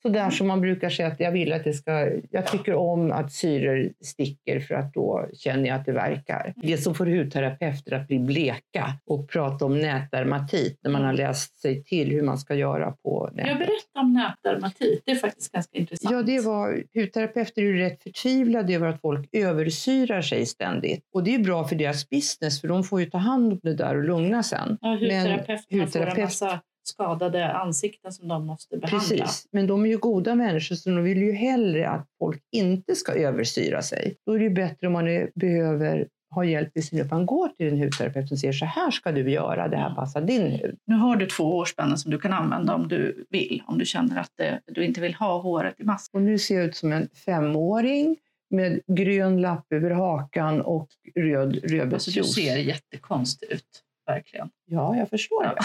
Så 0.01 0.09
där 0.09 0.29
som 0.29 0.47
man 0.47 0.61
brukar 0.61 0.89
säga 0.89 1.07
att 1.07 1.19
jag 1.19 1.31
vill 1.31 1.53
att 1.53 1.63
det 1.63 1.73
ska... 1.73 2.09
Jag 2.31 2.47
tycker 2.47 2.73
om 2.75 3.11
att 3.11 3.31
syror 3.31 3.91
sticker 4.01 4.59
för 4.59 4.75
att 4.75 4.93
då 4.93 5.25
känner 5.33 5.69
jag 5.69 5.75
att 5.79 5.85
det 5.85 5.91
verkar. 5.91 6.53
Det 6.55 6.77
som 6.77 6.95
får 6.95 7.05
hudterapeuter 7.05 7.91
att 7.95 8.07
bli 8.07 8.19
bleka 8.19 8.93
och 9.05 9.29
prata 9.29 9.65
om 9.65 9.79
nätdermatit 9.79 10.79
när 10.83 10.91
man 10.91 11.03
har 11.03 11.13
läst 11.13 11.61
sig 11.61 11.83
till 11.83 12.09
hur 12.11 12.21
man 12.21 12.37
ska 12.37 12.55
göra 12.55 12.91
på 12.91 13.29
Jag 13.35 13.45
nätet. 13.45 13.57
berättar 13.57 14.01
om 14.01 14.13
nätdermatit. 14.13 15.01
Det 15.05 15.11
är 15.11 15.15
faktiskt 15.15 15.51
ganska 15.51 15.77
intressant. 15.77 16.11
Ja, 16.13 16.21
det 16.23 16.39
var, 16.39 16.83
hudterapeuter 16.93 17.61
är 17.61 17.65
ju 17.65 17.77
rätt 17.77 18.03
förtvivlade 18.03 18.73
över 18.73 18.87
att 18.87 19.01
folk 19.01 19.29
översyrar 19.31 20.21
sig 20.21 20.45
ständigt. 20.45 21.01
Och 21.13 21.23
det 21.23 21.35
är 21.35 21.39
bra 21.39 21.63
för 21.67 21.75
deras 21.75 22.09
business 22.09 22.61
för 22.61 22.67
de 22.67 22.83
får 22.83 22.99
ju 22.99 23.05
ta 23.09 23.17
hand 23.17 23.53
om 23.53 23.59
det 23.63 23.73
där 23.73 23.95
och 23.97 24.03
lugna 24.03 24.43
sen. 24.43 24.77
Ja, 24.81 24.89
hudterapeuterna 24.89 25.57
får 25.57 25.75
en 25.75 25.81
hudterapeut- 26.07 26.21
massa 26.23 26.61
skadade 26.87 27.51
ansikten 27.53 28.11
som 28.11 28.27
de 28.27 28.45
måste 28.45 28.77
behandla. 28.77 28.99
Precis, 28.99 29.47
men 29.51 29.67
de 29.67 29.85
är 29.85 29.89
ju 29.89 29.97
goda 29.97 30.35
människor 30.35 30.75
så 30.75 30.89
de 30.89 31.03
vill 31.03 31.21
ju 31.21 31.31
hellre 31.31 31.89
att 31.89 32.07
folk 32.19 32.41
inte 32.51 32.95
ska 32.95 33.13
översyra 33.13 33.81
sig. 33.81 34.15
Då 34.25 34.33
är 34.33 34.37
det 34.37 34.43
ju 34.43 34.49
bättre 34.49 34.87
om 34.87 34.93
man 34.93 35.07
är, 35.07 35.29
behöver 35.35 36.07
ha 36.35 36.45
hjälp 36.45 36.77
i 36.77 36.81
sin 36.81 36.99
hud. 36.99 37.11
Man 37.11 37.25
går 37.25 37.47
till 37.47 37.67
en 37.67 37.79
hudterapeut 37.79 38.27
som 38.27 38.37
säger 38.37 38.53
så 38.53 38.65
här 38.65 38.91
ska 38.91 39.11
du 39.11 39.31
göra, 39.31 39.67
det 39.67 39.77
här 39.77 39.95
passar 39.95 40.21
din 40.21 40.51
hud. 40.51 40.77
Nu 40.85 40.95
har 40.95 41.15
du 41.15 41.25
två 41.25 41.43
hårspännen 41.51 41.97
som 41.97 42.11
du 42.11 42.19
kan 42.19 42.33
använda 42.33 42.75
om 42.75 42.87
du 42.87 43.25
vill. 43.29 43.63
Om 43.67 43.77
du 43.77 43.85
känner 43.85 44.19
att 44.19 44.31
det, 44.35 44.59
du 44.65 44.85
inte 44.85 45.01
vill 45.01 45.13
ha 45.13 45.41
håret 45.41 45.79
i 45.79 45.83
mask. 45.83 46.13
Och 46.13 46.21
nu 46.21 46.39
ser 46.39 46.55
jag 46.55 46.65
ut 46.65 46.75
som 46.75 46.91
en 46.91 47.09
femåring 47.25 48.17
med 48.49 48.81
grön 48.87 49.41
lapp 49.41 49.65
över 49.73 49.91
hakan 49.91 50.61
och 50.61 50.87
röd 51.15 51.47
Alltså, 51.47 51.67
du 51.67 51.77
rödbetsjuice. 51.77 52.33
ser 52.35 52.57
jättekonstig 52.57 53.51
ut. 53.51 53.83
Verkligen. 54.05 54.49
Ja, 54.65 54.95
jag 54.95 55.09
förstår 55.09 55.43
det. 55.43 55.55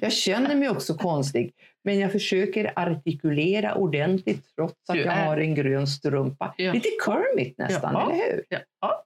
Jag 0.00 0.12
känner 0.12 0.54
mig 0.54 0.68
också 0.68 0.94
konstig, 0.94 1.52
men 1.84 1.98
jag 1.98 2.12
försöker 2.12 2.72
artikulera 2.76 3.74
ordentligt 3.74 4.54
trots 4.56 4.90
att 4.90 4.98
jag 4.98 5.12
har 5.12 5.36
en 5.36 5.54
grön 5.54 5.86
strumpa. 5.86 6.54
Ja. 6.56 6.72
Lite 6.72 6.88
Kermit 7.04 7.58
nästan, 7.58 7.92
Ja. 7.94 8.02
eller 8.12 8.14
hur? 8.14 8.44
Ja. 8.80 9.04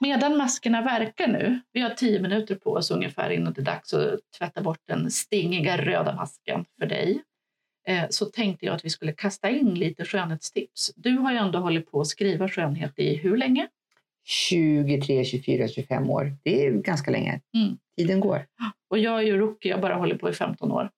Medan 0.00 0.36
maskerna 0.36 0.82
verkar 0.82 1.28
nu, 1.28 1.60
vi 1.72 1.80
har 1.80 1.90
tio 1.90 2.20
minuter 2.20 2.54
på 2.54 2.72
oss 2.72 2.90
ungefär 2.90 3.30
innan 3.30 3.52
det 3.52 3.60
är 3.60 3.64
dags 3.64 3.94
att 3.94 4.20
tvätta 4.38 4.60
bort 4.62 4.80
den 4.88 5.10
stingiga 5.10 5.76
röda 5.76 6.14
masken 6.14 6.64
för 6.78 6.86
dig, 6.86 7.22
eh, 7.88 8.04
så 8.10 8.24
tänkte 8.24 8.66
jag 8.66 8.74
att 8.74 8.84
vi 8.84 8.90
skulle 8.90 9.12
kasta 9.12 9.50
in 9.50 9.74
lite 9.74 10.04
skönhetstips. 10.04 10.92
Du 10.96 11.10
har 11.18 11.32
ju 11.32 11.38
ändå 11.38 11.58
hållit 11.58 11.90
på 11.90 12.00
att 12.00 12.06
skriva 12.06 12.48
skönhet 12.48 12.92
i 12.98 13.16
hur 13.16 13.36
länge? 13.36 13.68
23, 14.24 15.24
24, 15.24 15.68
25 15.68 16.10
år. 16.10 16.36
Det 16.42 16.66
är 16.66 16.70
ganska 16.72 17.10
länge. 17.10 17.40
Mm. 17.56 17.76
Tiden 17.96 18.20
går. 18.20 18.46
Och 18.90 18.98
jag 18.98 19.18
är 19.18 19.22
ju 19.22 19.36
rookie, 19.36 19.70
jag 19.70 19.80
bara 19.80 19.94
håller 19.94 20.16
på 20.18 20.30
i 20.30 20.32
15 20.32 20.72
år. 20.72 20.90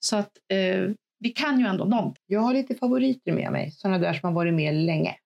Så 0.00 0.16
att 0.16 0.30
eh, 0.52 0.90
vi 1.18 1.28
kan 1.28 1.60
ju 1.60 1.66
ändå 1.66 1.84
någonting. 1.84 2.22
Jag 2.26 2.40
har 2.40 2.54
lite 2.54 2.74
favoriter 2.74 3.32
med 3.32 3.52
mig, 3.52 3.70
sådana 3.70 3.98
där 3.98 4.12
som 4.12 4.26
har 4.28 4.34
varit 4.34 4.54
med 4.54 4.74
länge. 4.74 5.16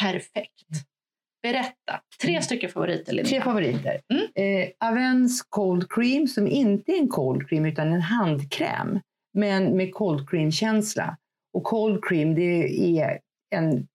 Perfekt. 0.00 0.64
Berätta. 1.42 2.00
Tre 2.22 2.30
Mm. 2.30 2.42
stycken 2.42 2.70
favoriter, 2.70 3.12
Linnea. 3.12 3.28
Tre 3.30 3.40
favoriter. 3.40 4.00
Mm. 4.14 4.24
Eh, 4.62 4.68
Avens 4.88 5.42
Cold 5.42 5.90
Cream 5.90 6.26
som 6.28 6.46
inte 6.46 6.92
är 6.92 6.98
en 6.98 7.08
cold 7.08 7.48
cream 7.48 7.66
utan 7.66 7.92
en 7.92 8.00
handkräm. 8.00 9.00
Men 9.34 9.76
med 9.76 9.94
cold 9.94 10.30
cream-känsla. 10.30 11.16
Och 11.52 11.64
cold 11.64 12.04
cream 12.04 12.34
det 12.34 12.68
är 13.00 13.18
en 13.54 13.86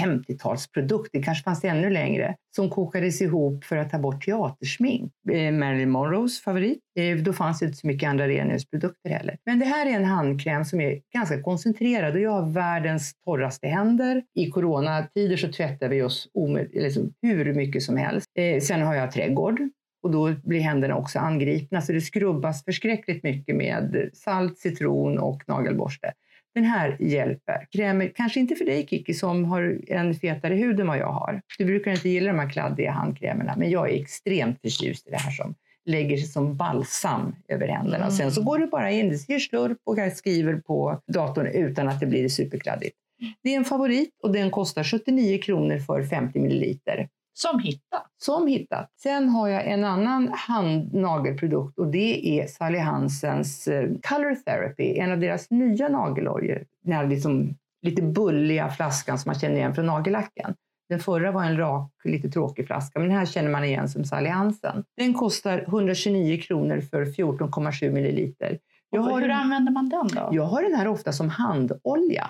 50-talsprodukt, 0.00 1.08
det 1.12 1.22
kanske 1.22 1.44
fanns 1.44 1.64
ännu 1.64 1.90
längre, 1.90 2.34
som 2.56 2.70
kokades 2.70 3.20
ihop 3.20 3.64
för 3.64 3.76
att 3.76 3.90
ta 3.90 3.98
bort 3.98 4.24
teatersmink. 4.24 5.12
Eh, 5.30 5.52
Marilyn 5.52 5.90
Monroes 5.90 6.40
favorit. 6.40 6.78
Eh, 6.98 7.16
då 7.16 7.32
fanns 7.32 7.58
det 7.58 7.66
inte 7.66 7.78
så 7.78 7.86
mycket 7.86 8.08
andra 8.08 8.28
rengöringsprodukter 8.28 9.10
heller. 9.10 9.36
Men 9.46 9.58
det 9.58 9.66
här 9.66 9.86
är 9.86 9.90
en 9.90 10.04
handkräm 10.04 10.64
som 10.64 10.80
är 10.80 11.00
ganska 11.14 11.42
koncentrerad 11.42 12.14
och 12.14 12.20
jag 12.20 12.30
har 12.30 12.52
världens 12.52 13.12
torraste 13.24 13.66
händer. 13.66 14.22
I 14.34 14.50
coronatider 14.50 15.36
så 15.36 15.52
tvättar 15.52 15.88
vi 15.88 16.02
oss 16.02 16.28
liksom 16.72 17.12
hur 17.22 17.54
mycket 17.54 17.82
som 17.82 17.96
helst. 17.96 18.30
Eh, 18.38 18.60
sen 18.60 18.82
har 18.82 18.94
jag 18.94 19.12
trädgård 19.12 19.60
och 20.02 20.10
då 20.10 20.34
blir 20.44 20.60
händerna 20.60 20.96
också 20.96 21.18
angripna 21.18 21.80
så 21.80 21.92
det 21.92 22.00
skrubbas 22.00 22.64
förskräckligt 22.64 23.22
mycket 23.22 23.56
med 23.56 24.10
salt, 24.12 24.58
citron 24.58 25.18
och 25.18 25.42
nagelborste. 25.46 26.12
Den 26.54 26.64
här 26.64 26.96
hjälper. 27.00 27.66
Krämer, 27.70 28.12
kanske 28.14 28.40
inte 28.40 28.54
för 28.54 28.64
dig 28.64 28.86
Kiki 28.86 29.14
som 29.14 29.44
har 29.44 29.80
en 29.86 30.14
fetare 30.14 30.54
hud 30.54 30.80
än 30.80 30.86
vad 30.86 30.98
jag 30.98 31.12
har. 31.12 31.42
Du 31.58 31.64
brukar 31.64 31.90
inte 31.90 32.08
gilla 32.08 32.32
de 32.32 32.38
här 32.38 32.50
kladdiga 32.50 32.90
handkrämerna, 32.90 33.54
men 33.56 33.70
jag 33.70 33.90
är 33.90 34.00
extremt 34.00 34.60
förtjust 34.60 35.06
i 35.06 35.10
det 35.10 35.16
här 35.16 35.30
som 35.30 35.54
lägger 35.86 36.16
sig 36.16 36.26
som 36.26 36.56
balsam 36.56 37.36
över 37.48 37.68
händerna. 37.68 38.04
Mm. 38.04 38.10
Sen 38.10 38.32
så 38.32 38.42
går 38.42 38.58
du 38.58 38.66
bara 38.66 38.90
in, 38.90 39.08
det 39.08 39.18
ser 39.18 39.38
slurp 39.38 39.78
och 39.84 39.98
skriver 40.14 40.54
på 40.54 41.00
datorn 41.06 41.46
utan 41.46 41.88
att 41.88 42.00
det 42.00 42.06
blir 42.06 42.28
superkladdigt. 42.28 42.96
Det 43.42 43.54
är 43.54 43.56
en 43.56 43.64
favorit 43.64 44.10
och 44.22 44.32
den 44.32 44.50
kostar 44.50 44.84
79 44.84 45.38
kronor 45.38 45.78
för 45.78 46.02
50 46.02 46.40
milliliter. 46.40 47.08
Som 47.36 47.58
hittat. 47.58 48.06
Som 48.18 48.46
hittat. 48.46 48.90
Sen 49.02 49.28
har 49.28 49.48
jag 49.48 49.66
en 49.66 49.84
annan 49.84 50.30
handnagelprodukt 50.32 51.78
och 51.78 51.86
det 51.86 52.40
är 52.40 52.46
Sally 52.46 52.78
Hansens 52.78 53.68
eh, 53.68 53.88
Color 54.08 54.34
Therapy, 54.34 54.98
en 54.98 55.12
av 55.12 55.18
deras 55.18 55.50
nya 55.50 55.88
nageloljor. 55.88 56.64
Den 56.82 56.92
här 56.92 57.06
liksom 57.06 57.54
lite 57.82 58.02
bulliga 58.02 58.68
flaskan 58.68 59.18
som 59.18 59.28
man 59.30 59.40
känner 59.40 59.56
igen 59.56 59.74
från 59.74 59.86
nagellacken. 59.86 60.54
Den 60.88 61.00
förra 61.00 61.32
var 61.32 61.44
en 61.44 61.56
rak, 61.56 61.90
lite 62.04 62.28
tråkig 62.28 62.66
flaska, 62.66 62.98
men 62.98 63.08
den 63.08 63.18
här 63.18 63.26
känner 63.26 63.50
man 63.50 63.64
igen 63.64 63.88
som 63.88 64.04
Sally 64.04 64.28
Hansen. 64.28 64.84
Den 64.96 65.14
kostar 65.14 65.58
129 65.58 66.40
kronor 66.40 66.80
för 66.80 67.04
14,7 67.04 67.90
milliliter. 67.90 68.58
Har, 69.02 69.20
hur 69.20 69.30
använder 69.30 69.72
man 69.72 69.88
den 69.88 70.08
då? 70.08 70.28
Jag 70.32 70.44
har 70.44 70.62
den 70.62 70.74
här 70.74 70.88
ofta 70.88 71.12
som 71.12 71.28
handolja. 71.28 72.26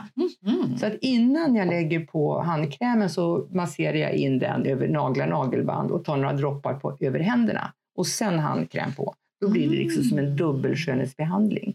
Mm. 0.46 0.78
Så 0.78 0.86
att 0.86 0.94
innan 1.00 1.54
jag 1.54 1.68
lägger 1.68 2.00
på 2.00 2.40
handkrämen 2.40 3.10
så 3.10 3.48
masserar 3.50 3.96
jag 3.96 4.12
in 4.12 4.38
den 4.38 4.66
över 4.66 4.88
naglar, 4.88 5.26
nagelband 5.26 5.90
och 5.90 6.04
tar 6.04 6.16
några 6.16 6.32
droppar 6.32 6.74
på, 6.74 6.96
över 7.00 7.20
händerna. 7.20 7.72
Och 7.96 8.06
sen 8.06 8.38
handkräm 8.38 8.92
på. 8.92 9.14
Då 9.40 9.50
blir 9.50 9.70
det 9.70 9.76
liksom 9.76 10.04
som 10.04 10.18
en 10.18 10.24
mm. 10.24 10.36
dubbelskönhetsbehandling. 10.36 11.74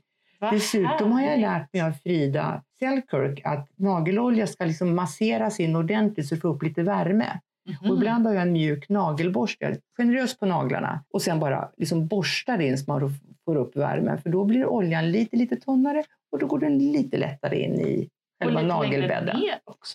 Dessutom 0.51 1.11
har 1.11 1.21
jag 1.21 1.39
lärt 1.39 1.73
mig 1.73 1.81
av 1.81 1.91
Frida 1.91 2.61
Selkirk 2.79 3.41
att 3.45 3.69
nagelolja 3.75 4.47
ska 4.47 4.65
liksom 4.65 4.95
masseras 4.95 5.59
in 5.59 5.75
ordentligt 5.75 6.27
så 6.27 6.35
du 6.35 6.41
får 6.41 6.49
upp 6.49 6.63
lite 6.63 6.83
värme. 6.83 7.39
Mm. 7.67 7.91
Och 7.91 7.97
ibland 7.97 8.25
har 8.25 8.33
jag 8.33 8.41
en 8.41 8.51
mjuk 8.51 8.89
nagelborste, 8.89 9.77
generös 9.97 10.37
på 10.37 10.45
naglarna 10.45 11.03
och 11.13 11.21
sen 11.21 11.39
bara 11.39 11.69
liksom 11.77 12.07
borstar 12.07 12.61
in 12.61 12.77
så 12.77 12.91
man 12.91 13.11
får 13.49 13.55
upp 13.55 13.75
värmen. 13.75 14.17
För 14.17 14.29
då 14.29 14.45
blir 14.45 14.65
oljan 14.65 15.11
lite, 15.11 15.35
lite 15.37 15.55
tunnare 15.55 16.03
och 16.31 16.39
då 16.39 16.45
går 16.45 16.59
den 16.59 16.77
lite 16.77 17.17
lättare 17.17 17.59
in 17.59 17.79
i 17.79 18.09
själva 18.43 18.61
nagelbädden. 18.61 19.41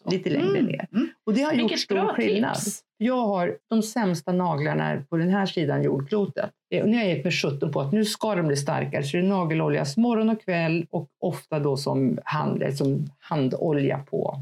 Lite 0.04 0.30
längre 0.30 0.58
mm. 0.58 0.64
ner. 0.64 0.88
Mm. 0.92 1.08
Och 1.26 1.34
det 1.34 1.42
har 1.42 1.52
Vilket 1.52 1.70
gjort 1.70 1.80
stor 1.80 2.14
skillnad. 2.14 2.54
Tips. 2.54 2.80
Jag 2.96 3.26
har 3.26 3.58
de 3.70 3.82
sämsta 3.82 4.32
naglarna 4.32 5.02
på 5.10 5.16
den 5.16 5.30
här 5.30 5.46
sidan 5.46 5.82
jordklotet. 5.82 6.50
Och 6.82 6.88
nu 6.88 6.96
har 6.96 7.04
jag 7.04 7.24
mig 7.24 7.32
17 7.32 7.72
på 7.72 7.80
att 7.80 7.92
nu 7.92 8.04
ska 8.04 8.34
de 8.34 8.46
bli 8.46 8.56
starkare. 8.56 9.02
Så 9.02 9.16
det 9.16 9.22
är 9.22 9.26
nageloljas 9.26 9.96
morgon 9.96 10.30
och 10.30 10.42
kväll 10.42 10.86
och 10.90 11.08
ofta 11.20 11.58
då 11.58 11.76
som, 11.76 12.18
hand, 12.24 12.76
som 12.78 13.06
handolja 13.18 13.98
på 13.98 14.40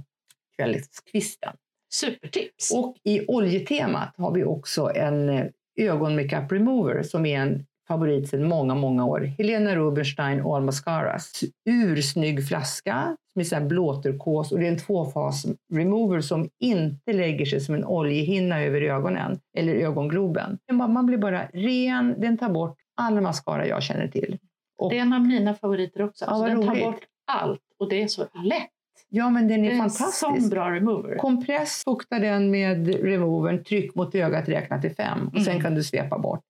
kvällskvisten. 0.57 1.53
Supertips! 1.95 2.73
Och 2.75 2.97
i 3.05 3.27
oljetemat 3.27 4.15
har 4.17 4.33
vi 4.33 4.45
också 4.45 4.91
en 4.95 5.29
eh, 5.29 5.47
ögonmakeup 5.77 6.53
remover 6.53 7.03
som 7.03 7.27
är 7.27 7.41
en 7.41 7.67
favorit 7.93 8.29
sedan 8.29 8.49
många, 8.49 8.75
många 8.75 9.05
år. 9.05 9.21
Helena 9.21 9.77
Rubinstein 9.77 10.47
All 10.47 10.63
Mascaras. 10.63 11.41
Ursnygg 11.71 12.49
flaska 12.49 13.17
med 13.35 13.47
så 13.47 13.55
här 13.55 13.63
blåturkos 13.63 14.53
och 14.53 14.59
det 14.59 14.67
är 14.67 14.71
en 14.71 14.79
tvåfas 14.79 15.47
remover 15.73 16.21
som 16.21 16.49
inte 16.61 17.13
lägger 17.13 17.45
sig 17.45 17.61
som 17.61 17.75
en 17.75 17.85
oljehinna 17.85 18.61
över 18.61 18.81
ögonen 18.83 19.39
eller 19.59 19.75
ögongloben. 19.75 20.59
Man 20.73 21.07
blir 21.07 21.19
bara 21.19 21.47
ren, 21.47 22.21
den 22.21 22.39
tar 22.39 22.49
bort 22.49 22.77
all 22.97 23.21
mascara 23.21 23.67
jag 23.67 23.83
känner 23.83 24.09
till. 24.09 24.39
Och, 24.79 24.91
det 24.91 24.99
är 24.99 25.03
en 25.03 25.13
av 25.13 25.21
mina 25.21 25.55
favoriter 25.55 26.03
också. 26.03 26.25
Alltså, 26.25 26.47
den 26.47 26.67
tar 26.67 26.81
bort 26.81 27.01
allt 27.33 27.61
och 27.79 27.89
det 27.89 28.03
är 28.03 28.09
så 28.09 28.23
lätt. 28.23 28.71
Ja, 29.09 29.31
men 29.31 29.49
den 29.49 29.65
är, 29.65 29.71
det 29.71 29.75
är 29.75 29.79
fantastisk. 29.79 30.25
En 30.35 30.41
sån 30.41 30.51
bra 30.51 30.71
remover. 30.71 31.19
Kompress, 31.19 31.83
fukta 31.85 32.19
den 32.19 32.51
med 32.51 32.89
removern, 32.89 33.65
tryck 33.65 33.95
mot 33.95 34.15
ögat, 34.15 34.49
räkna 34.49 34.81
till 34.81 34.95
fem 34.95 35.27
och 35.27 35.35
mm. 35.35 35.45
sen 35.45 35.61
kan 35.61 35.75
du 35.75 35.83
svepa 35.83 36.19
bort. 36.19 36.41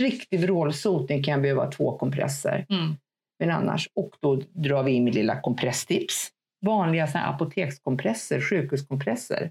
Riktig 0.00 0.40
vrålsotning 0.40 1.22
kan 1.22 1.32
jag 1.32 1.42
behöva 1.42 1.70
två 1.70 1.98
kompresser. 1.98 2.66
Mm. 2.68 2.96
Men 3.38 3.50
annars, 3.50 3.88
och 3.94 4.10
då 4.20 4.40
drar 4.52 4.82
vi 4.82 4.92
in 4.92 5.04
med 5.04 5.14
lilla 5.14 5.40
kompresstips. 5.40 6.30
Vanliga 6.66 7.06
såna 7.06 7.24
apotekskompresser, 7.24 8.40
sjukhuskompresser 8.40 9.50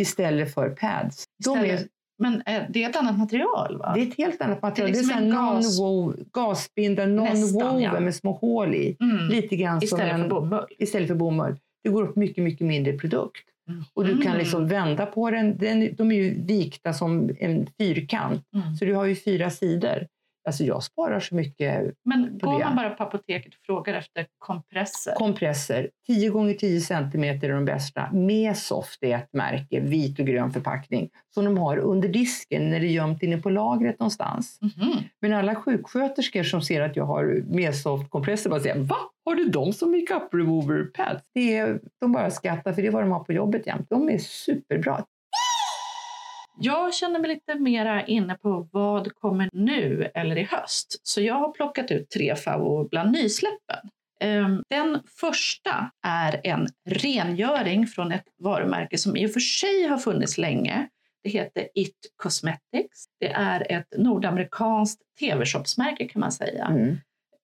istället 0.00 0.54
för 0.54 0.70
pads. 0.70 1.24
Istället, 1.40 1.80
är, 1.80 1.88
men 2.18 2.42
eh, 2.46 2.62
det 2.68 2.84
är 2.84 2.90
ett 2.90 2.96
annat 2.96 3.18
material 3.18 3.78
va? 3.78 3.92
Det 3.94 4.00
är 4.00 4.06
ett 4.06 4.16
helt 4.16 4.40
annat 4.40 4.62
material. 4.62 4.92
Det 4.92 4.98
är, 4.98 5.02
liksom 5.02 5.20
det 5.20 5.26
är 5.26 5.32
gas, 5.32 5.78
non 5.78 6.28
gasbinda, 6.32 7.06
non-woven 7.06 7.80
ja. 7.80 8.00
med 8.00 8.14
små 8.14 8.32
hål 8.32 8.74
i. 8.74 8.96
Mm. 9.00 9.28
Lite 9.28 9.56
grann 9.56 9.82
istället, 9.82 10.14
en, 10.14 10.22
för 10.22 10.28
bomull. 10.28 10.66
istället 10.78 11.08
för 11.08 11.14
bomull. 11.14 11.56
Det 11.82 11.90
går 11.90 12.02
upp 12.02 12.16
mycket, 12.16 12.44
mycket 12.44 12.66
mindre 12.66 12.92
produkt. 12.92 13.49
Och 13.94 14.04
du 14.04 14.20
kan 14.22 14.38
liksom 14.38 14.64
mm. 14.64 14.68
vända 14.68 15.06
på 15.06 15.30
den. 15.30 15.58
den. 15.58 15.94
De 15.96 16.12
är 16.12 16.16
ju 16.16 16.44
vikta 16.44 16.92
som 16.92 17.30
en 17.38 17.66
fyrkant. 17.78 18.44
Mm. 18.54 18.76
Så 18.76 18.84
du 18.84 18.94
har 18.94 19.04
ju 19.04 19.16
fyra 19.16 19.50
sidor. 19.50 20.06
Alltså 20.46 20.64
jag 20.64 20.82
sparar 20.82 21.20
så 21.20 21.34
mycket. 21.34 21.94
Men 22.04 22.38
går 22.38 22.58
man 22.58 22.76
bara 22.76 22.90
på 22.90 23.02
apoteket 23.02 23.54
och 23.54 23.60
frågar 23.66 23.94
efter 23.94 24.26
kompresser? 24.38 25.14
Kompresser. 25.14 25.90
10 26.06 26.30
gånger 26.30 26.54
10 26.54 26.80
cm 26.80 27.24
är 27.24 27.48
de 27.48 27.64
bästa. 27.64 28.12
Mesoft 28.12 29.02
är 29.02 29.16
ett 29.16 29.32
märke, 29.32 29.80
vit 29.80 30.18
och 30.18 30.26
grön 30.26 30.50
förpackning, 30.50 31.10
som 31.34 31.44
de 31.44 31.58
har 31.58 31.78
under 31.78 32.08
disken 32.08 32.70
när 32.70 32.80
det 32.80 32.86
är 32.86 32.90
gömt 32.90 33.22
inne 33.22 33.36
på 33.36 33.50
lagret 33.50 33.98
någonstans. 33.98 34.58
Mm 34.62 34.72
-hmm. 34.72 35.04
Men 35.20 35.32
alla 35.32 35.54
sjuksköterskor 35.54 36.42
som 36.42 36.62
ser 36.62 36.80
att 36.80 36.96
jag 36.96 37.04
har 37.04 37.42
Mesoft-kompresser 37.48 38.50
bara 38.50 38.60
säger 38.60 38.78
Va? 38.78 38.96
Har 39.24 39.34
du 39.34 39.44
dem 39.44 39.72
som 39.72 39.90
makeup 39.90 40.34
remover 40.34 40.84
pads? 40.84 41.22
Det 41.34 41.56
är, 41.56 41.80
de 42.00 42.12
bara 42.12 42.30
skrattar 42.30 42.72
för 42.72 42.82
det 42.82 42.88
är 42.88 42.92
vad 42.92 43.02
de 43.02 43.10
har 43.10 43.24
på 43.24 43.32
jobbet 43.32 43.66
jämt. 43.66 43.86
De 43.90 44.08
är 44.08 44.18
superbra. 44.18 45.04
Jag 46.62 46.94
känner 46.94 47.20
mig 47.20 47.28
lite 47.28 47.54
mera 47.54 48.06
inne 48.06 48.34
på 48.34 48.68
vad 48.72 49.14
kommer 49.14 49.48
nu 49.52 50.10
eller 50.14 50.38
i 50.38 50.42
höst. 50.42 51.00
Så 51.02 51.20
jag 51.20 51.34
har 51.34 51.52
plockat 51.52 51.90
ut 51.90 52.10
tre 52.10 52.36
favoriter 52.36 52.88
bland 52.90 53.12
nysläppen. 53.12 53.90
Ehm, 54.20 54.62
den 54.70 55.00
första 55.20 55.90
är 56.06 56.40
en 56.44 56.68
rengöring 56.88 57.86
från 57.86 58.12
ett 58.12 58.24
varumärke 58.38 58.98
som 58.98 59.16
i 59.16 59.26
och 59.26 59.32
för 59.32 59.40
sig 59.40 59.86
har 59.86 59.98
funnits 59.98 60.38
länge. 60.38 60.88
Det 61.22 61.30
heter 61.30 61.68
It 61.74 61.96
Cosmetics. 62.16 63.04
Det 63.20 63.30
är 63.32 63.72
ett 63.72 63.94
nordamerikanskt 63.98 65.00
tv-shopsmärke 65.20 66.08
kan 66.08 66.20
man 66.20 66.32
säga. 66.32 66.64
Mm 66.64 66.96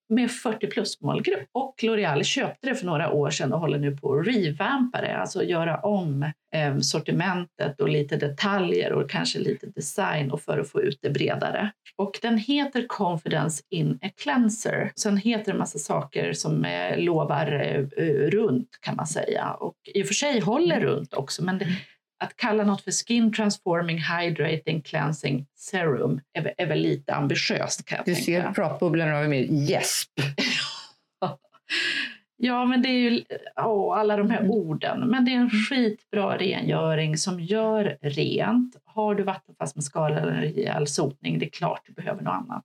med 0.09 0.31
40 0.31 0.67
plus 0.67 1.01
målgrupp. 1.01 1.49
Och 1.53 1.75
L'Oreal 1.83 2.23
köpte 2.23 2.69
det 2.69 2.75
för 2.75 2.87
några 2.87 3.11
år 3.11 3.31
sedan 3.31 3.53
och 3.53 3.61
håller 3.61 3.79
nu 3.79 3.97
på 3.97 4.15
att 4.15 4.27
revampa 4.27 5.01
det, 5.01 5.17
alltså 5.17 5.45
göra 5.45 5.77
om 5.77 6.23
eh, 6.55 6.79
sortimentet 6.79 7.81
och 7.81 7.89
lite 7.89 8.17
detaljer 8.17 8.93
och 8.93 9.11
kanske 9.11 9.39
lite 9.39 9.67
design 9.67 10.31
och 10.31 10.41
för 10.41 10.59
att 10.59 10.69
få 10.69 10.83
ut 10.83 10.99
det 11.03 11.11
bredare. 11.11 11.71
Och 11.97 12.19
den 12.23 12.39
heter 12.39 12.87
Confidence 12.87 13.63
in 13.71 13.99
a 14.03 14.11
cleanser. 14.23 14.93
Sen 14.97 15.17
heter 15.17 15.53
det 15.53 15.59
massa 15.59 15.79
saker 15.79 16.33
som 16.33 16.65
eh, 16.65 16.99
lovar 16.99 17.53
eh, 17.97 18.05
runt 18.31 18.69
kan 18.81 18.97
man 18.97 19.07
säga 19.07 19.51
och 19.51 19.75
i 19.95 20.03
och 20.03 20.07
för 20.07 20.15
sig 20.15 20.41
håller 20.41 20.77
mm. 20.77 20.89
runt 20.89 21.15
också, 21.15 21.45
men 21.45 21.59
det, 21.59 21.67
att 22.19 22.37
kalla 22.37 22.65
något 22.65 22.83
för 22.83 22.91
Skin 22.91 23.33
Transforming 23.33 23.99
Hydrating 23.99 24.83
Cleansing 24.83 25.47
Serum 25.55 26.21
är, 26.33 26.55
är 26.59 26.67
väl 26.67 26.79
lite 26.79 27.15
ambitiöst 27.15 27.85
kan 27.85 27.97
jag 27.97 28.07
du 28.07 28.15
tänka. 28.15 28.31
Du 28.31 28.43
ser 28.43 28.53
pratbubblorna 28.53 29.19
av 29.19 29.29
med 29.29 29.47
gäsp. 29.51 30.11
ja, 32.37 32.65
men 32.65 32.83
det 32.83 32.89
är 32.89 33.11
ju 33.11 33.25
oh, 33.57 33.99
alla 33.99 34.17
de 34.17 34.31
här 34.31 34.41
mm. 34.41 34.51
orden. 34.51 35.01
Men 35.01 35.25
det 35.25 35.31
är 35.31 35.37
en 35.37 35.51
skitbra 35.51 36.39
rengöring 36.39 37.17
som 37.17 37.41
gör 37.41 37.99
rent. 38.01 38.77
Har 38.85 39.15
du 39.15 39.23
vattenfast 39.23 39.77
mascara 39.77 40.21
eller 40.21 40.33
rejäl 40.33 40.87
sotning, 40.87 41.39
det 41.39 41.47
är 41.47 41.51
klart 41.51 41.81
du 41.87 41.93
behöver 41.93 42.23
något 42.23 42.35
annat. 42.35 42.65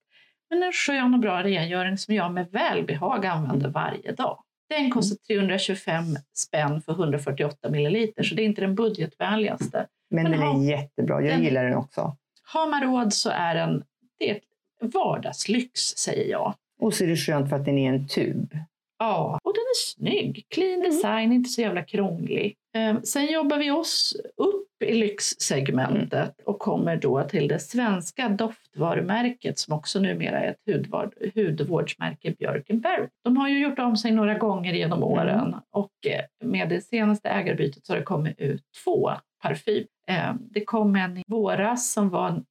Men 0.49 0.63
en 0.63 0.71
skön 0.71 1.13
och 1.13 1.19
bra 1.19 1.43
rengöring 1.43 1.97
som 1.97 2.15
jag 2.15 2.31
med 2.33 2.51
välbehag 2.51 3.25
använder 3.25 3.69
varje 3.69 4.11
dag. 4.11 4.43
Den 4.71 4.91
kostar 4.91 5.15
325 5.15 6.03
spänn 6.37 6.81
för 6.81 6.91
148 6.91 7.69
milliliter, 7.69 8.23
så 8.23 8.35
det 8.35 8.41
är 8.41 8.45
inte 8.45 8.61
den 8.61 8.75
budgetvänligaste. 8.75 9.87
Men, 10.09 10.23
Men 10.23 10.31
den 10.31 10.41
har, 10.41 10.59
är 10.59 10.69
jättebra, 10.69 11.21
jag 11.21 11.33
den, 11.33 11.43
gillar 11.43 11.63
den 11.63 11.75
också. 11.75 12.17
Har 12.43 12.69
man 12.69 12.83
råd 12.83 13.13
så 13.13 13.29
är 13.29 13.55
den 13.55 13.83
det 14.19 14.29
är 14.29 14.39
vardagslyx, 14.79 15.79
säger 15.81 16.31
jag. 16.31 16.53
Och 16.79 16.93
så 16.93 17.03
är 17.03 17.07
det 17.07 17.15
skönt 17.15 17.49
för 17.49 17.55
att 17.55 17.65
den 17.65 17.77
är 17.77 17.93
en 17.93 18.07
tub. 18.07 18.57
Ja, 18.99 19.39
och 19.51 19.55
den 19.55 19.61
är 19.61 19.85
snygg. 19.85 20.45
Clean 20.49 20.79
Mm. 20.79 20.91
design, 20.91 21.31
inte 21.31 21.49
så 21.49 21.61
jävla 21.61 21.83
krånglig. 21.83 22.55
Eh, 22.75 23.01
sen 23.01 23.25
jobbar 23.31 23.57
vi 23.57 23.71
oss 23.71 24.15
upp 24.37 24.67
i 24.83 24.93
lyxsegmentet 24.93 26.35
och 26.45 26.59
kommer 26.59 26.95
då 26.97 27.23
till 27.23 27.47
det 27.47 27.59
svenska 27.59 28.29
doftvarumärket 28.29 29.59
som 29.59 29.73
också 29.73 29.99
numera 29.99 30.39
är 30.39 30.49
ett 30.51 30.73
hudvård, 30.75 31.13
hudvårdsmärke, 31.35 32.31
Björkenberry. 32.39 33.07
De 33.23 33.37
har 33.37 33.49
ju 33.49 33.59
gjort 33.59 33.79
om 33.79 33.97
sig 33.97 34.11
några 34.11 34.33
gånger 34.37 34.73
genom 34.73 35.03
åren 35.03 35.55
och 35.71 35.91
eh, 36.07 36.47
med 36.47 36.69
det 36.69 36.81
senaste 36.81 37.29
ägarbytet 37.29 37.85
så 37.85 37.93
har 37.93 37.97
det 37.97 38.03
kommit 38.05 38.39
ut 38.39 38.63
två 38.83 39.11
parfym. 39.41 39.87
Eh, 40.07 40.33
Det 40.39 40.65
kom 40.65 40.95
en 40.95 41.17
i 41.17 41.23
våras 41.27 41.91
som 41.93 42.09
var 42.09 42.27
mm, 42.29 42.43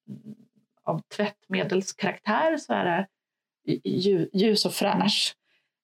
av 0.84 1.00
tvättmedelskaraktär, 1.16 2.56
så 2.56 2.72
är 2.72 2.84
det 2.84 3.06
lju- 3.84 4.28
ljus 4.32 4.66
och 4.66 4.72
fräsch. 4.72 5.34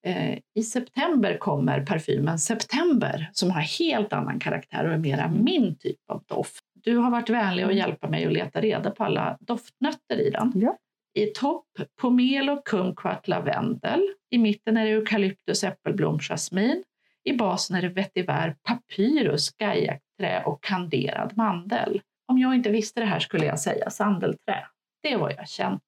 Eh, 0.07 0.39
I 0.55 0.63
september 0.63 1.39
kommer 1.39 1.81
parfymen 1.81 2.39
September 2.39 3.31
som 3.33 3.51
har 3.51 3.61
helt 3.61 4.13
annan 4.13 4.39
karaktär 4.39 4.85
och 4.85 4.93
är 4.93 4.99
mera 4.99 5.29
min 5.29 5.77
typ 5.79 6.11
av 6.11 6.23
doft. 6.27 6.65
Du 6.75 6.97
har 6.97 7.11
varit 7.11 7.31
vänlig 7.31 7.63
att 7.63 7.75
hjälpa 7.75 8.09
mig 8.09 8.27
att 8.27 8.33
leta 8.33 8.61
reda 8.61 8.91
på 8.91 9.05
alla 9.05 9.37
doftnötter 9.41 10.21
i 10.21 10.31
den. 10.31 10.53
Ja. 10.55 10.77
I 11.15 11.27
topp 11.27 11.67
pomelo, 12.01 12.63
kumquat, 12.65 13.29
lavendel. 13.29 14.01
I 14.31 14.39
mitten 14.39 14.77
är 14.77 14.85
det 14.85 14.91
eukalyptus, 14.91 15.65
äppelblom, 15.65 16.19
jasmin. 16.19 16.85
I 17.25 17.33
basen 17.33 17.77
är 17.77 17.83
det 17.83 17.89
vetiver, 17.89 18.57
papyrus, 18.63 19.57
gajakträ 19.57 20.43
och 20.47 20.63
kanderad 20.63 21.37
mandel. 21.37 22.01
Om 22.29 22.39
jag 22.39 22.55
inte 22.55 22.71
visste 22.71 23.01
det 23.01 23.07
här 23.07 23.21
skulle 23.21 23.47
jag 23.47 23.61
säga 23.61 23.91
sandelträ. 23.91 24.67
Det 25.03 25.13
är 25.13 25.19
vad 25.19 25.33
jag 25.33 25.49
känner. 25.49 25.81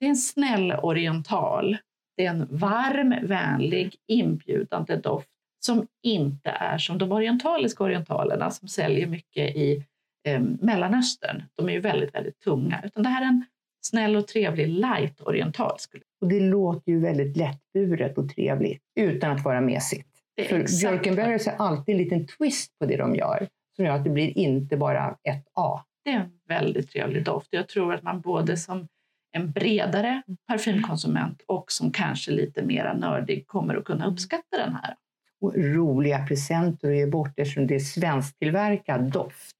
Det 0.00 0.06
är 0.06 0.10
en 0.10 0.16
snäll 0.16 0.72
oriental. 0.72 1.76
Det 2.22 2.26
är 2.26 2.30
en 2.30 2.48
varm, 2.50 3.14
vänlig, 3.26 3.96
inbjudande 4.08 4.96
doft 4.96 5.28
som 5.64 5.86
inte 6.02 6.50
är 6.50 6.78
som 6.78 6.98
de 6.98 7.12
orientaliska 7.12 7.84
orientalerna 7.84 8.50
som 8.50 8.68
säljer 8.68 9.06
mycket 9.06 9.56
i 9.56 9.84
eh, 10.28 10.40
Mellanöstern. 10.40 11.42
De 11.56 11.68
är 11.68 11.72
ju 11.72 11.80
väldigt, 11.80 12.14
väldigt 12.14 12.40
tunga. 12.40 12.82
Utan 12.84 13.02
det 13.02 13.08
här 13.08 13.22
är 13.22 13.26
en 13.26 13.44
snäll 13.84 14.16
och 14.16 14.28
trevlig 14.28 14.68
light 14.68 15.20
oriental. 15.20 15.78
Skulle 15.78 16.02
Och 16.20 16.28
det 16.28 16.40
låter 16.40 16.92
ju 16.92 17.00
väldigt 17.00 17.36
lättburet 17.36 18.18
och 18.18 18.28
trevligt 18.34 18.82
utan 19.00 19.30
att 19.30 19.44
vara 19.44 19.60
mesigt. 19.60 20.08
är 20.36 20.44
För 20.44 20.58
exakt 20.58 20.80
Björkenberry 20.80 21.38
har 21.46 21.66
alltid 21.66 21.92
en 21.92 22.02
liten 22.02 22.26
twist 22.26 22.78
på 22.78 22.86
det 22.86 22.96
de 22.96 23.14
gör 23.14 23.48
som 23.76 23.84
gör 23.84 23.92
att 23.92 24.04
det 24.04 24.10
blir 24.10 24.38
inte 24.38 24.76
bara 24.76 25.16
ett 25.22 25.48
A. 25.54 25.84
Det 26.04 26.10
är 26.10 26.16
en 26.16 26.30
väldigt 26.48 26.90
trevlig 26.90 27.24
doft. 27.24 27.48
Jag 27.50 27.68
tror 27.68 27.94
att 27.94 28.02
man 28.02 28.20
både 28.20 28.56
som 28.56 28.88
en 29.32 29.52
bredare 29.52 30.22
parfymkonsument 30.48 31.42
och 31.46 31.72
som 31.72 31.92
kanske 31.92 32.30
lite 32.30 32.62
mera 32.62 32.94
nördig 32.94 33.46
kommer 33.46 33.74
att 33.74 33.84
kunna 33.84 34.06
uppskatta 34.06 34.58
den 34.58 34.74
här. 34.74 34.96
Och 35.40 35.54
roliga 35.56 36.26
presenter 36.26 36.90
att 36.90 36.96
ge 36.96 37.06
bort 37.06 37.38
eftersom 37.38 37.66
det 37.66 37.74
är 37.74 37.80
svensktillverkad 37.80 39.12
doft. 39.12 39.56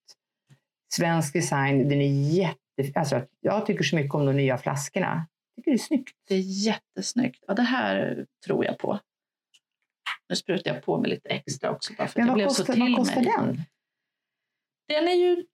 Svensk 0.94 1.32
design, 1.32 1.88
den 1.88 2.00
är 2.00 2.34
jätte... 2.34 2.58
Alltså, 2.94 3.26
jag 3.40 3.66
tycker 3.66 3.84
så 3.84 3.96
mycket 3.96 4.14
om 4.14 4.26
de 4.26 4.32
nya 4.32 4.58
flaskorna. 4.58 5.26
Jag 5.54 5.64
tycker 5.64 5.70
det 5.70 5.76
är 5.76 5.78
snyggt. 5.78 6.16
Det 6.28 6.34
är 6.34 6.66
jättesnyggt. 6.66 7.44
Ja, 7.46 7.54
det 7.54 7.62
här 7.62 8.26
tror 8.46 8.64
jag 8.64 8.78
på. 8.78 8.98
Nu 10.28 10.36
sprutar 10.36 10.74
jag 10.74 10.82
på 10.82 10.98
mig 10.98 11.10
lite 11.10 11.28
extra 11.28 11.70
också. 11.70 11.92
Bara 11.98 12.08
för 12.08 12.20
Men 12.20 12.28
vad 12.28 12.44
kostar, 12.48 12.76
vad 12.76 12.96
kostar 12.96 13.20
mig. 13.20 13.32
den? 13.36 13.62
Den 14.88 15.08
är 15.08 15.14
ju 15.14 15.44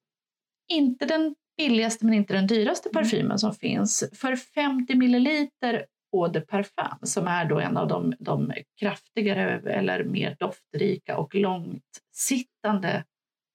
inte 0.69 1.07
den 1.07 1.35
billigaste 1.59 2.05
men 2.05 2.15
inte 2.15 2.35
den 2.35 2.47
dyraste 2.47 2.89
parfymen 2.89 3.39
som 3.39 3.55
finns. 3.55 4.05
För 4.13 4.37
50 4.37 4.95
milliliter 4.95 5.87
Eau 6.13 6.29
de 6.29 6.41
Parfum 6.41 6.99
som 7.03 7.27
är 7.27 7.45
då 7.45 7.61
en 7.61 7.77
av 7.77 7.89
de, 7.89 8.15
de 8.19 8.53
kraftigare 8.81 9.73
eller 9.73 10.05
mer 10.05 10.37
doftrika 10.39 11.19
och 11.19 11.35
långsittande 11.35 13.05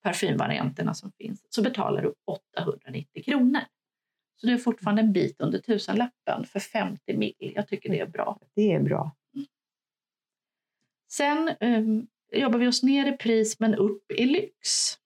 parfymvarianterna 0.04 0.93
som 0.93 1.12
finns 1.12 1.45
så 1.49 1.62
betalar 1.62 2.01
du 2.01 2.14
890 2.26 3.24
kronor. 3.24 3.62
Så 4.36 4.47
det 4.47 4.54
är 4.54 4.58
fortfarande 4.58 5.01
en 5.01 5.14
bit 5.14 5.41
under 5.41 5.60
tusenlappen 5.60 6.45
för 6.45 6.60
50 6.60 7.18
mil. 7.18 7.34
Jag 7.56 7.68
tycker 7.68 7.89
det 7.89 7.99
är 7.99 8.08
bra. 8.08 8.39
Det 8.56 8.74
är 8.74 8.80
bra. 8.80 9.16
Sen 11.12 11.51
um, 11.60 12.08
jobbar 12.32 12.60
vi 12.60 12.68
oss 12.68 12.84
ner 12.84 13.14
i 13.14 13.18
pris 13.18 13.60
men 13.60 13.76
upp 13.76 14.12
i 14.12 14.26
lyx. 14.26 14.97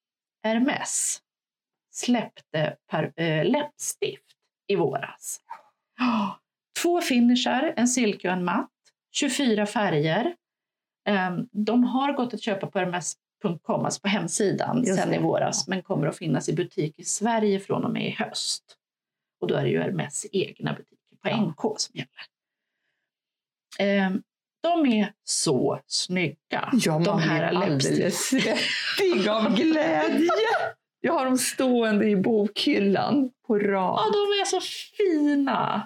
Hermes 0.44 1.22
släppte 1.98 2.76
par, 2.92 3.14
eh, 3.16 3.46
läppstift 3.46 4.24
i 4.68 4.76
våras. 4.76 5.40
Två 6.82 7.02
finishar, 7.02 7.74
en 7.78 7.88
silke 7.88 8.28
och 8.28 8.34
en 8.34 8.46
matt, 8.46 8.70
24 9.14 9.66
färger. 9.66 10.36
Ehm, 11.08 11.48
de 11.52 11.84
har 11.84 12.14
gått 12.14 12.34
att 12.34 12.42
köpa 12.42 12.68
på 12.68 12.80
hermes.com, 12.80 13.86
alltså 13.86 14.02
på 14.02 14.08
hemsidan, 14.08 14.84
Just 14.84 15.00
sen 15.00 15.10
det. 15.10 15.16
i 15.16 15.20
våras, 15.20 15.68
men 15.68 15.82
kommer 15.84 16.08
att 16.08 16.18
finnas 16.18 16.50
i 16.50 16.54
butik 16.54 17.00
i 17.00 17.04
Sverige 17.04 17.60
från 17.60 17.84
och 17.86 17.92
med 17.92 18.08
i 18.08 18.10
höst. 18.12 18.64
Och 19.42 19.48
då 19.48 19.56
är 19.56 19.64
det 19.64 19.70
ju 19.70 19.82
Hermes 19.82 20.26
egna 20.32 20.74
butiker 20.74 21.16
på 21.22 21.30
Ja. 21.30 21.38
NK 21.42 21.80
som 21.80 21.96
gäller. 21.96 22.26
Ehm, 23.80 24.24
de 24.64 24.86
är 24.86 25.14
så 25.24 25.80
snygga, 25.88 26.70
Ja, 26.74 26.92
man 26.92 27.04
de 27.04 27.20
här 27.20 27.50
blir 27.50 27.62
alldeles 27.62 28.28
svettig 28.30 29.28
av 29.30 29.56
glädje. 29.56 30.30
Jag 31.08 31.14
har 31.14 31.26
dem 31.26 31.38
stående 31.38 32.06
i 32.10 32.16
bokhyllan 32.16 33.32
på 33.48 33.58
Ja, 33.62 33.68
rad. 33.68 33.98
de 34.14 34.18
är 34.42 34.46
så 34.46 34.60
fina! 34.98 35.86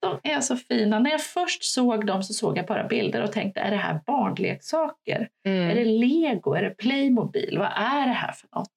De 0.00 0.20
är 0.22 0.40
så 0.40 0.56
fina. 0.56 0.98
När 0.98 1.10
jag 1.10 1.20
först 1.22 1.64
såg 1.64 2.06
dem 2.06 2.22
så 2.22 2.32
såg 2.34 2.58
jag 2.58 2.66
bara 2.66 2.88
bilder 2.88 3.22
och 3.22 3.32
tänkte, 3.32 3.60
är 3.60 3.70
det 3.70 3.76
här 3.76 4.00
barnleksaker? 4.06 5.28
Är 5.44 5.74
det 5.74 5.84
lego? 5.84 6.54
Är 6.54 6.62
det 6.62 6.70
Playmobil? 6.70 7.58
Vad 7.58 7.72
är 7.76 8.06
det 8.06 8.12
här 8.12 8.32
för 8.32 8.48
något? 8.56 8.68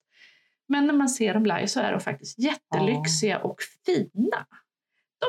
Men 0.67 0.87
när 0.87 0.93
man 0.93 1.09
ser 1.09 1.33
dem 1.33 1.43
live 1.45 1.67
så 1.67 1.79
är 1.79 1.91
de 1.91 1.99
faktiskt 1.99 2.39
jättelyxiga 2.39 3.37
och 3.39 3.55
fina. 3.85 4.45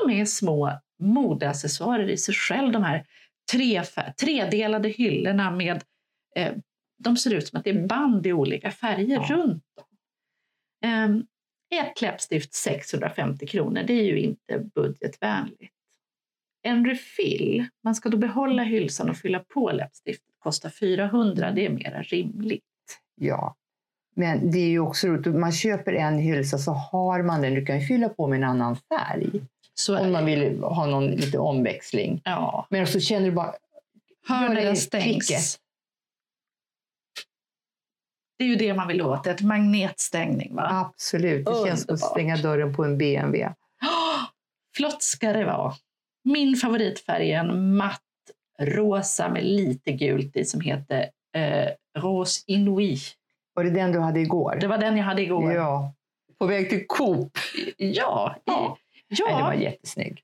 De 0.05 0.11
är 0.21 0.25
små 0.25 0.71
modeaccessoarer 1.03 2.09
i 2.11 2.17
sig 2.17 2.35
själv, 2.35 2.73
de 2.73 2.85
här 2.85 3.05
tre, 3.53 3.83
tredelade 4.21 4.89
hyllorna 4.89 5.51
med 5.51 5.83
eh, 6.37 6.53
de 6.99 7.17
ser 7.17 7.35
ut 7.35 7.49
som 7.49 7.59
att 7.59 7.65
det 7.65 7.71
är 7.71 7.87
band 7.87 8.27
i 8.27 8.33
olika 8.33 8.71
färger 8.71 9.17
Ja. 9.29 9.37
runt 9.37 9.63
dem. 9.77 9.87
Ehm, 10.85 11.27
ett 11.75 12.01
läppstift 12.01 12.55
650 12.55 13.47
kronor, 13.47 13.83
det 13.87 13.93
är 13.93 14.05
ju 14.05 14.21
inte 14.21 14.59
budgetvänligt. 14.75 15.73
En 16.63 16.87
refill, 16.87 17.67
man 17.85 17.95
ska 17.95 18.09
då 18.09 18.17
behålla 18.17 18.63
hylsan 18.63 19.11
och 19.11 19.17
fylla 19.17 19.39
på 19.39 19.73
läppstiftet, 19.73 20.35
kostar 20.39 20.71
400, 20.71 21.51
det 21.51 21.67
är 21.67 21.71
mera 21.71 22.03
rimligt. 22.03 22.63
Ja. 23.21 23.55
Men 24.17 24.51
det 24.51 24.59
är 24.59 24.69
ju 24.69 24.79
också 24.79 25.07
roligt, 25.07 25.27
man 25.27 25.53
köper 25.53 25.93
en 25.93 26.19
hylsa 26.19 26.59
så 26.59 26.71
har 26.73 27.23
man 27.23 27.43
den. 27.43 27.55
Du 27.55 27.67
kan 27.67 27.81
ju 27.81 27.87
fylla 27.87 28.09
på 28.09 28.27
med 28.27 28.37
en 28.37 28.45
annan 28.45 28.77
färg 28.77 29.31
Så 29.75 29.99
om 29.99 30.13
man 30.13 30.27
vill 30.27 30.63
ha 30.63 30.87
någon 30.87 31.07
lite 31.07 31.39
omväxling. 31.39 32.21
Ja. 32.25 32.67
Men 32.71 32.87
så 32.87 33.01
känner 33.01 33.27
du 33.27 33.33
bara, 33.33 33.55
Hör 34.29 34.43
Gör 34.43 34.49
när 34.49 34.55
det 34.55 34.63
den 34.65 34.75
i 34.75 34.77
stängs. 34.77 35.27
klicket. 35.27 35.61
Det 38.39 38.45
är 38.45 38.49
ju 38.49 38.57
det 38.57 38.75
man 38.75 38.89
vill 38.89 39.03
åt, 39.03 39.27
ett 39.27 39.41
magnetstängning. 39.43 40.55
Va? 40.55 40.69
absolut, 40.71 41.47
det 41.47 41.53
känns 41.67 41.83
som 41.83 41.95
att 41.95 42.01
Underbart. 42.01 42.11
stänga 42.11 42.37
dörren 42.37 42.75
på 42.77 42.85
en 42.85 42.99
BMW. 42.99 43.53
Åh, 43.83 44.25
flott 44.77 45.03
ska 45.03 45.33
det 45.33 45.45
vara. 45.45 45.73
Min 46.25 46.57
favoritfärg 46.57 47.33
är 47.33 47.39
en 47.41 47.77
matt 47.77 48.01
rosa 48.61 49.29
med 49.29 49.45
lite 49.45 49.93
gult 49.93 50.37
i 50.37 50.45
som 50.45 50.61
heter 50.61 51.07
eh, 51.37 51.69
Rose 51.99 52.41
Inouï. 52.47 52.99
Var 53.55 53.65
det 53.65 53.71
den 53.71 53.93
du 53.93 53.99
hade 53.99 54.21
igår? 54.21 54.57
Det 54.61 54.67
var 54.67 54.79
den 54.79 54.97
jag 54.97 55.05
hade 55.05 55.23
igår. 55.23 55.53
Ja. 55.53 55.93
På 56.39 56.47
väg 56.47 56.71
till 56.71 56.87
Coop. 56.87 57.39
Ja, 57.77 58.37
Ja. 58.45 58.79
ja. 59.09 59.25
Nej, 59.27 59.35
den 59.35 59.43
var 59.45 59.53
jättesnygg. 59.55 60.21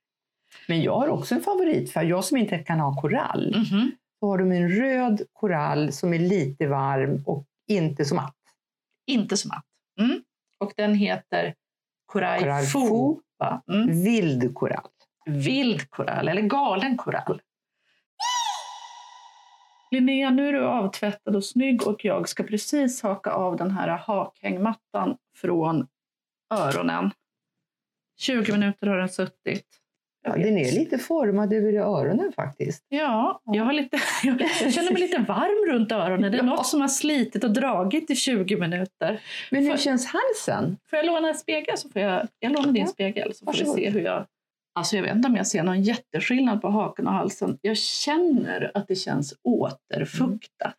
Men 0.69 0.83
jag 0.83 0.97
har 0.97 1.09
också 1.09 1.35
en 1.35 1.41
favoritfärg. 1.43 2.09
Jag 2.09 2.25
som 2.25 2.37
inte 2.37 2.59
kan 2.59 2.81
ha 2.81 3.01
korall. 3.01 3.55
Mhm. 3.57 3.91
Så 4.21 4.27
har 4.27 4.39
de 4.39 4.53
en 4.53 4.69
röd 4.69 5.23
korall 5.33 5.93
som 5.93 6.15
är 6.15 6.19
lite 6.19 6.67
varm 6.67 7.23
och 7.27 7.45
inte 7.71 8.05
så 8.05 8.15
matt. 8.15 8.37
Inte 9.07 9.37
så 9.37 9.49
matt. 9.49 9.67
Mm. 10.01 10.23
Och 10.59 10.73
den 10.77 10.95
heter 10.95 11.55
Fou. 12.13 12.89
Fou. 12.89 13.21
va? 13.39 13.63
Mm. 13.69 14.03
Vild 14.03 14.55
korall. 14.55 14.91
Vild 15.27 15.91
korall 15.91 16.29
eller 16.29 16.43
galen 16.43 16.97
korall. 16.97 17.41
Linnea, 19.91 20.31
nu 20.31 20.49
är 20.49 20.53
du 20.53 20.65
avtvättad 20.67 21.37
och 21.37 21.45
snygg 21.45 21.87
och 21.87 22.05
jag 22.05 22.29
ska 22.29 22.43
precis 22.43 23.03
haka 23.03 23.33
av 23.33 23.57
den 23.57 23.71
här 23.71 23.89
hakhängmattan 23.89 25.17
från 25.37 25.87
öronen. 26.51 27.11
20 28.19 28.53
minuter 28.53 28.87
har 28.87 28.97
den 28.97 29.09
suttit. 29.09 29.67
Ja, 30.23 30.33
den 30.37 30.59
är 30.59 30.73
lite 30.73 30.99
formad 30.99 31.53
över 31.53 31.73
öronen 31.73 32.33
faktiskt. 32.33 32.85
Ja, 32.89 33.41
jag, 33.45 33.65
har 33.65 33.73
lite, 33.73 33.97
jag 34.25 34.73
känner 34.73 34.93
mig 34.93 35.01
lite 35.03 35.19
varm 35.19 35.73
runt 35.73 35.93
öronen. 35.93 36.33
Det 36.33 36.39
är 36.39 36.43
Ja. 36.43 36.47
något 36.47 36.67
som 36.67 36.81
har 36.81 36.89
slitit 36.89 37.45
och 37.45 37.51
dragit 37.53 38.11
i 38.11 38.15
20 38.17 38.57
minuter. 38.57 39.23
Men 39.51 39.63
hur 39.65 39.71
För- 39.71 39.79
känns 39.79 40.07
halsen? 40.07 40.77
Får 40.91 40.97
jag 40.97 41.07
låna 41.07 41.29
en 41.29 41.35
spegel? 41.35 41.79
Så 41.79 41.89
får 41.89 42.03
jag, 42.03 42.29
jag 42.39 42.53
lånar 42.53 42.73
din 42.73 42.83
Ja, 42.83 42.87
spegel 42.87 43.35
så 43.35 43.45
får 43.45 43.53
vi 43.53 43.59
varsågod. 43.59 43.77
se 43.77 43.91
hur 43.91 44.01
jag 44.01 44.27
Alltså 44.75 44.97
jag 44.97 45.03
vet 45.03 45.15
inte 45.17 45.29
om 45.29 45.37
jag 45.37 45.47
ser 45.47 45.63
någon 45.63 45.83
jätteskillnad 45.83 46.63
på 46.63 46.69
haken 46.71 47.07
och 47.07 47.13
halsen. 47.13 47.59
Jag 47.63 47.77
känner 47.77 48.71
att 48.75 48.89
det 48.89 48.95
känns 48.95 49.35
återfuktat. 49.43 50.77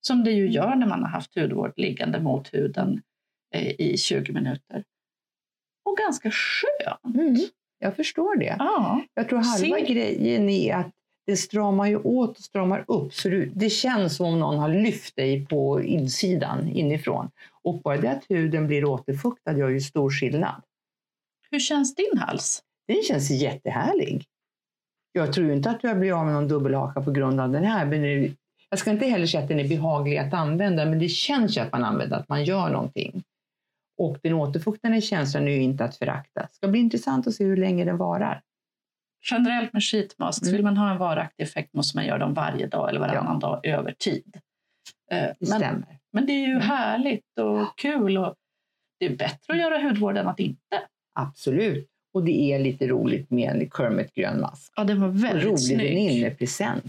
Som 0.00 0.24
det 0.24 0.30
ju 0.30 0.50
gör 0.50 0.74
när 0.74 0.86
man 0.86 1.02
har 1.02 1.08
haft 1.08 1.34
hudvård 1.38 1.72
liggande 1.76 2.20
mot 2.20 2.54
huden 2.54 3.02
eh, 3.54 3.80
i 3.80 3.96
20 3.98 4.32
minuter. 4.32 4.84
Och 5.84 5.96
ganska 5.96 6.30
skön. 6.30 7.14
Mm. 7.20 7.36
Jag 7.82 7.96
förstår 7.96 8.36
det. 8.36 8.56
Ja. 8.58 9.02
Jag 9.14 9.28
tror 9.28 9.38
halva 9.38 9.76
Ser- 9.76 9.86
grejen 9.94 10.48
är 10.48 10.74
att 10.74 10.90
det 11.26 11.36
stramar 11.36 11.86
ju 11.86 11.96
åt 11.96 12.38
och 12.38 12.44
stramar 12.44 12.84
upp. 12.86 13.14
Så 13.14 13.28
du, 13.28 13.50
det 13.54 13.70
känns 13.70 14.16
som 14.16 14.26
om 14.26 14.38
någon 14.38 14.58
har 14.58 14.68
lyft 14.68 15.16
dig 15.16 15.46
på 15.46 15.82
insidan, 15.82 16.68
inifrån. 16.68 17.30
Och 17.62 17.80
bara 17.80 17.96
det 17.96 18.10
att 18.10 18.24
huden 18.28 18.66
blir 18.66 18.84
återfuktad 18.84 19.58
gör 19.58 19.68
ju 19.68 19.80
stor 19.80 20.10
skillnad. 20.10 20.62
Hur 21.50 21.58
känns 21.60 21.94
din 21.94 22.18
hals? 22.18 22.62
Den 22.88 23.02
känns 23.02 23.30
jättehärlig. 23.30 24.24
Jag 25.12 25.32
tror 25.32 25.52
inte 25.52 25.70
att 25.70 25.84
jag 25.84 25.98
blir 25.98 26.18
av 26.20 26.24
med 26.24 26.34
någon 26.34 26.48
dubbelhaka 26.48 27.00
på 27.02 27.10
grund 27.10 27.40
av 27.40 27.50
den 27.50 27.64
här. 27.64 27.86
Men 27.86 28.34
jag 28.70 28.78
ska 28.78 28.90
inte 28.90 29.06
heller 29.06 29.26
säga 29.26 29.42
att 29.42 29.48
den 29.48 29.60
är 29.60 29.68
behaglig 29.68 30.18
att 30.18 30.34
använda, 30.34 30.84
men 30.84 30.98
det 30.98 31.08
känns 31.08 31.56
ju 31.56 31.60
att 31.60 31.72
man 31.72 31.84
använder, 31.84 32.16
att 32.16 32.28
man 32.28 32.44
gör 32.44 32.70
någonting. 32.70 33.22
Och 34.00 34.18
den 34.22 34.32
återfuktande 34.32 35.00
känslan 35.00 35.48
är 35.48 35.52
ju 35.52 35.62
inte 35.62 35.84
att 35.84 35.96
förakta. 35.96 36.40
Det 36.40 36.48
ska 36.54 36.68
bli 36.68 36.80
intressant 36.80 37.26
att 37.26 37.34
se 37.34 37.44
hur 37.44 37.56
länge 37.56 37.84
den 37.84 37.96
varar. 37.96 38.42
Generellt 39.30 39.72
med 39.72 39.82
sheetmasks, 39.84 40.42
Mm. 40.42 40.52
vill 40.56 40.64
man 40.64 40.76
ha 40.76 40.90
en 40.90 40.98
varaktig 40.98 41.42
effekt 41.44 41.74
måste 41.74 41.96
man 41.96 42.06
göra 42.06 42.18
dem 42.18 42.34
varje 42.34 42.66
dag 42.66 42.88
eller 42.90 43.00
varannan 43.00 43.38
dag 43.38 43.66
över 43.66 43.92
tid. 43.98 44.36
Eh, 45.10 45.16
Det 45.18 45.34
Men, 45.40 45.46
stämmer. 45.60 45.98
men 46.12 46.26
det 46.26 46.32
är 46.32 46.46
ju 46.46 46.52
Mm. 46.52 46.60
härligt 46.62 47.38
och 47.38 47.78
kul 47.78 48.18
och 48.18 48.34
det 49.00 49.06
är 49.06 49.16
bättre 49.16 49.52
att 49.52 49.58
göra 49.58 49.78
hudvård 49.82 50.16
än 50.16 50.28
att 50.28 50.40
inte. 50.40 50.82
Absolut. 51.14 51.88
Och 52.14 52.24
det 52.24 52.52
är 52.52 52.58
lite 52.58 52.86
roligt 52.86 53.30
med 53.30 53.50
en 53.50 53.70
Kermit 53.70 54.14
grön 54.14 54.40
mask. 54.40 54.72
Ja, 54.76 54.84
den 54.84 55.00
var 55.00 55.08
Och 55.08 55.24
väldigt 55.24 55.44
rolig 55.44 55.58
snygg. 55.60 55.78
väninnepresent. 55.94 56.84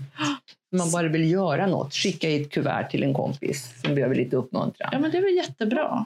Man 0.75 0.91
bara 0.91 1.07
vill 1.07 1.31
göra 1.31 1.67
något, 1.67 1.93
skicka 1.93 2.29
i 2.29 2.41
ett 2.41 2.51
kuvert 2.51 2.89
till 2.91 3.03
en 3.03 3.13
kompis 3.13 3.81
som 3.81 3.95
behöver 3.95 4.15
lite 4.15 4.35
uppmuntran. 4.35 4.89
Ja, 4.91 4.99
men 4.99 5.11
det 5.11 5.17
är 5.17 5.21
väl 5.21 5.35
jättebra. 5.35 6.05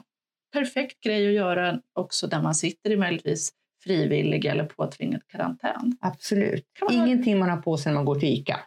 Perfekt 0.60 1.00
grej 1.00 1.26
att 1.28 1.32
göra 1.34 1.80
också 1.92 2.26
där 2.26 2.42
man 2.42 2.54
sitter 2.54 2.90
i 2.90 2.96
möjligtvis 2.96 3.52
frivillig 3.84 4.44
eller 4.44 4.64
påtvingad 4.64 5.20
karantän. 5.26 5.96
Absolut. 6.00 6.64
Man 6.80 6.96
ha- 6.98 7.06
Ingenting 7.06 7.38
man 7.38 7.50
har 7.50 7.56
på 7.56 7.76
sig 7.76 7.92
när 7.92 7.94
man 7.98 8.04
går 8.04 8.20
till 8.20 8.28
ICA. 8.28 8.60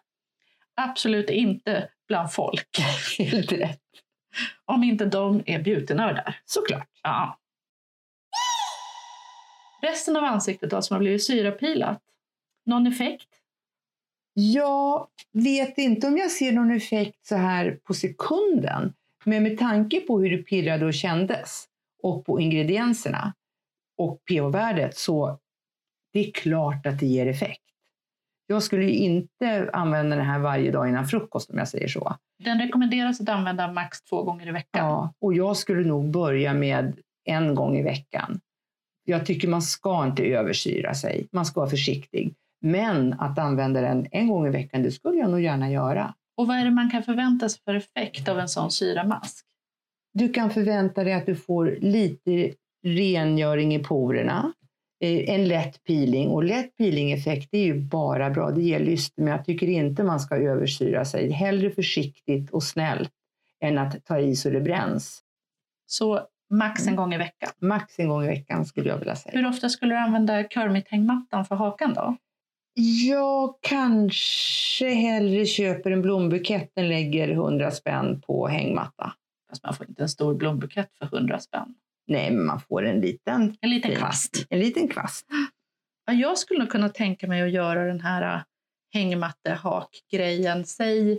Absolut 0.76 1.30
inte 1.30 1.90
bland 2.08 2.34
folk. 2.34 2.68
Helt 3.20 3.52
rätt. 3.52 3.80
Om 4.66 4.84
inte 4.84 5.06
de 5.06 5.44
är 5.46 5.64
beautynördar. 5.64 6.40
Såklart. 6.46 6.90
Ja. 7.04 7.40
Resten 9.82 10.18
av 10.18 10.24
ansiktet 10.24 10.70
då 10.70 10.82
som 10.82 10.94
har 10.96 11.00
blivit 11.00 11.24
syrapilat. 11.24 12.02
Någon 12.66 12.88
effekt? 12.88 13.28
Jag 14.34 15.08
vet 15.32 15.78
inte 15.78 16.08
om 16.08 16.18
jag 16.18 16.32
ser 16.32 16.52
någon 16.52 16.72
effekt 16.72 17.26
så 17.26 17.36
här 17.36 17.80
på 17.84 17.94
sekunden. 17.94 18.94
Men 19.24 19.44
med 19.44 19.58
tanke 19.60 20.00
på 20.02 20.20
hur 20.20 20.38
det 20.38 20.44
pirrade 20.44 20.86
och 20.86 20.94
kändes 20.94 21.66
och 22.04 22.26
på 22.26 22.40
ingredienserna 22.40 23.34
och 23.98 24.22
pH-värdet 24.30 24.98
så 24.98 25.40
det 26.14 26.28
är 26.28 26.32
klart 26.32 26.86
att 26.86 27.00
det 27.00 27.06
ger 27.06 27.28
effekt. 27.28 27.64
Jag 28.48 28.64
skulle 28.64 28.84
ju 28.84 28.94
inte 28.94 29.70
använda 29.74 30.16
den 30.16 30.26
här 30.26 30.40
varje 30.40 30.72
dag 30.72 30.90
innan 30.90 31.06
frukost 31.06 31.50
om 31.50 31.58
jag 31.58 31.68
säger 31.68 31.88
så. 31.88 32.16
Den 32.44 32.60
rekommenderas 32.60 33.22
att 33.22 33.30
använda 33.30 33.72
max 33.72 34.02
två 34.02 34.24
gånger 34.24 34.48
i 34.48 34.52
veckan. 34.52 34.86
Ja, 34.86 35.14
och 35.22 35.34
jag 35.34 35.58
skulle 35.58 35.88
nog 35.88 36.12
börja 36.12 36.54
med 36.54 37.00
en 37.26 37.56
gång 37.56 37.78
i 37.78 37.84
veckan. 37.84 38.40
Jag 39.06 39.26
tycker 39.26 39.48
man 39.48 39.62
ska 39.62 40.06
inte 40.06 40.24
översyra 40.24 40.94
sig. 40.94 41.28
Man 41.32 41.46
ska 41.46 41.60
vara 41.60 41.70
försiktig. 41.70 42.36
Men 42.62 43.14
att 43.14 43.40
använda 43.40 43.82
den 43.82 44.08
en 44.12 44.28
gång 44.28 44.48
i 44.48 44.50
veckan, 44.50 44.84
det 44.84 44.92
skulle 44.92 45.18
jag 45.18 45.30
nog 45.30 45.42
gärna 45.42 45.72
göra. 45.72 46.14
Och 46.38 46.48
vad 46.48 46.58
är 46.58 46.66
det 46.66 46.72
man 46.72 46.92
kan 46.92 47.04
förvänta 47.04 47.50
sig 47.50 47.62
för 47.66 47.76
effekt 47.76 48.28
av 48.28 48.40
en 48.40 48.50
sån 48.50 48.72
syramask? 48.72 49.46
Du 50.14 50.30
kan 50.30 50.50
förvänta 50.50 51.04
dig 51.04 51.14
att 51.14 51.26
du 51.26 51.36
får 51.36 51.78
lite 51.82 52.54
rengöring 52.86 53.76
i 53.76 53.80
porerna, 53.80 54.54
eh, 55.04 55.30
en 55.30 55.48
lätt 55.48 55.84
peeling. 55.84 56.28
Och 56.30 56.44
lätt 56.44 56.78
peeling-effekt 56.78 57.50
är 57.52 57.60
ju 57.64 57.82
bara 57.82 58.30
bra, 58.30 58.52
det 58.52 58.62
ger 58.62 58.80
lyster. 58.80 59.22
Men 59.24 59.32
jag 59.32 59.46
tycker 59.46 59.68
inte 59.68 60.04
man 60.04 60.20
ska 60.20 60.36
översyra 60.36 61.06
sig. 61.06 61.32
Hellre 61.32 61.72
försiktigt 61.72 62.50
och 62.52 62.64
snällt 62.64 63.12
än 63.62 63.78
att 63.78 64.06
ta 64.06 64.20
i 64.20 64.36
så 64.36 64.50
det 64.50 64.62
bränns. 64.62 65.22
Så 65.86 66.22
max 66.50 66.82
en 66.82 66.88
Mm. 66.88 66.96
gång 66.98 67.14
i 67.14 67.18
veckan. 67.18 67.50
Max 67.62 68.00
en 68.00 68.10
gång 68.10 68.24
i 68.24 68.28
veckan 68.28 68.66
skulle 68.66 68.90
jag 68.90 68.98
vilja 68.98 69.16
säga. 69.16 69.40
Hur 69.40 69.48
ofta 69.50 69.70
skulle 69.70 69.94
du 69.94 69.98
använda 70.00 70.44
Kermit-hängmattan 70.44 71.46
för 71.46 71.56
hakan 71.56 71.94
då? 71.94 72.16
Jag 73.10 73.56
kanske 73.62 74.90
hellre 74.90 75.46
köper 75.46 75.92
en 75.92 76.02
blombukett 76.02 76.72
än 76.78 76.90
lägger 76.90 77.30
100 77.30 77.72
spänn 77.72 78.22
på 78.22 78.48
hängmatta. 78.48 79.14
Fast 79.50 79.64
man 79.64 79.74
får 79.74 79.90
inte 79.90 80.02
en 80.04 80.10
stor 80.10 80.36
blombukett 80.36 80.90
för 81.00 81.06
100 81.06 81.40
spänn. 81.40 81.76
Nej, 82.08 82.32
men 82.32 82.46
man 82.46 82.60
får 82.60 82.86
en 82.86 83.02
liten, 83.02 83.58
En 83.62 83.70
liten 83.70 83.96
kvast. 83.96 84.46
En 84.50 84.60
liten 84.60 84.88
kvast. 84.88 85.26
Ja, 86.06 86.14
jag 86.14 86.38
skulle 86.38 86.60
nog 86.60 86.70
kunna 86.70 86.90
tänka 86.90 87.28
mig 87.28 87.42
att 87.42 87.52
göra 87.52 87.84
den 87.86 88.02
här 88.02 88.36
äh, 88.36 88.42
hängmatte-hakgrejen, 88.94 90.66
säg 90.66 91.12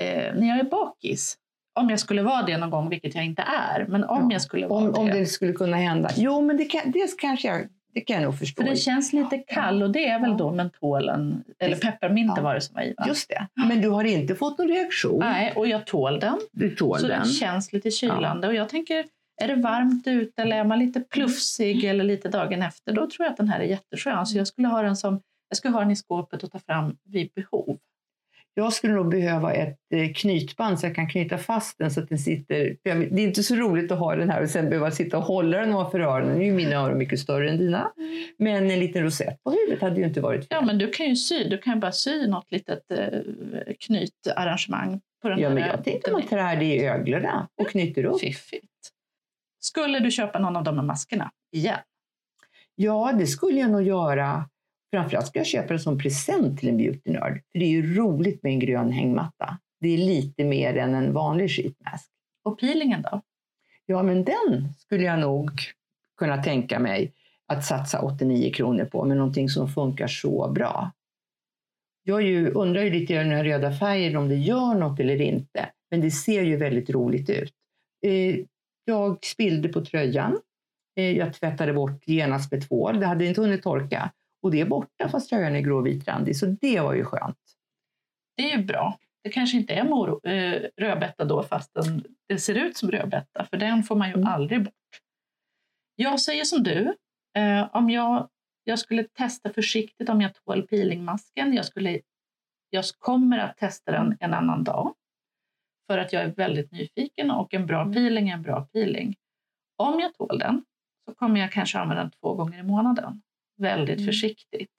eh, 0.00 0.34
när 0.34 0.48
jag 0.48 0.58
är 0.58 0.64
bakis. 0.70 1.36
Om 1.74 1.90
jag 1.90 2.00
skulle 2.00 2.22
vara 2.22 2.42
det 2.42 2.58
någon 2.58 2.70
gång, 2.70 2.88
vilket 2.88 3.14
jag 3.14 3.24
inte 3.24 3.42
är. 3.42 3.86
Men 3.88 4.04
om 4.04 4.22
Ja, 4.30 4.32
jag 4.32 4.42
skulle 4.42 4.66
vara 4.66 4.78
Om, 4.84 4.92
det. 4.92 4.98
om 4.98 5.06
det 5.06 5.26
skulle 5.26 5.52
kunna 5.52 5.76
hända. 5.76 6.10
Jo, 6.16 6.40
men 6.42 6.56
det, 6.56 6.64
kan, 6.64 6.90
det 6.90 7.18
kanske 7.18 7.48
jag, 7.48 7.68
det 7.92 8.00
kan 8.00 8.14
jag 8.16 8.22
nog 8.24 8.38
förstå. 8.38 8.62
För 8.62 8.70
det 8.70 8.76
känns 8.76 9.12
lite 9.12 9.38
kall 9.38 9.82
och 9.82 9.90
det 9.90 10.08
är 10.08 10.20
väl 10.20 10.30
Ja. 10.30 10.36
då 10.36 10.50
mentolen, 10.50 11.44
eller 11.58 11.74
Precis. 11.74 11.90
pepparmynta 11.90 12.34
Ja. 12.36 12.42
var 12.42 12.54
det 12.54 12.60
som 12.60 12.74
var 12.74 12.82
i 12.82 12.94
va? 12.98 13.04
Just 13.08 13.28
det. 13.28 13.46
Men 13.68 13.80
du 13.80 13.88
har 13.88 14.04
inte 14.04 14.34
fått 14.34 14.58
någon 14.58 14.68
reaktion? 14.68 15.18
Nej, 15.20 15.52
och 15.56 15.66
jag 15.68 15.86
tål 15.86 16.20
den. 16.20 16.38
Du 16.52 16.70
tål 16.76 16.98
så 16.98 17.06
den? 17.08 17.20
den 17.22 17.28
känns 17.32 17.72
lite 17.72 17.90
kylande. 17.90 18.48
Och 18.48 18.54
jag 18.54 18.68
tänker, 18.68 19.04
är 19.42 19.48
det 19.48 19.54
varmt 19.54 20.06
ute 20.06 20.42
eller 20.42 20.56
är 20.56 20.64
man 20.64 20.78
lite 20.78 21.00
plufsig 21.00 21.84
eller 21.84 22.04
lite 22.04 22.28
dagen 22.28 22.62
efter, 22.62 22.92
då 22.92 23.00
tror 23.10 23.24
jag 23.24 23.30
att 23.30 23.36
den 23.36 23.48
här 23.48 23.60
är 23.60 23.64
jätteskön. 23.64 24.26
Så 24.26 24.38
jag 24.38 24.46
skulle 24.46 24.68
ha 24.68 24.82
den 24.82 24.96
som 24.96 25.20
jag 25.48 25.56
skulle 25.56 25.72
ha 25.74 25.80
den 25.80 25.90
i 25.90 25.96
skåpet 25.96 26.42
och 26.42 26.52
ta 26.52 26.58
fram 26.58 26.96
vid 27.04 27.30
behov. 27.34 27.78
Jag 28.54 28.72
skulle 28.72 28.92
nog 28.94 29.10
behöva 29.10 29.52
ett 29.52 29.78
eh, 29.94 30.12
knytband 30.12 30.80
så 30.80 30.86
jag 30.86 30.94
kan 30.94 31.08
knyta 31.08 31.38
fast 31.38 31.78
den 31.78 31.90
så 31.90 32.00
att 32.00 32.08
den 32.08 32.18
sitter... 32.18 32.76
för 32.82 32.94
Det 32.96 33.22
är 33.22 33.26
inte 33.26 33.42
så 33.42 33.54
roligt 33.54 33.92
att 33.92 33.98
ha 33.98 34.16
den 34.16 34.30
här 34.30 34.42
och 34.42 34.50
sen 34.50 34.68
behöva 34.70 34.90
sitta 34.90 35.18
och 35.18 35.24
hålla 35.24 35.58
den 35.58 35.72
ovanför 35.74 36.00
öronen. 36.00 36.38
Nu 36.38 36.46
är 36.46 36.52
mina 36.52 36.76
öron 36.76 36.98
mycket 36.98 37.20
större 37.20 37.50
än 37.50 37.58
dina. 37.58 37.92
Men 38.38 38.70
en 38.70 38.80
liten 38.80 39.02
rosett 39.02 39.42
på 39.42 39.50
huvudet 39.50 39.82
hade 39.82 40.00
ju 40.00 40.06
inte 40.06 40.20
varit 40.20 40.40
fel. 40.40 40.46
Ja, 40.50 40.60
men 40.60 40.78
du 40.78 40.90
kan 40.90 41.06
ju 41.06 41.16
sy. 41.16 41.48
Du 41.48 41.58
kan 41.58 41.80
bara 41.80 41.92
sy 41.92 42.26
något 42.26 42.52
litet 42.52 42.90
eh, 42.90 43.08
knytarrangemang 43.80 45.00
på 45.22 45.28
den 45.28 45.38
Ja, 45.38 45.48
här. 45.48 45.54
men 45.54 45.68
jag 45.68 45.84
tänkte 45.84 46.12
man 46.12 46.22
trär 46.22 46.56
det 46.56 46.64
i 46.64 46.86
öglorna 46.86 47.48
och 47.62 47.68
knyter 47.70 48.04
upp. 48.04 48.20
Fiffigt. 48.20 48.66
Skulle 49.60 49.98
du 49.98 50.10
köpa 50.10 50.38
någon 50.38 50.56
av 50.56 50.64
de 50.64 50.76
här 50.78 50.84
maskerna 50.84 51.30
igen? 51.52 51.78
Ja, 52.74 53.12
det 53.18 53.26
skulle 53.26 53.60
jag 53.60 53.70
nog 53.70 53.82
göra. 53.82 54.48
Framförallt 54.90 55.26
ska 55.26 55.38
jag 55.38 55.46
köpa 55.46 55.72
det 55.72 55.78
som 55.78 55.98
present 55.98 56.58
till 56.58 56.68
en 56.68 56.76
beautynörd. 56.76 57.42
För 57.52 57.58
det 57.58 57.64
är 57.64 57.70
ju 57.70 57.94
roligt 57.94 58.42
med 58.42 58.52
en 58.52 58.58
grön 58.58 58.92
hängmatta. 58.92 59.58
Det 59.80 59.88
är 59.88 59.98
lite 59.98 60.44
mer 60.44 60.76
än 60.76 60.94
en 60.94 61.12
vanlig 61.12 61.50
sheetmask. 61.50 62.10
Och 62.44 62.60
peelingen 62.60 63.02
då? 63.02 63.22
Ja, 63.86 64.02
men 64.02 64.24
den 64.24 64.74
skulle 64.78 65.04
jag 65.04 65.18
nog 65.18 65.50
kunna 66.18 66.42
tänka 66.42 66.78
mig 66.78 67.12
att 67.46 67.64
satsa 67.64 68.00
89 68.00 68.52
kronor 68.52 68.84
på 68.84 69.04
med 69.04 69.16
någonting 69.16 69.48
som 69.48 69.68
funkar 69.68 70.06
så 70.06 70.50
bra. 70.50 70.90
Jag 72.02 72.22
ju, 72.22 72.50
undrar 72.50 72.82
ju 72.82 72.90
lite 72.90 73.12
i 73.12 73.16
den 73.16 73.44
röda 73.44 73.72
färgen 73.72 74.16
om 74.16 74.28
det 74.28 74.36
gör 74.36 74.74
något 74.74 75.00
eller 75.00 75.20
inte, 75.20 75.70
men 75.90 76.00
det 76.00 76.10
ser 76.10 76.42
ju 76.42 76.56
väldigt 76.56 76.90
roligt 76.90 77.30
ut. 77.30 77.54
Eh, 78.06 78.36
jag 78.84 79.24
spillde 79.24 79.68
på 79.68 79.84
tröjan. 79.84 80.38
Eh, 80.96 81.16
jag 81.16 81.34
tvättade 81.34 81.72
bort 81.72 82.02
genast 82.06 82.52
med 82.52 82.68
tvål. 82.68 83.00
Det 83.00 83.06
hade 83.06 83.26
inte 83.26 83.40
hunnit 83.40 83.62
torka 83.62 84.12
och 84.42 84.50
det 84.50 84.60
är 84.60 84.66
borta 84.66 85.08
fast 85.08 85.28
tröjan 85.30 85.56
är 85.56 85.60
gråvitrandig, 85.60 86.36
så 86.36 86.46
det 86.46 86.80
var 86.80 86.94
ju 86.94 87.04
skönt. 87.04 87.38
Det 88.36 88.52
är 88.52 88.58
ju 88.58 88.64
bra. 88.64 88.98
Det 89.22 89.30
kanske 89.30 89.56
inte 89.56 89.74
är 89.74 89.84
moro, 89.84 90.26
eh, 90.28 90.62
rödbeta 90.76 91.24
då 91.24 91.42
fast 91.42 91.74
den, 91.74 92.04
det 92.28 92.38
ser 92.38 92.54
ut 92.54 92.76
som 92.76 92.90
rödbeta 92.90 93.44
för 93.44 93.56
den 93.56 93.82
får 93.82 93.96
man 93.96 94.08
ju 94.08 94.14
Mm. 94.14 94.28
aldrig 94.28 94.64
bort. 94.64 94.74
Jag 95.96 96.20
säger 96.20 96.44
som 96.44 96.62
du. 96.62 96.94
Eh, 97.38 97.68
om 97.72 97.90
jag, 97.90 98.28
jag 98.64 98.78
skulle 98.78 99.04
testa 99.04 99.52
försiktigt 99.52 100.08
om 100.08 100.20
jag 100.20 100.34
tål 100.34 100.62
peelingmasken. 100.62 101.52
Jag, 101.54 101.64
skulle, 101.64 102.00
jag 102.70 102.84
kommer 102.98 103.38
att 103.38 103.56
testa 103.56 103.92
den 103.92 104.16
en 104.20 104.34
annan 104.34 104.64
dag 104.64 104.94
för 105.86 105.98
att 105.98 106.12
jag 106.12 106.22
är 106.22 106.34
väldigt 106.34 106.72
nyfiken 106.72 107.30
och 107.30 107.54
en 107.54 107.66
bra 107.66 107.92
peeling 107.92 108.28
är 108.28 108.34
en 108.34 108.42
bra 108.42 108.64
peeling. 108.72 109.16
Om 109.76 110.00
jag 110.00 110.14
tål 110.14 110.38
den 110.38 110.64
så 111.08 111.14
kommer 111.14 111.40
jag 111.40 111.52
kanske 111.52 111.78
använda 111.78 112.02
den 112.02 112.10
två 112.10 112.34
gånger 112.34 112.58
i 112.58 112.62
månaden. 112.62 113.22
Väldigt 113.60 113.96
Mm. 113.98 114.06
försiktigt. 114.06 114.70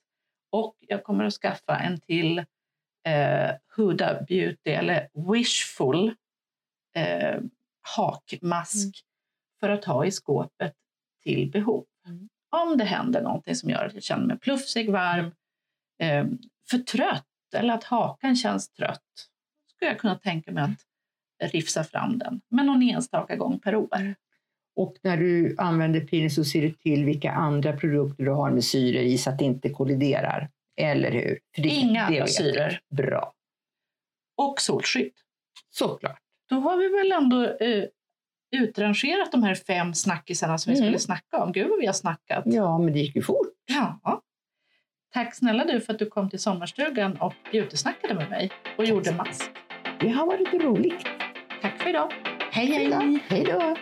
Och 0.52 0.76
jag 0.80 1.04
kommer 1.04 1.24
att 1.24 1.34
skaffa 1.34 1.80
en 1.80 2.00
till 2.00 2.38
eh, 3.08 3.52
Huda 3.76 4.22
Beauty 4.28 4.70
eller 4.72 5.08
Wishful 5.32 6.16
eh, 6.96 7.40
hakmask 7.96 8.86
Mm. 8.86 8.94
för 9.60 9.70
att 9.70 9.86
ha 9.86 10.06
i 10.06 10.12
skåpet 10.12 10.74
till 11.24 11.52
behov. 11.52 11.86
Mm. 12.08 12.30
om 12.50 12.78
det 12.78 12.84
händer 12.86 13.22
någonting 13.22 13.56
som 13.56 13.70
gör 13.70 13.86
att 13.86 13.94
jag 13.94 14.04
känner 14.04 14.26
mig 14.26 14.40
plufsig, 14.40 14.90
varm, 14.92 15.32
eh, 16.00 16.26
för 16.70 16.78
trött 16.78 17.28
eller 17.56 17.74
att 17.74 17.84
hakan 17.84 18.36
känns 18.36 18.70
trött, 18.70 19.30
skulle 19.76 19.92
jag 19.92 20.00
kunna 20.00 20.16
tänka 20.16 20.52
mig 20.52 20.64
att 20.64 21.52
rifsa 21.54 21.84
fram 21.84 22.18
den, 22.18 22.42
men 22.50 22.66
någon 22.66 22.82
enstaka 22.84 23.36
gång 23.36 23.60
per 23.60 23.76
år. 23.76 24.16
Och 24.76 24.96
när 25.02 25.18
du 25.18 25.56
använder 25.58 26.00
peeling 26.00 26.30
så 26.30 26.44
ser 26.44 26.62
du 26.62 26.72
till 26.72 27.06
vilka 27.06 27.32
andra 27.32 27.74
produkter 27.74 28.24
du 28.24 28.32
har 28.32 28.52
med 28.52 28.64
syre 28.64 29.02
i 29.02 29.18
så 29.18 29.30
att 29.30 29.40
det 29.40 29.46
inte 29.46 29.70
kolliderar. 29.70 30.50
Eller 30.78 31.12
hur? 31.12 31.40
Det, 31.58 31.70
Inga 31.70 32.06
andra 32.06 32.28
syror. 32.28 32.80
Bra. 32.90 33.34
Och 34.38 34.62
solskydd. 34.62 35.14
Såklart. 35.70 36.20
Då 36.50 36.56
har 36.56 36.78
vi 36.78 36.90
väl 36.90 37.12
ändå 37.12 37.44
eh, 37.44 37.86
utrangerat 38.52 39.32
de 39.32 39.44
här 39.44 39.56
fem 39.56 39.94
snackisarna 39.94 40.58
som 40.58 40.74
vi 40.74 40.80
mm. 40.80 40.88
skulle 40.88 41.00
snacka 41.00 41.44
om. 41.44 41.52
Gud 41.52 41.70
vad 41.70 41.80
vi 41.80 41.86
har 41.86 41.94
snackat. 41.94 42.44
Ja, 42.46 42.78
men 42.78 42.94
det 42.94 43.00
gick 43.00 43.16
ju 43.16 43.22
fort. 43.22 43.48
Ja. 43.66 44.22
Tack 45.14 45.36
snälla 45.36 45.66
du 45.66 45.82
för 45.82 45.94
att 45.94 46.00
du 46.00 46.06
kom 46.06 46.30
till 46.30 46.40
sommarstugan 46.40 47.22
och 47.22 47.34
beautysnackade 47.52 48.14
med 48.14 48.30
mig 48.30 48.52
och 48.78 48.86
gjorde 48.86 49.14
mask. 49.14 49.52
Det 50.00 50.10
har 50.10 50.26
varit 50.26 50.54
roligt. 50.54 51.08
Tack 51.62 51.82
för 51.82 51.90
idag. 51.90 52.14
Hej 52.52 52.66
hej! 52.66 53.20
Hej 53.30 53.44
då! 53.44 53.76